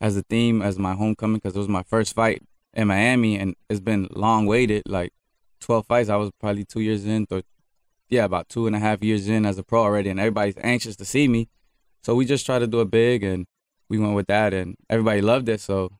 as 0.00 0.16
a 0.16 0.22
theme 0.22 0.62
as 0.62 0.78
my 0.78 0.94
homecoming 0.94 1.38
because 1.38 1.56
it 1.56 1.58
was 1.58 1.68
my 1.68 1.82
first 1.82 2.14
fight 2.14 2.42
in 2.72 2.88
Miami, 2.88 3.36
and 3.36 3.56
it's 3.68 3.80
been 3.80 4.08
long 4.12 4.46
waited, 4.46 4.84
like 4.86 5.12
12 5.60 5.86
fights. 5.86 6.08
I 6.08 6.16
was 6.16 6.30
probably 6.38 6.64
two 6.64 6.80
years 6.80 7.04
in, 7.04 7.26
or 7.30 7.42
yeah, 8.08 8.24
about 8.24 8.48
two 8.48 8.66
and 8.66 8.76
a 8.76 8.78
half 8.78 9.02
years 9.02 9.28
in 9.28 9.44
as 9.44 9.58
a 9.58 9.64
pro 9.64 9.82
already, 9.82 10.10
and 10.10 10.20
everybody's 10.20 10.58
anxious 10.62 10.94
to 10.96 11.04
see 11.04 11.26
me. 11.26 11.48
So 12.04 12.14
we 12.14 12.24
just 12.24 12.46
tried 12.46 12.60
to 12.60 12.68
do 12.68 12.80
it 12.80 12.90
big, 12.90 13.24
and 13.24 13.46
we 13.88 13.98
went 13.98 14.14
with 14.14 14.28
that, 14.28 14.54
and 14.54 14.76
everybody 14.88 15.20
loved 15.20 15.48
it. 15.48 15.60
So 15.60 15.90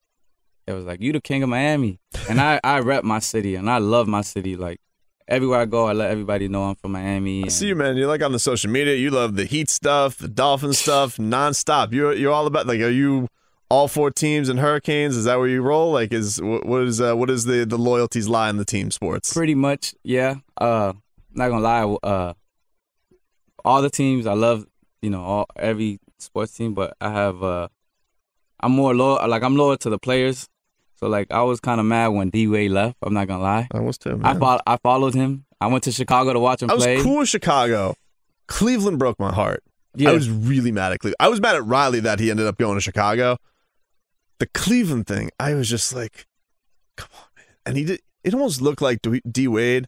it 0.67 0.75
was 0.75 0.85
like, 0.85 1.01
you 1.01 1.13
the 1.13 1.21
king 1.21 1.43
of 1.43 1.49
Miami, 1.49 1.99
and 2.29 2.41
I 2.41 2.61
I 2.63 2.79
rep 2.81 3.03
my 3.03 3.19
city, 3.19 3.57
and 3.57 3.69
I 3.69 3.79
love 3.79 4.07
my 4.07 4.21
city, 4.21 4.55
like 4.55 4.81
everywhere 5.29 5.61
I 5.61 5.65
go, 5.65 5.87
I 5.87 5.93
let 5.93 6.11
everybody 6.11 6.49
know 6.49 6.65
I'm 6.65 6.75
from 6.77 6.93
Miami. 6.93 7.45
I 7.45 7.49
see 7.49 7.69
you, 7.69 7.77
man. 7.77 7.97
You're 7.97 8.09
like 8.09 8.23
on 8.23 8.33
the 8.33 8.39
social 8.39 8.71
media. 8.71 8.95
You 8.95 9.11
love 9.11 9.37
the 9.37 9.45
Heat 9.45 9.71
stuff, 9.71 10.19
the 10.19 10.29
Dolphin 10.29 10.73
stuff, 10.85 11.17
nonstop. 11.17 11.93
You're 11.93 12.15
you're 12.15 12.33
all 12.33 12.47
about 12.47 12.67
like. 12.67 12.81
Are 12.81 12.91
you 12.91 13.29
all 13.69 13.89
four 13.89 14.11
teams 14.11 14.49
and 14.49 14.61
Hurricanes? 14.61 15.17
Is 15.17 15.25
that 15.25 15.39
where 15.39 15.49
you 15.49 15.63
roll? 15.63 15.93
Like, 15.93 16.13
is 16.13 16.41
what 16.43 16.83
is 16.83 17.01
uh, 17.01 17.15
what 17.15 17.31
is 17.31 17.45
the 17.45 17.65
the 17.65 17.79
loyalties 17.79 18.29
lie 18.29 18.51
in 18.51 18.57
the 18.57 18.65
team 18.65 18.91
sports? 18.91 19.33
Pretty 19.33 19.55
much, 19.55 19.95
yeah. 20.03 20.37
Uh, 20.57 20.93
not 21.33 21.49
gonna 21.49 21.63
lie. 21.63 21.97
Uh, 22.03 22.33
all 23.65 23.83
the 23.83 23.91
teams 23.91 24.27
I 24.27 24.35
love. 24.35 24.67
You 25.03 25.11
know, 25.11 25.23
all 25.23 25.47
every 25.57 26.01
sports 26.19 26.53
team, 26.53 26.75
but 26.75 26.97
I 27.01 27.11
have. 27.11 27.43
Uh, 27.43 27.69
I'm 28.61 28.73
more 28.73 28.95
loyal. 28.95 29.29
Like 29.29 29.43
I'm 29.43 29.57
loyal 29.57 29.77
to 29.79 29.91
the 29.91 29.99
players 29.99 30.49
so 30.97 31.09
like 31.09 31.31
I 31.31 31.43
was 31.43 31.61
kind 31.61 31.81
of 31.81 31.87
mad 31.87 32.09
when 32.09 32.31
D 32.31 32.47
Wade 32.49 32.71
left. 32.71 32.97
I'm 33.03 33.15
not 33.15 33.29
gonna 33.29 33.43
lie. 33.43 33.69
I 33.73 33.81
was 33.81 33.99
too. 33.99 34.17
Man. 34.17 34.25
I 34.25 34.39
fo- 34.39 34.61
I 34.67 34.77
followed 34.79 35.15
him. 35.15 35.45
I 35.61 35.69
went 35.69 35.85
to 35.85 35.93
Chicago 35.93 36.33
to 36.33 36.41
watch 36.41 36.63
him 36.63 36.71
I 36.71 36.77
play. 36.77 36.97
was 36.97 37.05
cool 37.05 37.19
with 37.19 37.29
Chicago. 37.29 37.95
Cleveland 38.49 38.99
broke 38.99 39.19
my 39.19 39.33
heart. 39.33 39.63
Yeah. 39.95 40.11
I 40.11 40.13
was 40.13 40.29
really 40.29 40.71
mad 40.73 40.93
at 40.93 40.99
Cleveland. 41.01 41.17
I 41.21 41.29
was 41.29 41.41
mad 41.41 41.57
at 41.57 41.65
Riley 41.65 42.01
that 42.01 42.21
he 42.21 42.31
ended 42.31 42.47
up 42.47 42.59
going 42.59 42.75
to 42.77 42.81
Chicago. 42.83 43.39
The 44.39 44.47
Cleveland 44.49 45.07
thing, 45.07 45.31
I 45.41 45.55
was 45.55 45.69
just 45.71 45.95
like, 45.95 46.27
come 46.99 47.09
on, 47.15 47.25
man. 47.37 47.47
And 47.65 47.77
he 47.79 47.85
did. 47.85 48.01
It 48.23 48.35
almost 48.35 48.61
looked 48.61 48.83
like 48.83 48.99
D 49.31 49.49
Wade, 49.49 49.87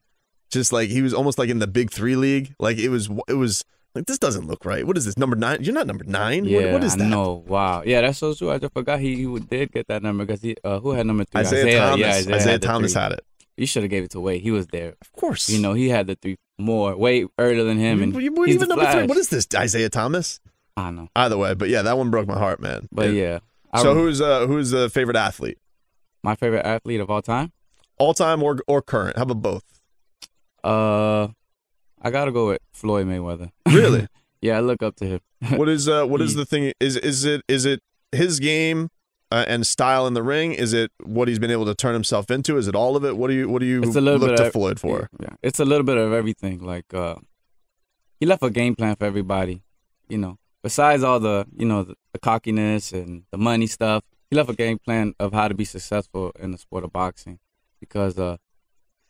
just 0.51 0.73
like 0.73 0.89
he 0.89 1.03
was 1.03 1.13
almost 1.13 1.39
like 1.39 1.51
in 1.51 1.59
the 1.59 1.67
Big 1.67 1.91
Three 1.91 2.17
league. 2.17 2.55
Like 2.59 2.79
it 2.79 2.89
was, 2.89 3.11
it 3.29 3.35
was 3.35 3.65
Like 3.99 4.07
this 4.07 4.19
doesn't 4.19 4.47
look 4.47 4.65
right. 4.65 4.87
What 4.87 4.97
is 4.97 5.05
this 5.05 5.19
number 5.19 5.35
nine? 5.37 5.59
You're 5.63 5.75
not 5.75 5.87
number 5.89 6.05
nine. 6.05 6.45
Yeah, 6.45 6.67
what, 6.67 6.73
what 6.75 6.85
is 6.85 6.95
I 6.95 6.99
that? 6.99 7.05
know. 7.09 7.45
Wow. 7.47 7.83
Yeah, 7.85 8.01
that's 8.03 8.19
so 8.19 8.33
true. 8.33 8.51
I 8.53 8.59
just 8.59 8.73
forgot 8.73 9.01
he, 9.01 9.17
he 9.17 9.39
did 9.41 9.73
get 9.73 9.89
that 9.89 10.03
number 10.03 10.25
because 10.25 10.41
he 10.41 10.57
uh, 10.63 10.79
who 10.81 10.93
had 10.93 11.05
number 11.07 11.25
three? 11.25 11.41
Isaiah, 11.41 11.79
Thomas. 11.79 11.99
Yeah, 12.01 12.09
Isaiah, 12.15 12.35
Isaiah, 12.37 12.53
had 12.53 12.63
Thomas 12.63 12.93
three. 12.93 13.03
had 13.03 13.13
it. 13.13 13.21
You 13.57 13.67
should 13.67 13.83
have 13.83 13.91
gave 13.91 14.05
it 14.05 14.11
to 14.13 14.21
Wade. 14.21 14.41
He 14.43 14.53
was 14.53 14.69
there. 14.69 14.95
Of 15.01 15.13
course. 15.13 15.49
You 15.51 15.61
know, 15.61 15.73
he 15.73 15.89
had 15.89 16.07
the 16.07 16.15
three 16.15 16.37
more 16.59 16.97
way 16.97 17.27
earlier 17.39 17.65
than 17.65 17.77
him, 17.79 18.03
and 18.03 18.15
you, 18.15 18.21
you, 18.21 18.43
he's 18.45 18.55
even 18.55 18.69
number 18.69 18.87
three. 18.93 19.07
What 19.07 19.19
is 19.19 19.31
this? 19.31 19.49
Isaiah 19.55 19.89
Thomas. 19.91 20.39
I 20.77 20.93
know, 20.93 21.09
Either 21.17 21.37
way, 21.37 21.55
but 21.55 21.69
yeah, 21.69 21.83
that 21.83 21.99
one 21.99 22.11
broke 22.11 22.29
my 22.29 22.39
heart, 22.39 22.61
man. 22.61 22.89
but 22.93 23.11
yeah. 23.13 23.41
I 23.73 23.83
So 23.83 23.95
who's 23.95 24.21
uh 24.21 24.47
who's 24.47 24.71
the 24.71 24.89
favorite 24.89 25.17
athlete? 25.17 25.59
my 26.23 26.37
favorite 26.37 26.65
athlete 26.65 27.01
of 27.01 27.11
all 27.11 27.21
time? 27.23 27.51
All 27.99 28.15
time 28.15 28.45
or 28.45 28.61
or 28.69 28.81
current? 28.81 29.17
How 29.17 29.25
about 29.25 29.43
both? 29.43 29.65
Uh, 30.63 31.29
I 32.03 32.11
gotta 32.11 32.33
go 32.33 32.49
with 32.49 32.61
Floyd 32.73 33.07
Mayweather. 33.07 33.51
Really? 33.67 34.07
yeah, 34.41 34.57
I 34.57 34.61
look 34.61 34.83
up 34.83 34.97
to 34.97 35.07
him. 35.07 35.21
what 35.57 35.69
is 35.69 35.89
uh 35.89 36.05
what 36.07 36.21
is 36.21 36.35
the 36.35 36.45
thing? 36.45 36.73
Is 36.81 36.97
is 36.97 37.25
it 37.25 37.43
is 37.49 37.65
it 37.65 37.81
his 38.13 38.41
game 38.41 38.89
uh, 39.31 39.45
and 39.47 39.67
style 39.67 40.07
in 40.07 40.15
the 40.15 40.23
ring? 40.23 40.53
Is 40.53 40.73
it 40.73 40.91
what 41.03 41.29
he's 41.29 41.39
been 41.39 41.51
able 41.51 41.67
to 41.67 41.75
turn 41.75 41.93
himself 41.95 42.31
into? 42.31 42.57
Is 42.57 42.67
it 42.69 42.75
all 42.75 42.97
of 42.97 43.05
it? 43.05 43.17
What 43.17 43.29
do 43.29 43.35
you 43.35 43.49
what 43.49 43.61
do 43.61 43.67
you 43.67 43.83
It's 43.83 43.97
a 43.97 44.01
little 44.01 44.21
look 44.21 44.31
bit 44.31 44.37
to 44.39 44.47
of- 44.47 44.53
Floyd 44.53 44.81
for? 44.81 45.09
Yeah, 45.21 45.31
it's 45.43 45.61
a 45.61 45.65
little 45.65 45.85
bit 45.85 45.97
of 45.97 46.13
everything. 46.13 46.61
Like 46.65 46.93
uh, 46.95 47.17
he 48.21 48.27
left 48.27 48.43
a 48.43 48.51
game 48.51 48.75
plan 48.75 48.97
for 48.97 49.05
everybody. 49.05 49.63
You 50.09 50.19
know, 50.19 50.39
besides 50.63 51.03
all 51.03 51.21
the 51.21 51.47
you 51.55 51.67
know 51.67 51.83
the, 51.83 51.95
the 52.13 52.19
cockiness 52.19 52.93
and 52.93 53.25
the 53.31 53.39
money 53.39 53.67
stuff, 53.67 54.03
he 54.31 54.37
left 54.37 54.51
a 54.51 54.55
game 54.55 54.79
plan 54.79 55.15
of 55.21 55.33
how 55.33 55.49
to 55.49 55.55
be 55.55 55.65
successful 55.65 56.33
in 56.39 56.53
the 56.53 56.59
sport 56.59 56.85
of 56.85 56.93
boxing. 56.93 57.39
Because 57.81 58.19
uh, 58.19 58.39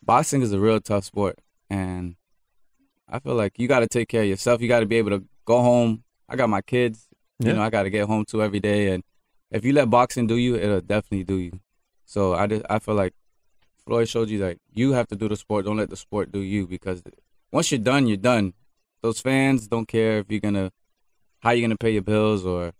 boxing 0.03 0.43
is 0.43 0.53
a 0.53 0.59
real 0.59 0.81
tough 0.81 1.05
sport, 1.05 1.39
and 1.71 2.17
I 3.09 3.19
feel 3.19 3.35
like 3.35 3.59
you 3.59 3.69
got 3.69 3.81
to 3.81 3.87
take 3.87 4.09
care 4.09 4.23
of 4.23 4.29
yourself. 4.29 4.61
You 4.61 4.69
got 4.69 4.81
to 4.81 4.87
be 4.87 4.97
able 4.97 5.11
to 5.11 5.25
go 5.45 5.61
home. 5.63 6.05
I 6.29 6.37
got 6.37 6.49
my 6.49 6.61
kids. 6.61 7.09
Yeah. 7.39 7.49
You 7.49 7.55
know, 7.55 7.63
I 7.63 7.71
got 7.71 7.85
to 7.85 7.91
get 7.91 8.07
home 8.07 8.25
to 8.27 8.43
every 8.43 8.61
day, 8.61 8.93
and 8.93 9.05
if 9.51 9.65
you 9.65 9.73
let 9.73 9.89
boxing 9.89 10.27
do 10.27 10.37
you, 10.37 10.57
it'll 10.57 10.81
definitely 10.81 11.25
do 11.25 11.37
you. 11.37 11.61
So 12.05 12.35
I 12.35 12.47
just 12.47 12.65
I 12.69 12.79
feel 12.79 12.95
like 12.95 13.15
Floyd 13.87 14.09
showed 14.09 14.29
you 14.29 14.39
that 14.41 14.59
you 14.73 14.93
have 14.93 15.07
to 15.09 15.17
do 15.17 15.29
the 15.29 15.37
sport. 15.37 15.65
Don't 15.65 15.77
let 15.77 15.91
the 15.91 15.97
sport 15.97 16.33
do 16.33 16.41
you 16.41 16.67
because 16.67 17.03
once 17.53 17.71
you're 17.71 17.79
done, 17.79 18.07
you're 18.07 18.17
done. 18.17 18.55
Those 19.03 19.21
fans 19.21 19.69
don't 19.69 19.87
care 19.87 20.19
if 20.19 20.27
you're 20.31 20.41
gonna 20.41 20.73
how 21.41 21.51
you're 21.51 21.67
gonna 21.67 21.77
pay 21.77 21.93
your 21.93 22.03
bills 22.03 22.45
or 22.45 22.73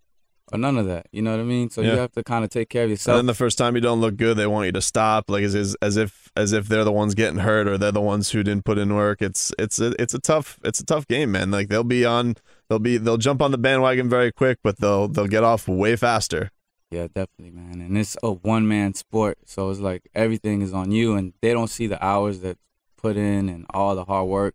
or 0.53 0.59
none 0.59 0.77
of 0.79 0.87
that. 0.87 1.07
You 1.13 1.23
know 1.23 1.31
what 1.33 1.41
I 1.41 1.45
mean? 1.45 1.71
So 1.71 1.81
Yeah. 1.83 1.93
you 1.93 1.99
have 1.99 2.13
to 2.13 2.23
kind 2.23 2.45
of 2.45 2.51
take 2.51 2.69
care 2.69 2.85
of 2.85 2.91
yourself. 2.91 3.15
And 3.15 3.19
then 3.19 3.27
the 3.27 3.35
first 3.35 3.59
time 3.59 3.75
you 3.75 3.81
don't 3.81 4.01
look 4.01 4.17
good, 4.17 4.37
they 4.37 4.47
want 4.47 4.67
you 4.67 4.73
to 4.73 4.81
stop, 4.81 5.29
like 5.29 5.43
as 5.45 5.55
as, 5.55 5.77
as 5.83 5.97
if 5.97 6.31
as 6.37 6.53
if 6.53 6.69
they're 6.69 6.85
the 6.85 6.93
ones 6.93 7.15
getting 7.15 7.41
hurt 7.41 7.67
or 7.69 7.77
they're 7.79 7.93
the 7.93 8.01
ones 8.01 8.31
who 8.31 8.43
didn't 8.43 8.65
put 8.65 8.79
in 8.79 8.95
work. 8.95 9.21
It's 9.23 9.53
it's 9.59 9.79
a 9.81 9.95
it's 10.01 10.15
a 10.15 10.19
tough 10.19 10.59
it's 10.65 10.81
a 10.81 10.85
tough 10.87 11.07
game, 11.07 11.33
man. 11.33 11.51
Like 11.51 11.69
they'll 11.69 11.85
be 11.85 12.05
on 12.05 12.37
they'll 12.69 12.79
be 12.79 12.97
they'll 12.99 13.17
jump 13.19 13.41
on 13.43 13.51
the 13.51 13.59
bandwagon 13.59 14.09
very 14.09 14.33
quick, 14.33 14.59
but 14.63 14.79
they'll 14.79 15.09
they'll 15.09 15.27
get 15.27 15.45
off 15.45 15.69
way 15.69 15.97
faster. 15.97 16.51
yeah, 16.91 17.07
definitely, 17.07 17.51
man. 17.51 17.81
And 17.83 17.99
it's 17.99 18.17
a 18.23 18.33
one 18.33 18.67
man 18.67 18.95
sport, 18.95 19.39
so 19.45 19.69
it's 19.71 19.81
like 19.81 20.09
everything 20.15 20.63
is 20.63 20.73
on 20.73 20.91
you, 20.93 21.15
and 21.17 21.35
they 21.43 21.53
don't 21.53 21.69
see 21.69 21.87
the 21.87 22.03
hours 22.05 22.41
that 22.41 22.57
put 22.97 23.17
in 23.17 23.49
and 23.51 23.67
all 23.75 23.95
the 23.95 24.05
hard 24.07 24.27
work, 24.29 24.55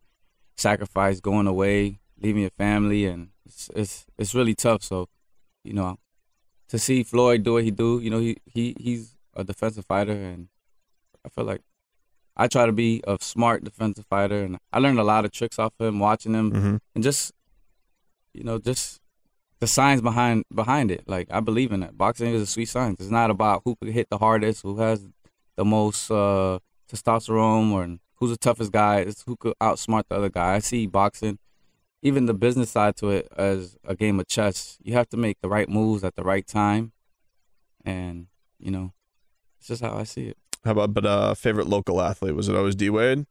sacrifice, 0.58 1.20
going 1.20 1.48
away, 1.48 2.00
leaving 2.20 2.42
your 2.42 2.52
family, 2.52 3.06
and 3.06 3.30
it's 3.46 3.70
it's 3.76 4.06
it's 4.18 4.34
really 4.36 4.56
tough. 4.56 4.84
So, 4.84 5.08
you 5.64 5.74
know, 5.74 5.98
to 6.70 6.80
see 6.80 7.04
Floyd 7.04 7.44
do 7.44 7.54
what 7.54 7.64
he 7.64 7.72
do, 7.72 8.00
you 8.00 8.10
know, 8.10 8.20
he 8.20 8.38
he 8.46 8.76
he's 8.80 9.16
a 9.36 9.44
defensive 9.44 9.86
fighter, 9.86 10.12
and 10.14 10.48
I 11.26 11.30
feel 11.30 11.46
like 11.46 11.62
I 12.36 12.48
try 12.48 12.66
to 12.66 12.72
be 12.72 13.02
a 13.08 13.18
smart 13.22 13.64
defensive 13.64 14.06
fighter, 14.08 14.44
and 14.44 14.58
I 14.72 14.80
learned 14.80 15.00
a 15.00 15.04
lot 15.04 15.26
of 15.26 15.32
tricks 15.32 15.60
off 15.60 15.74
him, 15.80 16.00
watching 16.00 16.34
him, 16.34 16.52
Mm-hmm. 16.52 16.76
and 16.96 17.04
just 17.04 17.32
you 18.34 18.44
know 18.44 18.58
just 18.60 19.00
the 19.60 19.68
science 19.68 20.02
behind 20.02 20.44
behind 20.54 20.92
it. 20.92 21.04
Like 21.08 21.28
i 21.32 21.40
believe 21.40 21.72
in 21.72 21.80
that. 21.82 21.98
Boxing 21.98 22.34
is 22.34 22.42
a 22.42 22.46
sweet 22.48 22.70
science. 22.70 23.00
It's 23.00 23.10
not 23.12 23.30
about 23.30 23.62
who 23.66 23.76
could 23.76 23.90
hit 23.90 24.10
the 24.10 24.18
hardest 24.18 24.64
who 24.64 24.78
has 24.80 25.08
the 25.56 25.64
most 25.66 26.10
uh 26.12 26.60
testosterone 26.92 27.72
or 27.72 27.98
who's 28.16 28.32
the 28.32 28.38
toughest 28.38 28.72
guy. 28.72 29.00
It's 29.00 29.24
who 29.26 29.36
could 29.36 29.54
outsmart 29.62 30.04
the 30.10 30.16
other 30.16 30.30
guy. 30.30 30.56
I 30.56 30.60
see 30.60 30.88
boxing 30.88 31.38
even 32.04 32.26
the 32.28 32.34
business 32.34 32.70
side 32.72 32.96
to 32.98 33.10
it 33.10 33.28
as 33.38 33.78
a 33.86 33.96
game 33.96 34.20
of 34.20 34.28
chess 34.28 34.78
you 34.84 34.94
have 34.94 35.08
to 35.10 35.18
make 35.18 35.38
the 35.42 35.50
right 35.50 35.70
moves 35.70 36.04
at 36.04 36.16
the 36.16 36.24
right 36.24 36.46
time 36.46 36.92
and 37.86 38.28
you 38.60 38.70
know 38.72 38.94
it's 39.58 39.68
just 39.70 39.82
how 39.82 39.96
i 39.98 40.04
see 40.04 40.28
it 40.28 40.38
How 40.66 40.72
about 40.72 40.94
but 40.94 41.06
uh 41.06 41.34
favorite 41.34 41.68
local 41.68 42.02
athlete? 42.02 42.36
Was 42.36 42.48
it 42.50 42.56
always 42.56 42.76
D 42.76 42.90
Wade? 42.90 43.26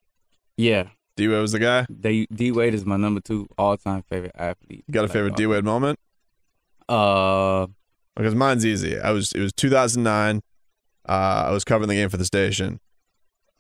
yeah 0.57 0.85
D 1.17 1.29
Wade 1.29 1.41
was 1.41 1.53
the 1.53 1.59
guy. 1.59 1.87
D 1.91 2.51
Wade 2.53 2.75
is 2.75 2.85
my 2.87 2.97
number 2.97 3.21
two 3.21 3.47
all 3.59 3.77
time 3.77 4.03
favorite 4.09 4.33
athlete. 4.35 4.85
You 4.87 4.93
got 4.93 5.01
a 5.01 5.03
Like, 5.05 5.13
favorite 5.13 5.37
D 5.37 5.47
Wade 5.47 5.65
moment? 5.65 5.99
Uh, 6.89 7.67
Because 8.17 8.35
mine's 8.35 8.65
easy. 8.67 8.99
I 8.99 9.11
was 9.13 9.33
it 9.33 9.41
was 9.41 9.53
2009. 9.53 10.41
Uh, 11.09 11.13
I 11.49 11.51
was 11.51 11.65
covering 11.65 11.89
the 11.89 11.95
game 11.95 12.09
for 12.09 12.17
the 12.17 12.25
station. 12.25 12.81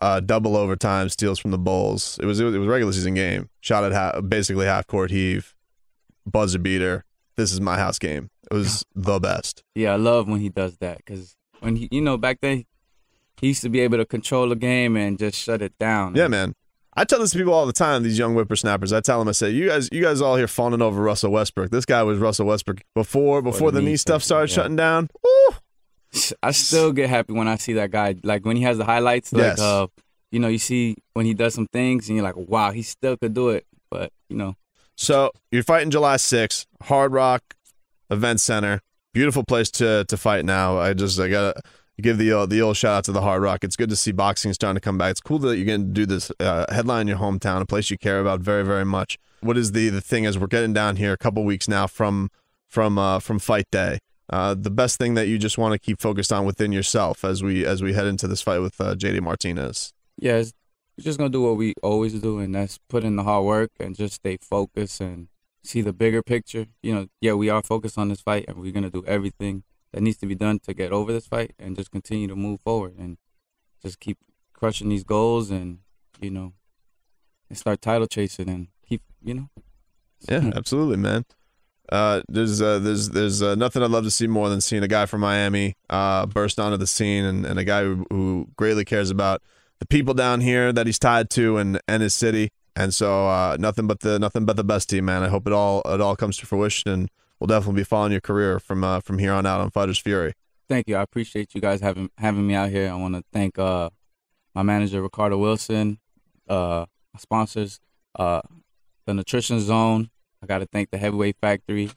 Uh, 0.03 0.19
double 0.19 0.57
overtime 0.57 1.09
steals 1.09 1.39
from 1.39 1.53
the 1.53 1.59
Bulls. 1.59 2.19
It 2.21 2.27
was 2.27 2.41
it 2.41 2.45
was, 2.45 2.55
it 2.57 2.59
was 2.59 2.67
a 2.67 2.71
regular 2.71 2.93
season 2.93 3.15
game. 3.15 3.49
Shot 3.61 3.85
at 3.85 3.93
half, 3.93 4.29
basically 4.29 4.67
half 4.67 4.89
court 4.89 5.13
heave, 5.13 5.55
buzzer 6.27 6.59
beater. 6.59 7.05
This 7.37 7.53
is 7.53 7.61
my 7.61 7.79
house 7.79 8.01
game. 8.01 8.29
It 8.51 8.55
was 8.55 8.85
the 8.97 9.21
best. 9.21 9.63
Yeah, 9.77 9.93
I 9.93 9.97
love 9.97 10.27
when 10.29 10.41
he 10.41 10.49
does 10.49 10.77
that 10.79 10.99
because 10.99 11.37
when 11.61 11.77
he, 11.77 11.89
you 11.93 12.01
know, 12.01 12.17
back 12.17 12.39
then 12.41 12.65
he 13.41 13.47
used 13.47 13.63
to 13.63 13.69
be 13.69 13.79
able 13.79 13.97
to 13.99 14.05
control 14.05 14.49
the 14.49 14.57
game 14.57 14.97
and 14.97 15.21
just 15.21 15.39
shut 15.39 15.63
it 15.63 15.79
down. 15.79 16.17
Yeah, 16.17 16.27
man. 16.27 16.55
I 16.95 17.05
tell 17.05 17.21
this 17.21 17.31
to 17.31 17.39
people 17.39 17.55
all 17.55 17.67
the 17.67 17.73
time. 17.73 18.03
These 18.03 18.19
young 18.19 18.35
whippersnappers. 18.35 18.93
I 18.93 19.01
tell 19.01 19.21
them, 19.21 19.29
I 19.29 19.33
say, 19.33 19.51
you 19.51 19.69
guys, 19.69 19.89
you 19.93 20.03
guys 20.03 20.21
all 20.21 20.37
here 20.37 20.49
fawning 20.49 20.83
over 20.83 21.01
Russell 21.01 21.31
Westbrook. 21.31 21.71
This 21.71 21.87
guy 21.87 22.03
was 22.03 22.19
Russell 22.19 22.47
Westbrook 22.47 22.81
before 22.95 23.41
before 23.41 23.71
the 23.71 23.77
the 23.77 23.83
knee 23.83 23.93
knee 23.93 23.97
stuff 23.97 24.23
started 24.23 24.49
surgery, 24.51 24.63
shutting 24.65 24.77
down. 24.77 25.09
Woo! 25.23 25.57
I 26.43 26.51
still 26.51 26.93
get 26.93 27.09
happy 27.09 27.33
when 27.33 27.49
I 27.49 27.57
see 27.57 27.73
that 27.75 27.91
guy. 27.91 28.15
Like 28.23 28.45
when 28.45 28.57
he 28.57 28.63
has 28.65 28.79
the 28.79 28.85
highlights, 28.85 29.33
like 29.33 29.43
Yes. 29.43 29.61
uh, 29.61 29.87
you 30.31 30.39
know, 30.41 30.49
you 30.49 30.59
see 30.59 30.97
when 31.15 31.27
he 31.27 31.35
does 31.35 31.55
some 31.55 31.67
things 31.67 32.09
and 32.09 32.17
you're 32.17 32.25
like, 32.25 32.37
wow, 32.37 32.71
he 32.71 32.83
still 32.83 33.17
could 33.17 33.35
do 33.35 33.51
it. 33.51 33.67
But 33.91 34.13
you 34.29 34.37
know, 34.37 34.57
So 34.97 35.31
you're 35.51 35.63
fighting 35.63 35.91
July 35.91 36.17
6th, 36.17 36.67
Hard 36.83 37.13
Rock 37.13 37.55
Event 38.11 38.41
Center. 38.41 38.81
Beautiful 39.15 39.45
place 39.45 39.71
to 39.73 40.05
to 40.09 40.17
fight 40.17 40.45
now. 40.45 40.79
I 40.79 40.95
just 40.95 41.19
I 41.21 41.29
gotta 41.29 41.61
give 42.01 42.17
the 42.19 42.33
uh, 42.33 42.47
the 42.47 42.63
old 42.63 42.77
shout 42.79 42.95
out 42.99 43.05
to 43.05 43.13
the 43.13 43.21
Hard 43.21 43.43
Rock. 43.43 43.63
It's 43.65 43.77
good 43.77 43.91
to 43.91 43.97
see 43.97 44.11
boxing 44.13 44.53
starting 44.55 44.77
to 44.77 44.81
come 44.81 44.97
back. 44.97 45.11
It's 45.13 45.21
cool 45.21 45.39
that 45.41 45.57
you're 45.57 45.67
getting 45.67 45.89
to 45.89 45.93
do 45.93 46.07
this 46.07 46.33
uh, 46.41 46.65
headline 46.71 47.03
in 47.03 47.09
your 47.09 47.19
hometown, 47.19 47.61
a 47.61 47.67
place 47.67 47.91
you 47.91 47.99
care 47.99 48.21
about 48.21 48.41
very 48.41 48.65
very 48.65 48.87
much. 48.87 49.19
What 49.41 49.59
is 49.59 49.73
the 49.73 49.91
the 49.91 50.01
thing 50.01 50.25
as 50.25 50.39
we're 50.39 50.47
getting 50.47 50.73
down 50.73 50.97
here 50.97 51.13
a 51.13 51.19
couple 51.19 51.45
weeks 51.45 51.69
now 51.69 51.87
from 51.87 52.31
from 52.69 52.99
uh, 52.99 53.19
from 53.19 53.39
fight 53.39 53.67
day. 53.71 53.99
Uh, 54.31 54.55
the 54.55 54.71
best 54.71 54.99
thing 54.99 55.15
that 55.15 55.27
you 55.27 55.39
just 55.39 55.59
want 55.59 55.73
to 55.73 55.79
keep 55.79 56.01
focused 56.01 56.33
on 56.33 56.45
within 56.45 56.73
yourself 56.73 57.25
as 57.25 57.43
we 57.43 57.67
as 57.67 57.83
we 57.83 57.93
head 57.93 58.07
into 58.07 58.27
this 58.27 58.41
fight 58.41 58.61
with 58.61 58.81
uh, 58.81 58.95
JD 58.95 59.21
Martinez. 59.21 59.93
yeah, 60.17 60.37
it's, 60.37 60.53
we're 60.97 61.05
just 61.05 61.19
gonna 61.19 61.31
do 61.31 61.43
what 61.43 61.57
we 61.57 61.75
always 61.83 62.15
do, 62.15 62.39
and 62.39 62.55
that's 62.55 62.79
put 62.89 63.05
in 63.05 63.17
the 63.17 63.25
hard 63.25 63.45
work 63.45 63.71
and 63.81 63.97
just 63.97 64.15
stay 64.15 64.39
focused 64.41 65.01
and 65.01 65.29
see 65.65 65.81
the 65.81 65.93
bigger 65.93 66.23
picture. 66.23 66.67
You 66.83 66.95
know, 66.95 67.07
yeah, 67.21 67.33
we 67.35 67.49
are 67.49 67.63
focused 67.63 67.99
on 67.99 68.09
this 68.09 68.21
fight, 68.21 68.45
and 68.49 68.59
we're 68.59 68.73
gonna 68.73 68.91
do 68.91 69.05
everything 69.07 69.65
that 69.93 70.03
needs 70.03 70.19
to 70.19 70.27
be 70.27 70.35
done 70.35 70.59
to 70.61 70.75
get 70.75 70.93
over 70.93 71.13
this 71.13 71.27
fight, 71.27 71.53
and 71.59 71.77
just 71.77 71.91
continue 71.91 72.29
to 72.29 72.37
move 72.37 72.61
forward 72.61 72.95
and 72.99 73.19
just 73.83 74.01
keep 74.01 74.19
crushing 74.53 74.89
these 74.89 75.05
goals, 75.05 75.51
and 75.51 75.79
you 76.21 76.31
know, 76.31 76.53
and 77.49 77.59
start 77.59 77.83
title 77.83 78.07
chasing 78.07 78.49
and 78.49 78.69
keep, 78.87 79.03
you 79.23 79.35
know. 79.35 79.49
Yeah, 80.29 80.53
absolutely, 80.55 80.99
man. 80.99 81.25
Uh, 81.91 82.23
there's 82.29 82.63
uh, 82.63 82.79
there's 82.79 83.11
there's 83.11 83.43
uh, 83.43 83.55
nothing 83.55 83.83
I'd 83.83 83.91
love 83.91 84.05
to 84.05 84.11
see 84.11 84.27
more 84.27 84.49
than 84.49 84.61
seeing 84.61 84.83
a 84.83 84.89
guy 84.89 85.07
from 85.07 85.21
Miami 85.21 85.75
uh, 85.91 86.27
burst 86.27 86.59
onto 86.59 86.77
the 86.77 86.87
scene 86.87 87.25
and, 87.25 87.45
and 87.45 87.59
a 87.59 87.65
guy 87.65 87.83
who, 87.83 88.07
who 88.11 88.49
greatly 88.57 88.85
cares 88.85 89.11
about 89.11 89.43
the 89.79 89.87
people 89.87 90.15
down 90.15 90.41
here 90.41 90.73
that 90.73 90.87
he's 90.87 90.99
tied 90.99 91.29
to 91.31 91.59
and, 91.59 91.81
and 91.89 92.03
his 92.03 92.15
city. 92.15 92.51
And 92.77 92.95
so 92.95 93.27
uh, 93.27 93.57
nothing 93.59 93.87
but 93.87 94.01
the 94.01 94.19
nothing 94.19 94.47
but 94.47 94.57
the 94.57 94.65
best 94.65 94.89
team, 94.89 95.05
man. 95.07 95.23
I 95.23 95.29
hope 95.29 95.47
it 95.47 95.53
all 95.53 95.83
it 95.85 96.01
all 96.01 96.17
comes 96.17 96.39
to 96.39 96.47
fruition, 96.47 96.91
and 96.91 97.11
we'll 97.39 97.49
definitely 97.49 97.81
be 97.81 97.85
following 97.85 98.13
your 98.13 98.23
career 98.23 98.59
from 98.59 98.85
uh, 98.85 99.01
from 99.01 99.19
here 99.19 99.33
on 99.33 99.45
out 99.45 99.61
on 99.61 99.71
Fighters 99.71 99.99
Fury. 99.99 100.33
thank 100.69 100.89
you. 100.89 100.97
I 100.97 101.03
appreciate 101.03 101.55
you 101.55 101.61
guys 101.61 101.81
having 101.83 102.09
having 102.17 102.47
me 102.47 102.55
out 102.55 102.71
here. 102.71 102.91
I 102.91 102.95
want 102.95 103.15
to 103.17 103.25
thank 103.33 103.59
uh 103.59 103.91
my 104.55 104.63
manager 104.63 105.03
Ricardo 105.03 105.37
Wilson, 105.37 105.99
uh 106.49 106.87
sponsors, 107.19 107.79
uh 108.19 108.41
the 109.05 109.13
Nutrition 109.13 109.61
Zone. 109.61 110.09
I 110.43 110.47
got 110.47 110.59
to 110.59 110.67
thank 110.67 110.91
the 110.91 110.99
Heavyweight 110.99 111.37
Factory, 111.41 111.91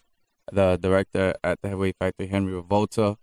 the 0.51 0.77
director 0.77 1.33
at 1.43 1.61
the 1.61 1.69
Heavyweight 1.69 1.95
Factory 1.99 2.27
Henry 2.27 2.53
Revolta, 2.53 3.17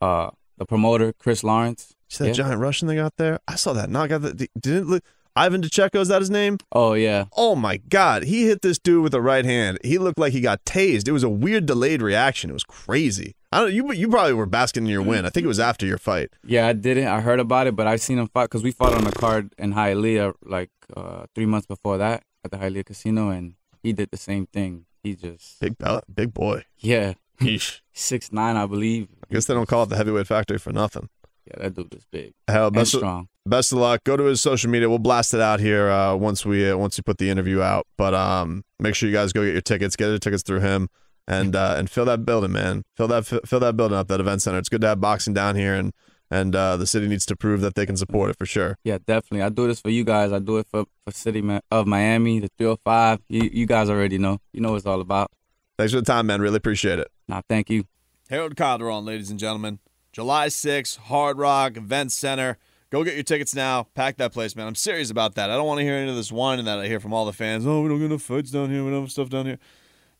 uh 0.00 0.30
the 0.56 0.66
promoter 0.66 1.12
Chris 1.12 1.42
Lawrence. 1.44 1.94
See 2.08 2.24
that 2.24 2.28
Yeah. 2.30 2.44
giant 2.44 2.60
Russian 2.60 2.88
they 2.88 2.96
got 2.96 3.16
there? 3.16 3.38
I 3.46 3.54
saw 3.56 3.72
that 3.74 3.90
knockout. 3.90 4.22
That 4.22 4.48
didn't 4.60 4.88
look. 4.88 5.04
Ivan 5.36 5.62
Dychko, 5.62 6.00
is 6.00 6.08
that 6.08 6.20
his 6.20 6.30
name? 6.30 6.58
Oh 6.72 6.94
yeah, 6.94 7.26
Oh 7.36 7.54
my 7.54 7.76
God, 7.76 8.24
he 8.24 8.46
hit 8.46 8.60
this 8.62 8.76
dude 8.78 9.04
with 9.04 9.12
the 9.12 9.20
right 9.20 9.44
hand. 9.44 9.78
He 9.84 9.96
looked 9.98 10.18
like 10.18 10.32
he 10.32 10.40
got 10.40 10.64
tased. 10.64 11.06
It 11.06 11.12
was 11.12 11.22
a 11.22 11.28
weird 11.28 11.64
delayed 11.66 12.02
reaction. 12.02 12.50
It 12.50 12.54
was 12.54 12.64
crazy. 12.64 13.36
I 13.52 13.60
don't. 13.60 13.72
You 13.72 13.92
you 13.92 14.08
probably 14.08 14.32
were 14.32 14.46
basking 14.46 14.82
in 14.84 14.90
your 14.90 15.02
win. 15.02 15.24
I 15.24 15.30
think 15.30 15.44
it 15.44 15.48
was 15.48 15.60
after 15.60 15.86
your 15.86 15.98
fight. 15.98 16.30
yeah. 16.44 16.66
I 16.66 16.72
didn't. 16.72 17.06
I 17.06 17.20
heard 17.20 17.38
about 17.40 17.66
it, 17.68 17.76
but 17.76 17.86
I've 17.86 18.00
seen 18.00 18.18
him 18.18 18.26
fight 18.28 18.44
because 18.46 18.62
we 18.64 18.72
fought 18.72 18.94
on 18.94 19.04
the 19.04 19.12
card 19.12 19.54
in 19.58 19.74
Hialeah 19.74 20.34
like 20.44 20.70
uh 20.96 21.26
three 21.36 21.46
months 21.46 21.66
before 21.68 21.98
that 21.98 22.24
at 22.44 22.50
the 22.50 22.56
Hialeah 22.56 22.86
Casino, 22.86 23.28
and 23.30 23.54
he 23.82 23.92
did 23.92 24.10
the 24.10 24.16
same 24.16 24.46
thing. 24.46 24.86
he 25.02 25.14
just 25.14 25.60
Big 25.60 25.78
belt, 25.78 26.04
big 26.12 26.32
boy. 26.34 26.64
yeah, 26.78 27.14
six 27.92 28.32
nine, 28.32 28.56
I 28.56 28.66
believe. 28.66 29.08
I 29.30 29.34
guess 29.34 29.46
they 29.46 29.54
don't 29.54 29.68
call 29.68 29.84
it 29.84 29.88
the 29.90 29.96
heavyweight 29.96 30.26
factory 30.26 30.58
for 30.58 30.72
nothing. 30.72 31.08
Yeah, 31.46 31.62
that 31.62 31.74
dude 31.74 31.94
is 31.94 32.04
big 32.10 32.34
Hell, 32.46 32.66
and 32.66 32.74
best 32.74 32.94
of, 32.94 32.98
strong. 33.00 33.28
best 33.46 33.72
of 33.72 33.78
luck. 33.78 34.04
Go 34.04 34.16
to 34.16 34.24
his 34.24 34.40
social 34.42 34.70
media. 34.70 34.88
We'll 34.88 34.98
blast 34.98 35.32
it 35.32 35.40
out 35.40 35.60
here 35.60 35.88
uh, 35.88 36.14
once 36.14 36.44
we 36.44 36.70
uh, 36.70 36.76
once 36.76 36.98
we 36.98 37.02
put 37.02 37.16
the 37.18 37.30
interview 37.30 37.62
out. 37.62 37.86
But 37.96 38.12
um, 38.14 38.64
make 38.78 38.94
sure 38.94 39.08
you 39.08 39.14
guys 39.14 39.32
go 39.32 39.42
get 39.44 39.52
your 39.52 39.62
tickets. 39.62 39.96
Get 39.96 40.08
your 40.08 40.18
tickets 40.18 40.42
through 40.42 40.60
him 40.60 40.88
and 41.26 41.56
uh, 41.56 41.74
and 41.78 41.88
fill 41.90 42.04
that 42.04 42.26
building, 42.26 42.52
man. 42.52 42.82
Fill 42.96 43.08
that 43.08 43.24
fill 43.24 43.60
that 43.60 43.76
building 43.78 43.96
up, 43.96 44.08
that 44.08 44.20
event 44.20 44.42
center. 44.42 44.58
It's 44.58 44.68
good 44.68 44.82
to 44.82 44.88
have 44.88 45.00
boxing 45.00 45.32
down 45.32 45.56
here, 45.56 45.74
and 45.74 45.94
and 46.30 46.54
uh, 46.54 46.76
the 46.76 46.86
city 46.86 47.08
needs 47.08 47.26
to 47.26 47.36
prove 47.36 47.60
that 47.60 47.74
they 47.74 47.86
can 47.86 47.96
support 47.96 48.30
it 48.30 48.36
for 48.38 48.46
sure. 48.46 48.78
Yeah, 48.84 48.98
definitely. 49.06 49.42
I 49.42 49.48
do 49.48 49.66
this 49.66 49.80
for 49.80 49.90
you 49.90 50.04
guys. 50.04 50.32
I 50.32 50.38
do 50.38 50.58
it 50.58 50.66
for 50.70 50.84
for 51.04 51.12
City 51.12 51.42
Ma- 51.42 51.60
of 51.70 51.86
Miami, 51.86 52.40
the 52.40 52.48
305. 52.58 53.20
You 53.28 53.50
you 53.52 53.66
guys 53.66 53.88
already 53.88 54.18
know. 54.18 54.38
You 54.52 54.60
know 54.60 54.70
what 54.72 54.76
it's 54.78 54.86
all 54.86 55.00
about. 55.00 55.30
Thanks 55.78 55.92
for 55.92 56.00
the 56.00 56.06
time, 56.06 56.26
man. 56.26 56.40
Really 56.40 56.56
appreciate 56.56 56.98
it. 56.98 57.08
Nah, 57.28 57.42
thank 57.48 57.70
you. 57.70 57.84
Harold 58.30 58.56
Calderon, 58.56 59.04
ladies 59.04 59.30
and 59.30 59.38
gentlemen. 59.38 59.78
July 60.12 60.48
6th, 60.48 60.96
Hard 60.98 61.38
Rock 61.38 61.76
Event 61.76 62.10
Center. 62.12 62.58
Go 62.90 63.04
get 63.04 63.14
your 63.14 63.22
tickets 63.22 63.54
now. 63.54 63.86
Pack 63.94 64.16
that 64.16 64.32
place, 64.32 64.56
man. 64.56 64.66
I'm 64.66 64.74
serious 64.74 65.10
about 65.10 65.34
that. 65.34 65.50
I 65.50 65.56
don't 65.56 65.66
want 65.66 65.78
to 65.78 65.84
hear 65.84 65.94
any 65.94 66.10
of 66.10 66.16
this 66.16 66.32
whining 66.32 66.64
that 66.64 66.78
I 66.78 66.88
hear 66.88 66.98
from 66.98 67.12
all 67.12 67.26
the 67.26 67.32
fans. 67.32 67.66
Oh, 67.66 67.82
we 67.82 67.88
don't 67.88 67.98
get 67.98 68.06
enough 68.06 68.22
fights 68.22 68.50
down 68.50 68.70
here. 68.70 68.82
We 68.82 68.90
don't 68.90 69.02
have 69.02 69.12
stuff 69.12 69.28
down 69.28 69.46
here. 69.46 69.58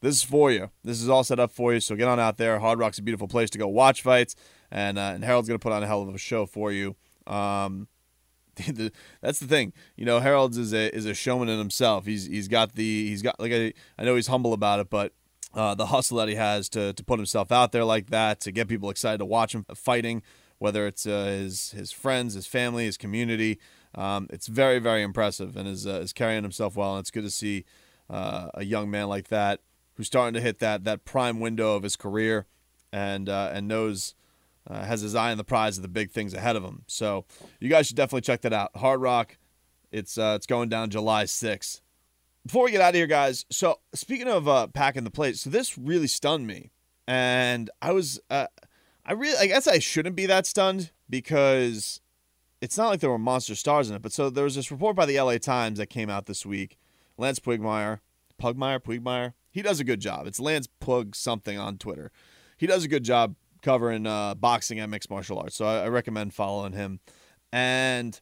This 0.01 0.17
is 0.17 0.23
for 0.23 0.53
you. 0.53 0.71
This 0.85 1.03
is 1.03 1.09
all 1.09 1.25
set 1.25 1.41
up 1.41 1.51
for 1.51 1.73
you. 1.73 1.81
So 1.81 1.97
get 1.97 2.07
on 2.07 2.21
out 2.21 2.37
there. 2.37 2.61
Hard 2.61 2.79
Rock's 2.79 2.99
a 2.99 3.03
beautiful 3.03 3.27
place 3.27 3.51
to 3.51 3.59
go 3.59 3.67
watch 3.67 4.03
fights, 4.03 4.37
and 4.71 4.99
uh, 4.99 5.13
and 5.15 5.25
Harold's 5.25 5.49
gonna 5.49 5.59
put 5.59 5.73
on 5.73 5.83
a 5.83 5.87
hell 5.87 6.03
of 6.03 6.15
a 6.15 6.19
show 6.19 6.47
for 6.47 6.73
you. 6.73 6.97
Um, 7.27 7.89
the, 8.67 8.93
that's 9.21 9.39
the 9.39 9.47
thing. 9.47 9.73
You 9.97 10.05
know, 10.05 10.21
Harold's 10.21 10.59
is 10.59 10.73
a 10.73 10.95
is 10.95 11.07
a 11.07 11.15
showman 11.15 11.49
in 11.49 11.59
himself. 11.59 12.07
He's 12.07 12.27
he's 12.27 12.49
got 12.49 12.75
the 12.75 13.09
he's 13.09 13.23
got 13.23 13.39
like 13.41 13.53
I, 13.53 13.73
I 13.99 14.05
know 14.05 14.17
he's 14.17 14.27
humble 14.27 14.53
about 14.53 14.81
it, 14.81 14.91
but 14.91 15.13
uh, 15.55 15.75
the 15.75 15.87
hustle 15.87 16.19
that 16.19 16.29
he 16.29 16.35
has 16.35 16.69
to 16.71 16.93
to 16.93 17.05
put 17.05 17.19
himself 17.19 17.53
out 17.53 17.73
there 17.73 17.85
like 17.85 18.11
that 18.11 18.41
to 18.41 18.53
get 18.53 18.69
people 18.69 18.91
excited 18.91 19.19
to 19.19 19.25
watch 19.25 19.55
him 19.55 19.65
fighting, 19.75 20.23
whether 20.59 20.87
it's 20.87 21.07
uh, 21.07 21.25
his 21.25 21.71
his 21.73 21.93
friends, 21.93 22.35
his 22.35 22.47
family, 22.47 22.85
his 22.85 22.97
community. 22.97 23.59
Um, 23.95 24.27
it's 24.31 24.47
very 24.47 24.79
very 24.79 25.03
impressive 25.03 25.57
and 25.57 25.69
is 25.69 25.87
uh, 25.87 26.01
is 26.01 26.13
carrying 26.13 26.43
himself 26.43 26.77
well. 26.77 26.95
And 26.95 27.01
it's 27.01 27.11
good 27.11 27.25
to 27.25 27.31
see 27.31 27.65
uh, 28.11 28.49
a 28.55 28.65
young 28.65 28.91
man 28.91 29.09
like 29.09 29.29
that 29.29 29.61
who's 29.95 30.07
starting 30.07 30.35
to 30.35 30.41
hit 30.41 30.59
that 30.59 30.85
that 30.85 31.05
prime 31.05 31.41
window 31.41 31.75
of 31.75 31.83
his 31.83 31.97
career 31.97 32.47
and 32.93 33.29
uh, 33.29 33.51
and 33.53 33.69
knows 33.69 34.15
uh, 34.69 34.85
has 34.85 35.01
his 35.01 35.15
eye 35.15 35.31
on 35.31 35.39
the 35.39 35.45
prize 35.45 35.79
of 35.79 35.83
the 35.83 35.89
big 35.89 36.11
things 36.11 36.35
ahead 36.35 36.57
of 36.57 36.63
him. 36.63 36.83
So 36.87 37.25
you 37.61 37.69
guys 37.69 37.87
should 37.87 37.97
definitely 37.97 38.21
check 38.23 38.43
that 38.43 38.53
out. 38.53 38.77
Hard 38.77 39.01
Rock, 39.01 39.39
it's 39.91 40.19
uh, 40.19 40.35
it's 40.37 40.47
going 40.47 40.69
down 40.69 40.91
July 40.91 41.25
6th. 41.25 41.81
Before 42.47 42.65
we 42.65 42.71
get 42.71 42.81
out 42.81 42.91
of 42.91 42.95
here, 42.95 43.07
guys. 43.07 43.45
So 43.51 43.81
speaking 43.95 44.29
of 44.29 44.49
uh, 44.49 44.69
packing 44.69 45.05
the 45.05 45.11
plate, 45.11 45.37
so 45.37 45.51
this 45.51 45.77
really 45.77 46.07
stunned 46.07 46.47
me, 46.47 46.71
and 47.07 47.71
I 47.83 47.93
was 47.93 48.21
uh, 48.31 48.47
I 49.05 49.13
really 49.13 49.39
I 49.39 49.47
guess 49.47 49.67
I 49.67 49.79
shouldn't 49.79 50.17
be 50.17 50.27
that 50.27 50.47
stunned 50.47 50.91
because 51.09 52.01
it's 52.61 52.77
not 52.77 52.89
like 52.89 53.01
there 53.01 53.11
were 53.11 53.19
monster 53.19 53.55
stars 53.55 53.89
in 53.89 53.97
it. 53.97 54.03
But 54.03 54.13
so 54.13 54.31
there 54.31 54.45
was 54.45 54.55
this 54.55 54.71
report 54.71 54.97
by 54.97 55.07
the 55.07 55.21
LA 55.21 55.39
Times 55.39 55.79
that 55.79 55.87
came 55.87 56.11
out 56.11 56.27
this 56.27 56.45
week. 56.45 56.79
Lance 57.17 57.39
Pugmire, 57.39 58.01
Pugmire, 58.41 58.81
Pugmire. 58.81 59.33
He 59.51 59.63
does 59.63 59.81
a 59.81 59.85
good 59.85 60.01
job. 60.01 60.27
It's 60.27 60.39
Lance 60.39 60.69
Pug 60.81 61.17
something 61.17 61.59
on 61.59 61.79
Twitter. 61.79 62.13
He 62.57 62.67
does 62.67 62.85
a 62.85 62.89
good 62.89 63.05
job 63.05 63.35
covering 63.69 64.07
uh, 64.07 64.35
boxing 64.35 64.81
and 64.81 64.91
mixed 64.91 65.11
martial 65.11 65.39
arts. 65.39 65.55
So 65.55 65.67
I, 65.67 65.85
I 65.85 65.89
recommend 65.89 66.33
following 66.33 66.73
him. 66.73 67.01
And 67.53 68.19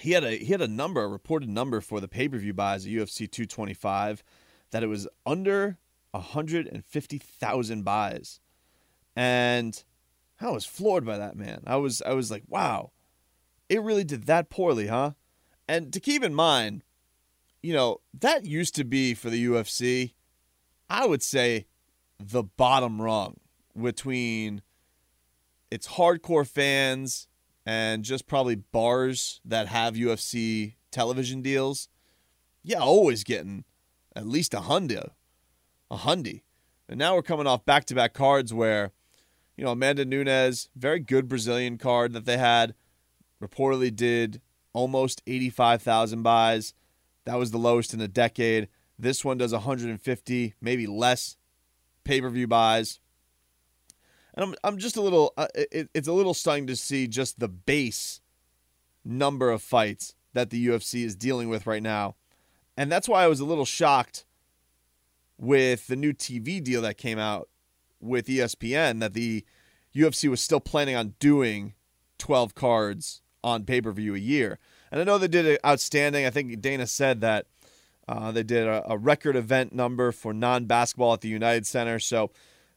he 0.00 0.10
had 0.10 0.24
a 0.24 0.32
he 0.36 0.46
had 0.46 0.60
a 0.60 0.66
number, 0.66 1.04
a 1.04 1.08
reported 1.08 1.48
number 1.48 1.80
for 1.80 2.00
the 2.00 2.08
pay 2.08 2.28
per 2.28 2.38
view 2.38 2.52
buys 2.52 2.84
at 2.84 2.90
UFC 2.90 3.30
225 3.30 4.24
that 4.72 4.82
it 4.82 4.88
was 4.88 5.06
under 5.24 5.78
150,000 6.10 7.84
buys, 7.84 8.40
and 9.14 9.84
I 10.40 10.50
was 10.50 10.66
floored 10.66 11.06
by 11.06 11.16
that 11.16 11.36
man. 11.36 11.62
I 11.64 11.76
was 11.76 12.02
I 12.02 12.14
was 12.14 12.32
like, 12.32 12.42
wow, 12.48 12.90
it 13.68 13.82
really 13.82 14.04
did 14.04 14.24
that 14.24 14.50
poorly, 14.50 14.88
huh? 14.88 15.12
And 15.68 15.92
to 15.92 16.00
keep 16.00 16.24
in 16.24 16.34
mind, 16.34 16.82
you 17.62 17.72
know 17.72 18.00
that 18.18 18.46
used 18.46 18.74
to 18.74 18.84
be 18.84 19.14
for 19.14 19.30
the 19.30 19.46
UFC. 19.46 20.14
I 20.90 21.06
would 21.06 21.22
say 21.22 21.66
the 22.18 22.42
bottom 22.42 23.00
rung 23.00 23.38
between 23.80 24.62
its 25.70 25.88
hardcore 25.88 26.46
fans 26.46 27.28
and 27.66 28.04
just 28.04 28.26
probably 28.26 28.54
bars 28.54 29.40
that 29.44 29.68
have 29.68 29.94
UFC 29.94 30.74
television 30.90 31.42
deals. 31.42 31.88
Yeah, 32.62 32.78
always 32.78 33.24
getting 33.24 33.64
at 34.14 34.26
least 34.26 34.54
a 34.54 34.60
hundo, 34.60 35.10
a 35.90 35.96
hundy. 35.96 36.42
And 36.88 36.98
now 36.98 37.14
we're 37.14 37.22
coming 37.22 37.46
off 37.46 37.64
back-to-back 37.64 38.12
cards 38.12 38.52
where, 38.52 38.92
you 39.56 39.64
know, 39.64 39.72
Amanda 39.72 40.04
Nunes, 40.04 40.68
very 40.76 41.00
good 41.00 41.28
Brazilian 41.28 41.78
card 41.78 42.12
that 42.12 42.26
they 42.26 42.36
had, 42.36 42.74
reportedly 43.42 43.94
did 43.94 44.40
almost 44.72 45.22
85,000 45.26 46.22
buys. 46.22 46.74
That 47.24 47.38
was 47.38 47.50
the 47.50 47.58
lowest 47.58 47.94
in 47.94 48.00
a 48.00 48.08
decade. 48.08 48.68
This 48.98 49.24
one 49.24 49.38
does 49.38 49.52
150, 49.52 50.54
maybe 50.60 50.86
less 50.86 51.36
pay-per-view 52.04 52.46
buys. 52.46 53.00
And 54.34 54.44
I'm, 54.44 54.54
I'm 54.64 54.78
just 54.78 54.96
a 54.96 55.00
little, 55.00 55.32
uh, 55.36 55.46
it, 55.54 55.88
it's 55.94 56.08
a 56.08 56.12
little 56.12 56.34
stunning 56.34 56.66
to 56.66 56.76
see 56.76 57.06
just 57.06 57.38
the 57.38 57.48
base 57.48 58.20
number 59.04 59.50
of 59.50 59.62
fights 59.62 60.14
that 60.32 60.50
the 60.50 60.66
UFC 60.66 61.04
is 61.04 61.14
dealing 61.14 61.48
with 61.48 61.66
right 61.66 61.82
now. 61.82 62.16
And 62.76 62.90
that's 62.90 63.08
why 63.08 63.22
I 63.22 63.28
was 63.28 63.40
a 63.40 63.44
little 63.44 63.64
shocked 63.64 64.24
with 65.38 65.86
the 65.86 65.96
new 65.96 66.12
TV 66.12 66.62
deal 66.62 66.82
that 66.82 66.98
came 66.98 67.18
out 67.18 67.48
with 68.00 68.26
ESPN 68.26 69.00
that 69.00 69.14
the 69.14 69.44
UFC 69.94 70.28
was 70.28 70.40
still 70.40 70.60
planning 70.60 70.96
on 70.96 71.14
doing 71.20 71.74
12 72.18 72.54
cards 72.54 73.22
on 73.42 73.64
pay 73.64 73.80
per 73.80 73.92
view 73.92 74.14
a 74.14 74.18
year. 74.18 74.58
And 74.90 75.00
I 75.00 75.04
know 75.04 75.18
they 75.18 75.28
did 75.28 75.58
outstanding. 75.64 76.26
I 76.26 76.30
think 76.30 76.60
Dana 76.60 76.86
said 76.86 77.20
that 77.20 77.46
uh, 78.08 78.32
they 78.32 78.42
did 78.42 78.66
a, 78.66 78.92
a 78.92 78.98
record 78.98 79.36
event 79.36 79.72
number 79.72 80.12
for 80.12 80.32
non 80.32 80.66
basketball 80.66 81.14
at 81.14 81.20
the 81.20 81.28
United 81.28 81.66
Center. 81.66 81.98
So 81.98 82.30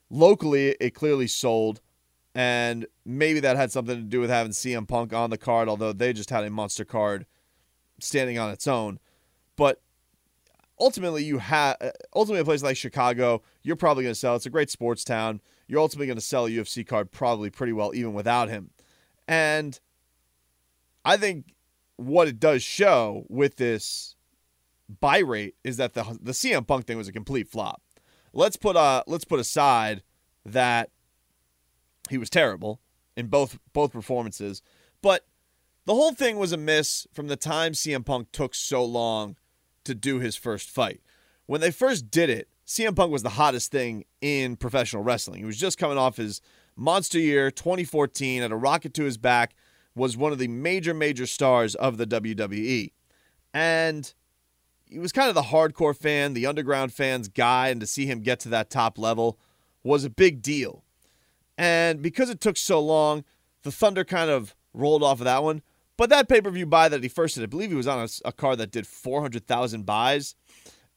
locally, 0.09 0.75
it 0.79 0.91
clearly 0.91 1.27
sold. 1.27 1.81
And 2.35 2.85
maybe 3.03 3.39
that 3.39 3.57
had 3.57 3.71
something 3.71 3.95
to 3.95 4.03
do 4.03 4.19
with 4.19 4.29
having 4.29 4.51
CM 4.51 4.87
Punk 4.87 5.11
on 5.11 5.31
the 5.31 5.37
card, 5.37 5.67
although 5.67 5.93
they 5.93 6.13
just 6.13 6.29
had 6.29 6.43
a 6.43 6.49
monster 6.49 6.85
card 6.85 7.25
standing 7.99 8.37
on 8.37 8.51
its 8.51 8.67
own. 8.67 8.99
But 9.55 9.81
ultimately, 10.79 11.23
you 11.23 11.39
have 11.39 11.77
uh, 11.81 11.89
ultimately 12.15 12.41
a 12.41 12.45
place 12.45 12.61
like 12.61 12.77
Chicago, 12.77 13.41
you're 13.63 13.75
probably 13.75 14.03
going 14.03 14.13
to 14.13 14.19
sell. 14.19 14.35
It's 14.35 14.45
a 14.45 14.51
great 14.51 14.69
sports 14.69 15.03
town. 15.03 15.41
You're 15.67 15.81
ultimately 15.81 16.07
going 16.07 16.17
to 16.17 16.21
sell 16.21 16.45
a 16.45 16.49
UFC 16.49 16.85
card 16.85 17.11
probably 17.11 17.49
pretty 17.49 17.73
well, 17.73 17.93
even 17.95 18.13
without 18.13 18.49
him. 18.49 18.69
And 19.27 19.79
I 21.03 21.17
think 21.17 21.55
what 21.97 22.27
it 22.27 22.39
does 22.39 22.63
show 22.63 23.25
with 23.27 23.57
this 23.57 24.15
buy 25.01 25.17
rate 25.19 25.55
is 25.63 25.77
that 25.77 25.93
the 25.93 26.17
the 26.21 26.31
CM 26.31 26.65
Punk 26.65 26.85
thing 26.85 26.97
was 26.97 27.07
a 27.07 27.13
complete 27.13 27.49
flop. 27.49 27.81
Let's 28.33 28.57
put 28.57 28.75
uh 28.75 29.03
let's 29.07 29.25
put 29.25 29.39
aside 29.39 30.03
that 30.45 30.89
he 32.09 32.17
was 32.17 32.29
terrible 32.29 32.79
in 33.15 33.27
both 33.27 33.59
both 33.73 33.91
performances, 33.91 34.61
but 35.01 35.25
the 35.85 35.93
whole 35.93 36.13
thing 36.13 36.37
was 36.37 36.51
a 36.51 36.57
miss 36.57 37.07
from 37.13 37.27
the 37.27 37.37
time 37.37 37.71
CM 37.71 38.05
Punk 38.05 38.31
took 38.31 38.53
so 38.53 38.83
long 38.83 39.37
to 39.85 39.95
do 39.95 40.19
his 40.19 40.35
first 40.35 40.69
fight. 40.69 41.01
When 41.45 41.61
they 41.61 41.71
first 41.71 42.11
did 42.11 42.29
it, 42.29 42.49
CM 42.65 42.95
Punk 42.95 43.11
was 43.11 43.23
the 43.23 43.29
hottest 43.29 43.71
thing 43.71 44.03
in 44.19 44.57
professional 44.57 45.01
wrestling. 45.01 45.39
He 45.39 45.45
was 45.45 45.57
just 45.57 45.77
coming 45.77 45.97
off 45.97 46.17
his 46.17 46.41
monster 46.75 47.19
year 47.19 47.49
2014 47.49 48.43
at 48.43 48.51
a 48.51 48.55
rocket 48.57 48.93
to 48.95 49.03
his 49.03 49.17
back 49.17 49.55
was 49.95 50.17
one 50.17 50.31
of 50.31 50.37
the 50.37 50.49
major 50.49 50.93
major 50.93 51.25
stars 51.25 51.73
of 51.75 51.97
the 51.97 52.05
WWE. 52.05 52.91
And 53.53 54.13
he 54.89 54.99
was 54.99 55.11
kind 55.11 55.29
of 55.29 55.35
the 55.35 55.43
hardcore 55.43 55.95
fan, 55.95 56.33
the 56.33 56.45
underground 56.45 56.93
fans 56.93 57.27
guy, 57.27 57.69
and 57.69 57.81
to 57.81 57.87
see 57.87 58.05
him 58.05 58.21
get 58.21 58.39
to 58.41 58.49
that 58.49 58.69
top 58.69 58.97
level 58.97 59.39
was 59.83 60.03
a 60.03 60.09
big 60.09 60.41
deal. 60.41 60.83
And 61.57 62.01
because 62.01 62.29
it 62.29 62.39
took 62.39 62.57
so 62.57 62.79
long, 62.79 63.23
the 63.63 63.71
Thunder 63.71 64.03
kind 64.03 64.29
of 64.29 64.55
rolled 64.73 65.03
off 65.03 65.19
of 65.19 65.25
that 65.25 65.43
one. 65.43 65.61
But 65.97 66.09
that 66.11 66.29
pay 66.29 66.41
per 66.41 66.51
view 66.51 66.67
buy 66.67 66.89
that 66.89 67.01
he 67.01 67.09
first 67.09 67.35
did, 67.35 67.43
I 67.43 67.47
believe 67.47 67.69
he 67.69 67.75
was 67.75 67.87
on 67.87 67.99
a, 67.99 68.29
a 68.29 68.31
card 68.31 68.59
that 68.59 68.71
did 68.71 68.85
400,000 68.85 69.85
buys. 69.85 70.35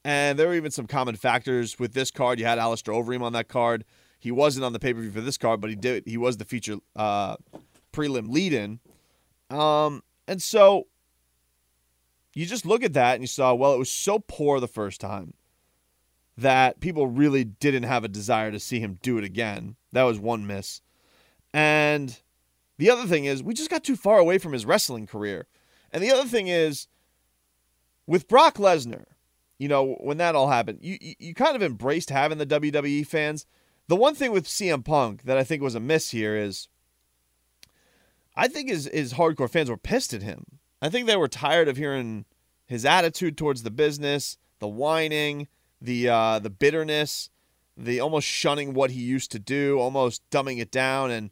And 0.03 0.37
there 0.37 0.47
were 0.47 0.53
even 0.53 0.71
some 0.71 0.87
common 0.87 1.15
factors 1.15 1.79
with 1.79 1.93
this 1.93 2.11
card. 2.11 2.39
You 2.39 2.45
had 2.45 2.59
Alistair 2.59 2.93
Overeem 2.93 3.21
on 3.21 3.33
that 3.33 3.47
card. 3.47 3.85
He 4.19 4.31
wasn't 4.31 4.65
on 4.65 4.73
the 4.73 4.79
pay 4.79 4.93
per 4.93 5.01
view 5.01 5.11
for 5.11 5.21
this 5.21 5.37
card, 5.37 5.61
but 5.61 5.69
he 5.69 5.75
did. 5.75 6.03
He 6.05 6.17
was 6.17 6.37
the 6.37 6.45
feature 6.45 6.77
uh, 6.95 7.37
prelim 7.91 8.29
lead 8.29 8.53
in. 8.53 8.79
Um, 9.49 10.03
and 10.27 10.41
so 10.41 10.87
you 12.33 12.45
just 12.45 12.65
look 12.65 12.83
at 12.83 12.93
that 12.93 13.15
and 13.15 13.23
you 13.23 13.27
saw, 13.27 13.53
well, 13.53 13.73
it 13.73 13.79
was 13.79 13.91
so 13.91 14.19
poor 14.19 14.59
the 14.59 14.67
first 14.67 15.01
time 15.01 15.33
that 16.37 16.79
people 16.79 17.07
really 17.07 17.43
didn't 17.43 17.83
have 17.83 18.03
a 18.03 18.09
desire 18.09 18.51
to 18.51 18.59
see 18.59 18.79
him 18.79 18.99
do 19.01 19.17
it 19.17 19.23
again. 19.23 19.75
That 19.91 20.03
was 20.03 20.19
one 20.19 20.47
miss. 20.47 20.81
And 21.53 22.17
the 22.77 22.89
other 22.89 23.05
thing 23.05 23.25
is, 23.25 23.43
we 23.43 23.53
just 23.53 23.69
got 23.69 23.83
too 23.83 23.95
far 23.95 24.17
away 24.17 24.37
from 24.37 24.53
his 24.53 24.65
wrestling 24.65 25.07
career. 25.07 25.47
And 25.91 26.01
the 26.01 26.11
other 26.11 26.27
thing 26.27 26.47
is, 26.47 26.87
with 28.07 28.27
Brock 28.27 28.55
Lesnar, 28.55 29.05
you 29.57 29.67
know, 29.67 29.95
when 29.99 30.17
that 30.17 30.35
all 30.35 30.49
happened, 30.49 30.79
you 30.81 30.97
you 30.99 31.35
kind 31.35 31.55
of 31.55 31.61
embraced 31.61 32.09
having 32.09 32.37
the 32.37 32.45
WWE 32.45 33.05
fans. 33.05 33.45
The 33.87 33.95
one 33.95 34.15
thing 34.15 34.31
with 34.31 34.47
CM 34.47 34.83
Punk 34.83 35.23
that 35.23 35.37
I 35.37 35.43
think 35.43 35.61
was 35.61 35.75
a 35.75 35.79
miss 35.79 36.09
here 36.11 36.35
is 36.35 36.67
I 38.35 38.47
think 38.47 38.69
his 38.69 38.89
his 38.91 39.13
hardcore 39.13 39.49
fans 39.49 39.69
were 39.69 39.77
pissed 39.77 40.13
at 40.13 40.23
him. 40.23 40.59
I 40.81 40.89
think 40.89 41.07
they 41.07 41.15
were 41.15 41.27
tired 41.27 41.67
of 41.67 41.77
hearing 41.77 42.25
his 42.65 42.85
attitude 42.85 43.37
towards 43.37 43.63
the 43.63 43.71
business, 43.71 44.37
the 44.59 44.67
whining, 44.67 45.47
the 45.79 46.09
uh, 46.09 46.39
the 46.39 46.49
bitterness, 46.49 47.29
the 47.77 47.99
almost 47.99 48.27
shunning 48.27 48.73
what 48.73 48.91
he 48.91 49.01
used 49.01 49.31
to 49.31 49.39
do, 49.39 49.79
almost 49.79 50.27
dumbing 50.29 50.59
it 50.59 50.71
down. 50.71 51.11
And 51.11 51.31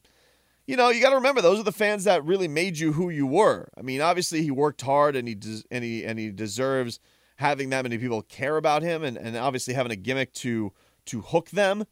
you 0.68 0.76
know, 0.76 0.89
you 0.89 1.02
got 1.02 1.10
to 1.10 1.16
remember 1.16 1.41
those 1.41 1.60
are 1.60 1.64
the 1.64 1.72
fans 1.72 2.04
that 2.04 2.24
really 2.24 2.47
made 2.47 2.78
you 2.78 2.93
who 2.93 3.10
you 3.10 3.26
were. 3.26 3.70
I 3.78 3.82
mean, 3.82 4.02
obviously 4.02 4.43
he 4.43 4.52
worked 4.52 4.82
hard 4.82 5.16
and 5.16 5.28
he 5.28 5.36
des- 5.36 5.64
and 5.72 5.84
he 5.84 6.06
and 6.06 6.20
he 6.20 6.30
deserves 6.30 7.00
having 7.38 7.70
that 7.70 7.84
many 7.84 7.97
people 7.97 8.22
care 8.22 8.58
about 8.58 8.84
him 8.84 9.04
and, 9.04 9.18
and 9.18 9.38
obviously 9.38 9.74
having 9.74 9.91
a 9.91 9.95
gimmick 9.95 10.34
to 10.34 10.74
to 11.06 11.22
hook 11.22 11.50
them. 11.52 11.86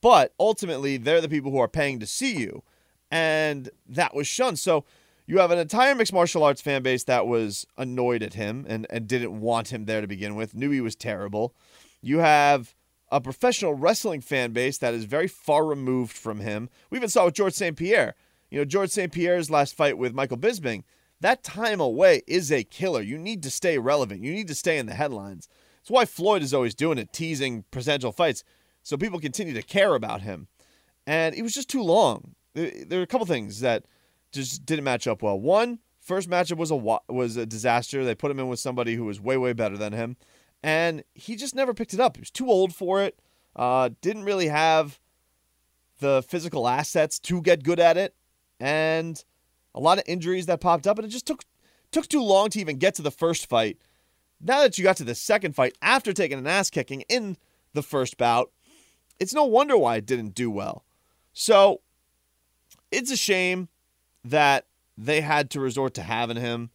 But 0.00 0.32
ultimately, 0.38 0.96
they're 0.96 1.20
the 1.20 1.28
people 1.28 1.50
who 1.50 1.58
are 1.58 1.68
paying 1.68 2.00
to 2.00 2.06
see 2.06 2.36
you. 2.36 2.62
And 3.10 3.70
that 3.88 4.14
was 4.14 4.26
shunned. 4.26 4.58
So 4.58 4.84
you 5.30 5.38
have 5.38 5.52
an 5.52 5.60
entire 5.60 5.94
mixed 5.94 6.12
martial 6.12 6.42
arts 6.42 6.60
fan 6.60 6.82
base 6.82 7.04
that 7.04 7.24
was 7.24 7.64
annoyed 7.78 8.20
at 8.20 8.34
him 8.34 8.66
and, 8.68 8.84
and 8.90 9.06
didn't 9.06 9.40
want 9.40 9.72
him 9.72 9.84
there 9.84 10.00
to 10.00 10.08
begin 10.08 10.34
with, 10.34 10.56
knew 10.56 10.72
he 10.72 10.80
was 10.80 10.96
terrible. 10.96 11.54
You 12.02 12.18
have 12.18 12.74
a 13.12 13.20
professional 13.20 13.74
wrestling 13.74 14.22
fan 14.22 14.50
base 14.50 14.78
that 14.78 14.92
is 14.92 15.04
very 15.04 15.28
far 15.28 15.64
removed 15.64 16.16
from 16.16 16.40
him. 16.40 16.68
We 16.90 16.98
even 16.98 17.08
saw 17.08 17.26
with 17.26 17.34
Georges 17.34 17.58
St. 17.58 17.76
Pierre. 17.76 18.16
You 18.50 18.58
know, 18.58 18.64
Georges 18.64 18.94
St. 18.94 19.12
Pierre's 19.12 19.52
last 19.52 19.76
fight 19.76 19.96
with 19.96 20.14
Michael 20.14 20.36
Bisping, 20.36 20.82
that 21.20 21.44
time 21.44 21.78
away 21.78 22.22
is 22.26 22.50
a 22.50 22.64
killer. 22.64 23.00
You 23.00 23.16
need 23.16 23.44
to 23.44 23.50
stay 23.50 23.78
relevant. 23.78 24.24
You 24.24 24.32
need 24.32 24.48
to 24.48 24.54
stay 24.56 24.78
in 24.78 24.86
the 24.86 24.94
headlines. 24.94 25.48
That's 25.80 25.90
why 25.90 26.06
Floyd 26.06 26.42
is 26.42 26.52
always 26.52 26.74
doing 26.74 26.98
it, 26.98 27.12
teasing 27.12 27.64
potential 27.70 28.10
fights, 28.10 28.42
so 28.82 28.96
people 28.96 29.20
continue 29.20 29.54
to 29.54 29.62
care 29.62 29.94
about 29.94 30.22
him. 30.22 30.48
And 31.06 31.36
it 31.36 31.42
was 31.42 31.52
just 31.52 31.68
too 31.68 31.82
long. 31.82 32.34
There 32.54 32.98
are 32.98 33.02
a 33.02 33.06
couple 33.06 33.26
things 33.26 33.60
that 33.60 33.84
just 34.32 34.64
didn't 34.66 34.84
match 34.84 35.06
up 35.06 35.22
well. 35.22 35.38
One, 35.38 35.78
first 36.00 36.28
matchup 36.28 36.56
was 36.56 36.70
a 36.70 36.76
was 36.76 37.36
a 37.36 37.46
disaster. 37.46 38.04
They 38.04 38.14
put 38.14 38.30
him 38.30 38.38
in 38.38 38.48
with 38.48 38.60
somebody 38.60 38.94
who 38.94 39.04
was 39.04 39.20
way 39.20 39.36
way 39.36 39.52
better 39.52 39.76
than 39.76 39.92
him, 39.92 40.16
and 40.62 41.04
he 41.14 41.36
just 41.36 41.54
never 41.54 41.74
picked 41.74 41.94
it 41.94 42.00
up. 42.00 42.16
He 42.16 42.20
was 42.20 42.30
too 42.30 42.48
old 42.48 42.74
for 42.74 43.02
it. 43.02 43.20
Uh, 43.56 43.90
didn't 44.00 44.24
really 44.24 44.48
have 44.48 44.98
the 45.98 46.22
physical 46.26 46.66
assets 46.66 47.18
to 47.18 47.42
get 47.42 47.62
good 47.62 47.80
at 47.80 47.96
it, 47.96 48.14
and 48.58 49.24
a 49.74 49.80
lot 49.80 49.98
of 49.98 50.04
injuries 50.06 50.46
that 50.46 50.60
popped 50.60 50.86
up, 50.86 50.98
and 50.98 51.06
it 51.06 51.10
just 51.10 51.26
took 51.26 51.44
took 51.90 52.08
too 52.08 52.22
long 52.22 52.50
to 52.50 52.60
even 52.60 52.76
get 52.76 52.94
to 52.96 53.02
the 53.02 53.10
first 53.10 53.48
fight. 53.48 53.78
Now 54.40 54.60
that 54.62 54.78
you 54.78 54.84
got 54.84 54.96
to 54.98 55.04
the 55.04 55.14
second 55.14 55.54
fight 55.54 55.76
after 55.82 56.12
taking 56.12 56.38
an 56.38 56.46
ass 56.46 56.70
kicking 56.70 57.02
in 57.02 57.36
the 57.74 57.82
first 57.82 58.16
bout, 58.16 58.50
it's 59.18 59.34
no 59.34 59.44
wonder 59.44 59.76
why 59.76 59.96
it 59.96 60.06
didn't 60.06 60.34
do 60.34 60.50
well. 60.50 60.84
So 61.32 61.82
it's 62.90 63.10
a 63.10 63.16
shame 63.16 63.68
that 64.24 64.66
they 64.96 65.20
had 65.20 65.50
to 65.50 65.60
resort 65.60 65.94
to 65.94 66.02
having 66.02 66.36
him 66.36 66.70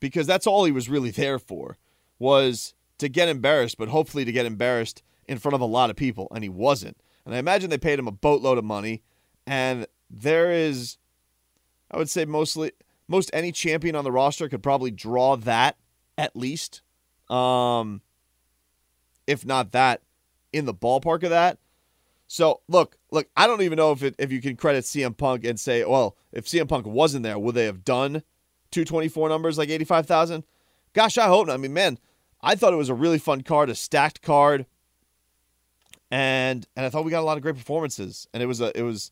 because 0.00 0.26
that's 0.26 0.46
all 0.46 0.64
he 0.64 0.72
was 0.72 0.88
really 0.88 1.10
there 1.10 1.38
for 1.38 1.78
was 2.18 2.74
to 2.98 3.08
get 3.08 3.28
embarrassed, 3.28 3.78
but 3.78 3.88
hopefully 3.88 4.24
to 4.24 4.32
get 4.32 4.46
embarrassed 4.46 5.02
in 5.26 5.38
front 5.38 5.54
of 5.54 5.60
a 5.60 5.66
lot 5.66 5.90
of 5.90 5.96
people, 5.96 6.28
and 6.34 6.42
he 6.42 6.48
wasn't. 6.48 6.96
And 7.24 7.34
I 7.34 7.38
imagine 7.38 7.70
they 7.70 7.78
paid 7.78 7.98
him 7.98 8.06
a 8.06 8.12
boatload 8.12 8.58
of 8.58 8.64
money, 8.64 9.02
and 9.46 9.86
there 10.10 10.52
is, 10.52 10.98
I 11.90 11.96
would 11.96 12.10
say, 12.10 12.24
mostly 12.24 12.72
most 13.08 13.30
any 13.32 13.52
champion 13.52 13.96
on 13.96 14.04
the 14.04 14.12
roster 14.12 14.48
could 14.48 14.62
probably 14.62 14.90
draw 14.90 15.36
that 15.36 15.76
at 16.16 16.36
least, 16.36 16.82
um, 17.28 18.00
if 19.26 19.44
not 19.44 19.72
that, 19.72 20.02
in 20.52 20.64
the 20.64 20.74
ballpark 20.74 21.22
of 21.22 21.30
that. 21.30 21.58
So 22.26 22.62
look, 22.68 22.96
look, 23.10 23.28
I 23.36 23.46
don't 23.46 23.62
even 23.62 23.76
know 23.76 23.92
if 23.92 24.02
it, 24.02 24.14
if 24.18 24.32
you 24.32 24.40
can 24.40 24.56
credit 24.56 24.84
CM 24.84 25.16
Punk 25.16 25.44
and 25.44 25.58
say, 25.58 25.84
well, 25.84 26.16
if 26.32 26.46
CM 26.46 26.68
Punk 26.68 26.86
wasn't 26.86 27.22
there, 27.22 27.38
would 27.38 27.54
they 27.54 27.66
have 27.66 27.84
done 27.84 28.22
224 28.70 29.28
numbers 29.28 29.58
like 29.58 29.68
85,000? 29.68 30.44
Gosh, 30.94 31.18
I 31.18 31.26
hope 31.26 31.46
not. 31.46 31.54
I 31.54 31.56
mean, 31.58 31.74
man, 31.74 31.98
I 32.40 32.54
thought 32.54 32.72
it 32.72 32.76
was 32.76 32.88
a 32.88 32.94
really 32.94 33.18
fun 33.18 33.42
card, 33.42 33.70
a 33.70 33.74
stacked 33.74 34.22
card, 34.22 34.66
and 36.10 36.66
and 36.76 36.86
I 36.86 36.90
thought 36.90 37.04
we 37.04 37.10
got 37.10 37.20
a 37.20 37.26
lot 37.26 37.36
of 37.36 37.42
great 37.42 37.56
performances. 37.56 38.28
And 38.32 38.42
it 38.42 38.46
was 38.46 38.60
a 38.60 38.76
it 38.78 38.82
was 38.82 39.10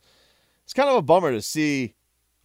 it's 0.64 0.74
kind 0.74 0.88
of 0.88 0.96
a 0.96 1.02
bummer 1.02 1.32
to 1.32 1.42
see 1.42 1.94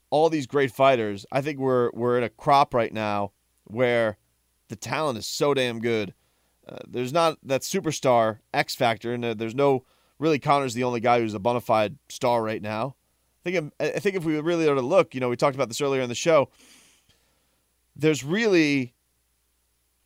all 0.10 0.30
these 0.30 0.48
great 0.48 0.72
fighters. 0.72 1.26
I 1.32 1.42
think 1.42 1.60
we're 1.60 1.92
we're 1.94 2.18
in 2.18 2.24
a 2.24 2.30
crop 2.30 2.74
right 2.74 2.94
now 2.94 3.32
where 3.66 4.18
the 4.70 4.76
talent 4.76 5.18
is 5.18 5.26
so 5.26 5.54
damn 5.54 5.80
good. 5.80 6.14
Uh, 6.68 6.80
there's 6.88 7.14
not 7.14 7.38
that 7.44 7.62
superstar 7.62 8.40
X 8.54 8.76
factor, 8.76 9.14
and 9.14 9.24
there's 9.24 9.56
no 9.56 9.86
really 10.20 10.40
Conor's 10.40 10.74
the 10.74 10.84
only 10.84 11.00
guy 11.00 11.20
who's 11.20 11.34
a 11.34 11.40
bona 11.40 11.62
fide 11.62 11.98
star 12.10 12.44
right 12.44 12.62
now. 12.62 12.96
I 13.46 13.52
think 13.52 13.74
I 13.80 14.00
think 14.00 14.16
if 14.16 14.26
we 14.26 14.40
really 14.40 14.68
are 14.68 14.76
to 14.76 14.82
look, 14.82 15.14
you 15.14 15.22
know, 15.22 15.30
we 15.30 15.36
talked 15.36 15.56
about 15.56 15.70
this 15.70 15.82
earlier 15.82 16.02
in 16.02 16.10
the 16.10 16.16
show. 16.16 16.50
There's 17.96 18.24
really 18.24 18.94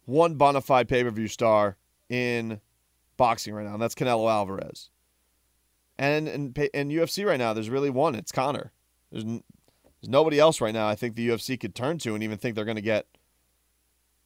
one 0.05 0.36
bona 0.36 0.62
fide 0.62 0.88
pay 0.88 1.03
per 1.03 1.12
view 1.12 1.28
star 1.28 1.78
in 2.09 2.59
boxing 3.18 3.53
right 3.53 3.66
now, 3.66 3.74
and 3.74 3.82
that's 3.82 3.95
Canelo 3.95 4.30
Alvarez. 4.30 4.89
And 5.97 6.28
in, 6.28 6.53
in 6.74 6.89
UFC 6.89 7.26
right 7.26 7.38
now, 7.38 7.53
there's 7.53 7.70
really 7.70 7.89
one. 7.89 8.16
It's 8.16 8.32
Connor. 8.32 8.72
There's, 9.12 9.24
there's 9.24 9.41
nobody 10.07 10.39
else 10.39 10.59
right 10.59 10.74
now. 10.74 10.88
I 10.88 10.95
think 10.95 11.16
the 11.16 11.30
UFC 11.30 11.59
could 11.59 11.76
turn 11.76 11.99
to 11.99 12.16
and 12.16 12.24
even 12.24 12.38
think 12.38 12.55
they're 12.55 12.66
going 12.66 12.76
to 12.76 12.82
get 12.82 13.05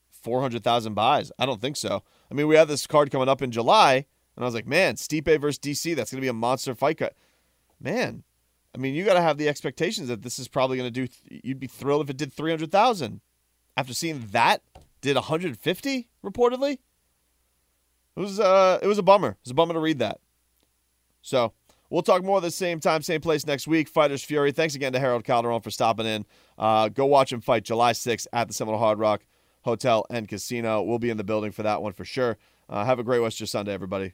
four 0.09 0.41
hundred 0.41 0.63
thousand 0.63 0.93
buys. 0.93 1.31
I 1.37 1.45
don't 1.45 1.61
think 1.61 1.77
so. 1.77 2.03
I 2.31 2.33
mean, 2.33 2.47
we 2.47 2.55
have 2.55 2.67
this 2.67 2.87
card 2.87 3.11
coming 3.11 3.29
up 3.29 3.41
in 3.41 3.51
July 3.51 4.05
and 4.35 4.43
I 4.43 4.45
was 4.45 4.53
like, 4.53 4.67
man, 4.67 4.95
Stipe 4.95 5.39
versus 5.39 5.59
DC, 5.59 5.95
that's 5.95 6.11
going 6.11 6.19
to 6.19 6.25
be 6.25 6.27
a 6.27 6.33
monster 6.33 6.75
fight. 6.75 6.97
Cut. 6.97 7.15
Man, 7.79 8.23
I 8.73 8.77
mean, 8.77 8.93
you 8.93 9.05
got 9.05 9.13
to 9.13 9.21
have 9.21 9.37
the 9.37 9.47
expectations 9.47 10.09
that 10.09 10.21
this 10.21 10.39
is 10.39 10.47
probably 10.47 10.77
going 10.77 10.91
to 10.91 11.07
do. 11.07 11.13
You'd 11.29 11.59
be 11.59 11.67
thrilled 11.67 12.03
if 12.03 12.09
it 12.09 12.17
did 12.17 12.33
300,000. 12.33 13.21
After 13.77 13.93
seeing 13.93 14.27
that, 14.31 14.61
did 15.01 15.15
150 15.15 16.09
reportedly. 16.23 16.79
It 18.15 18.19
was 18.19 18.39
uh, 18.39 18.79
it 18.81 18.87
was 18.87 18.97
a 18.97 19.03
bummer. 19.03 19.29
It 19.29 19.37
was 19.43 19.51
a 19.51 19.55
bummer 19.55 19.73
to 19.73 19.79
read 19.79 19.99
that. 19.99 20.19
So 21.21 21.53
we'll 21.89 22.01
talk 22.01 22.23
more 22.23 22.39
the 22.39 22.49
same 22.51 22.79
time, 22.79 23.01
same 23.01 23.21
place 23.21 23.45
next 23.45 23.67
week. 23.67 23.89
Fighters 23.89 24.23
Fury. 24.23 24.51
Thanks 24.51 24.75
again 24.75 24.93
to 24.93 24.99
Harold 24.99 25.25
Calderon 25.25 25.61
for 25.61 25.71
stopping 25.71 26.05
in. 26.05 26.25
Uh, 26.57 26.89
go 26.89 27.05
watch 27.05 27.33
him 27.33 27.41
fight 27.41 27.65
July 27.65 27.91
6th 27.91 28.27
at 28.31 28.47
the 28.47 28.53
Seminole 28.53 28.79
Hard 28.79 28.99
Rock 28.99 29.25
Hotel 29.63 30.05
and 30.09 30.27
Casino. 30.27 30.81
We'll 30.81 30.99
be 30.99 31.09
in 31.09 31.17
the 31.17 31.23
building 31.23 31.51
for 31.51 31.63
that 31.63 31.81
one 31.81 31.93
for 31.93 32.05
sure. 32.05 32.37
Uh, 32.69 32.85
have 32.85 32.99
a 32.99 33.03
great 33.03 33.19
West 33.19 33.45
Sunday, 33.45 33.73
everybody. 33.73 34.13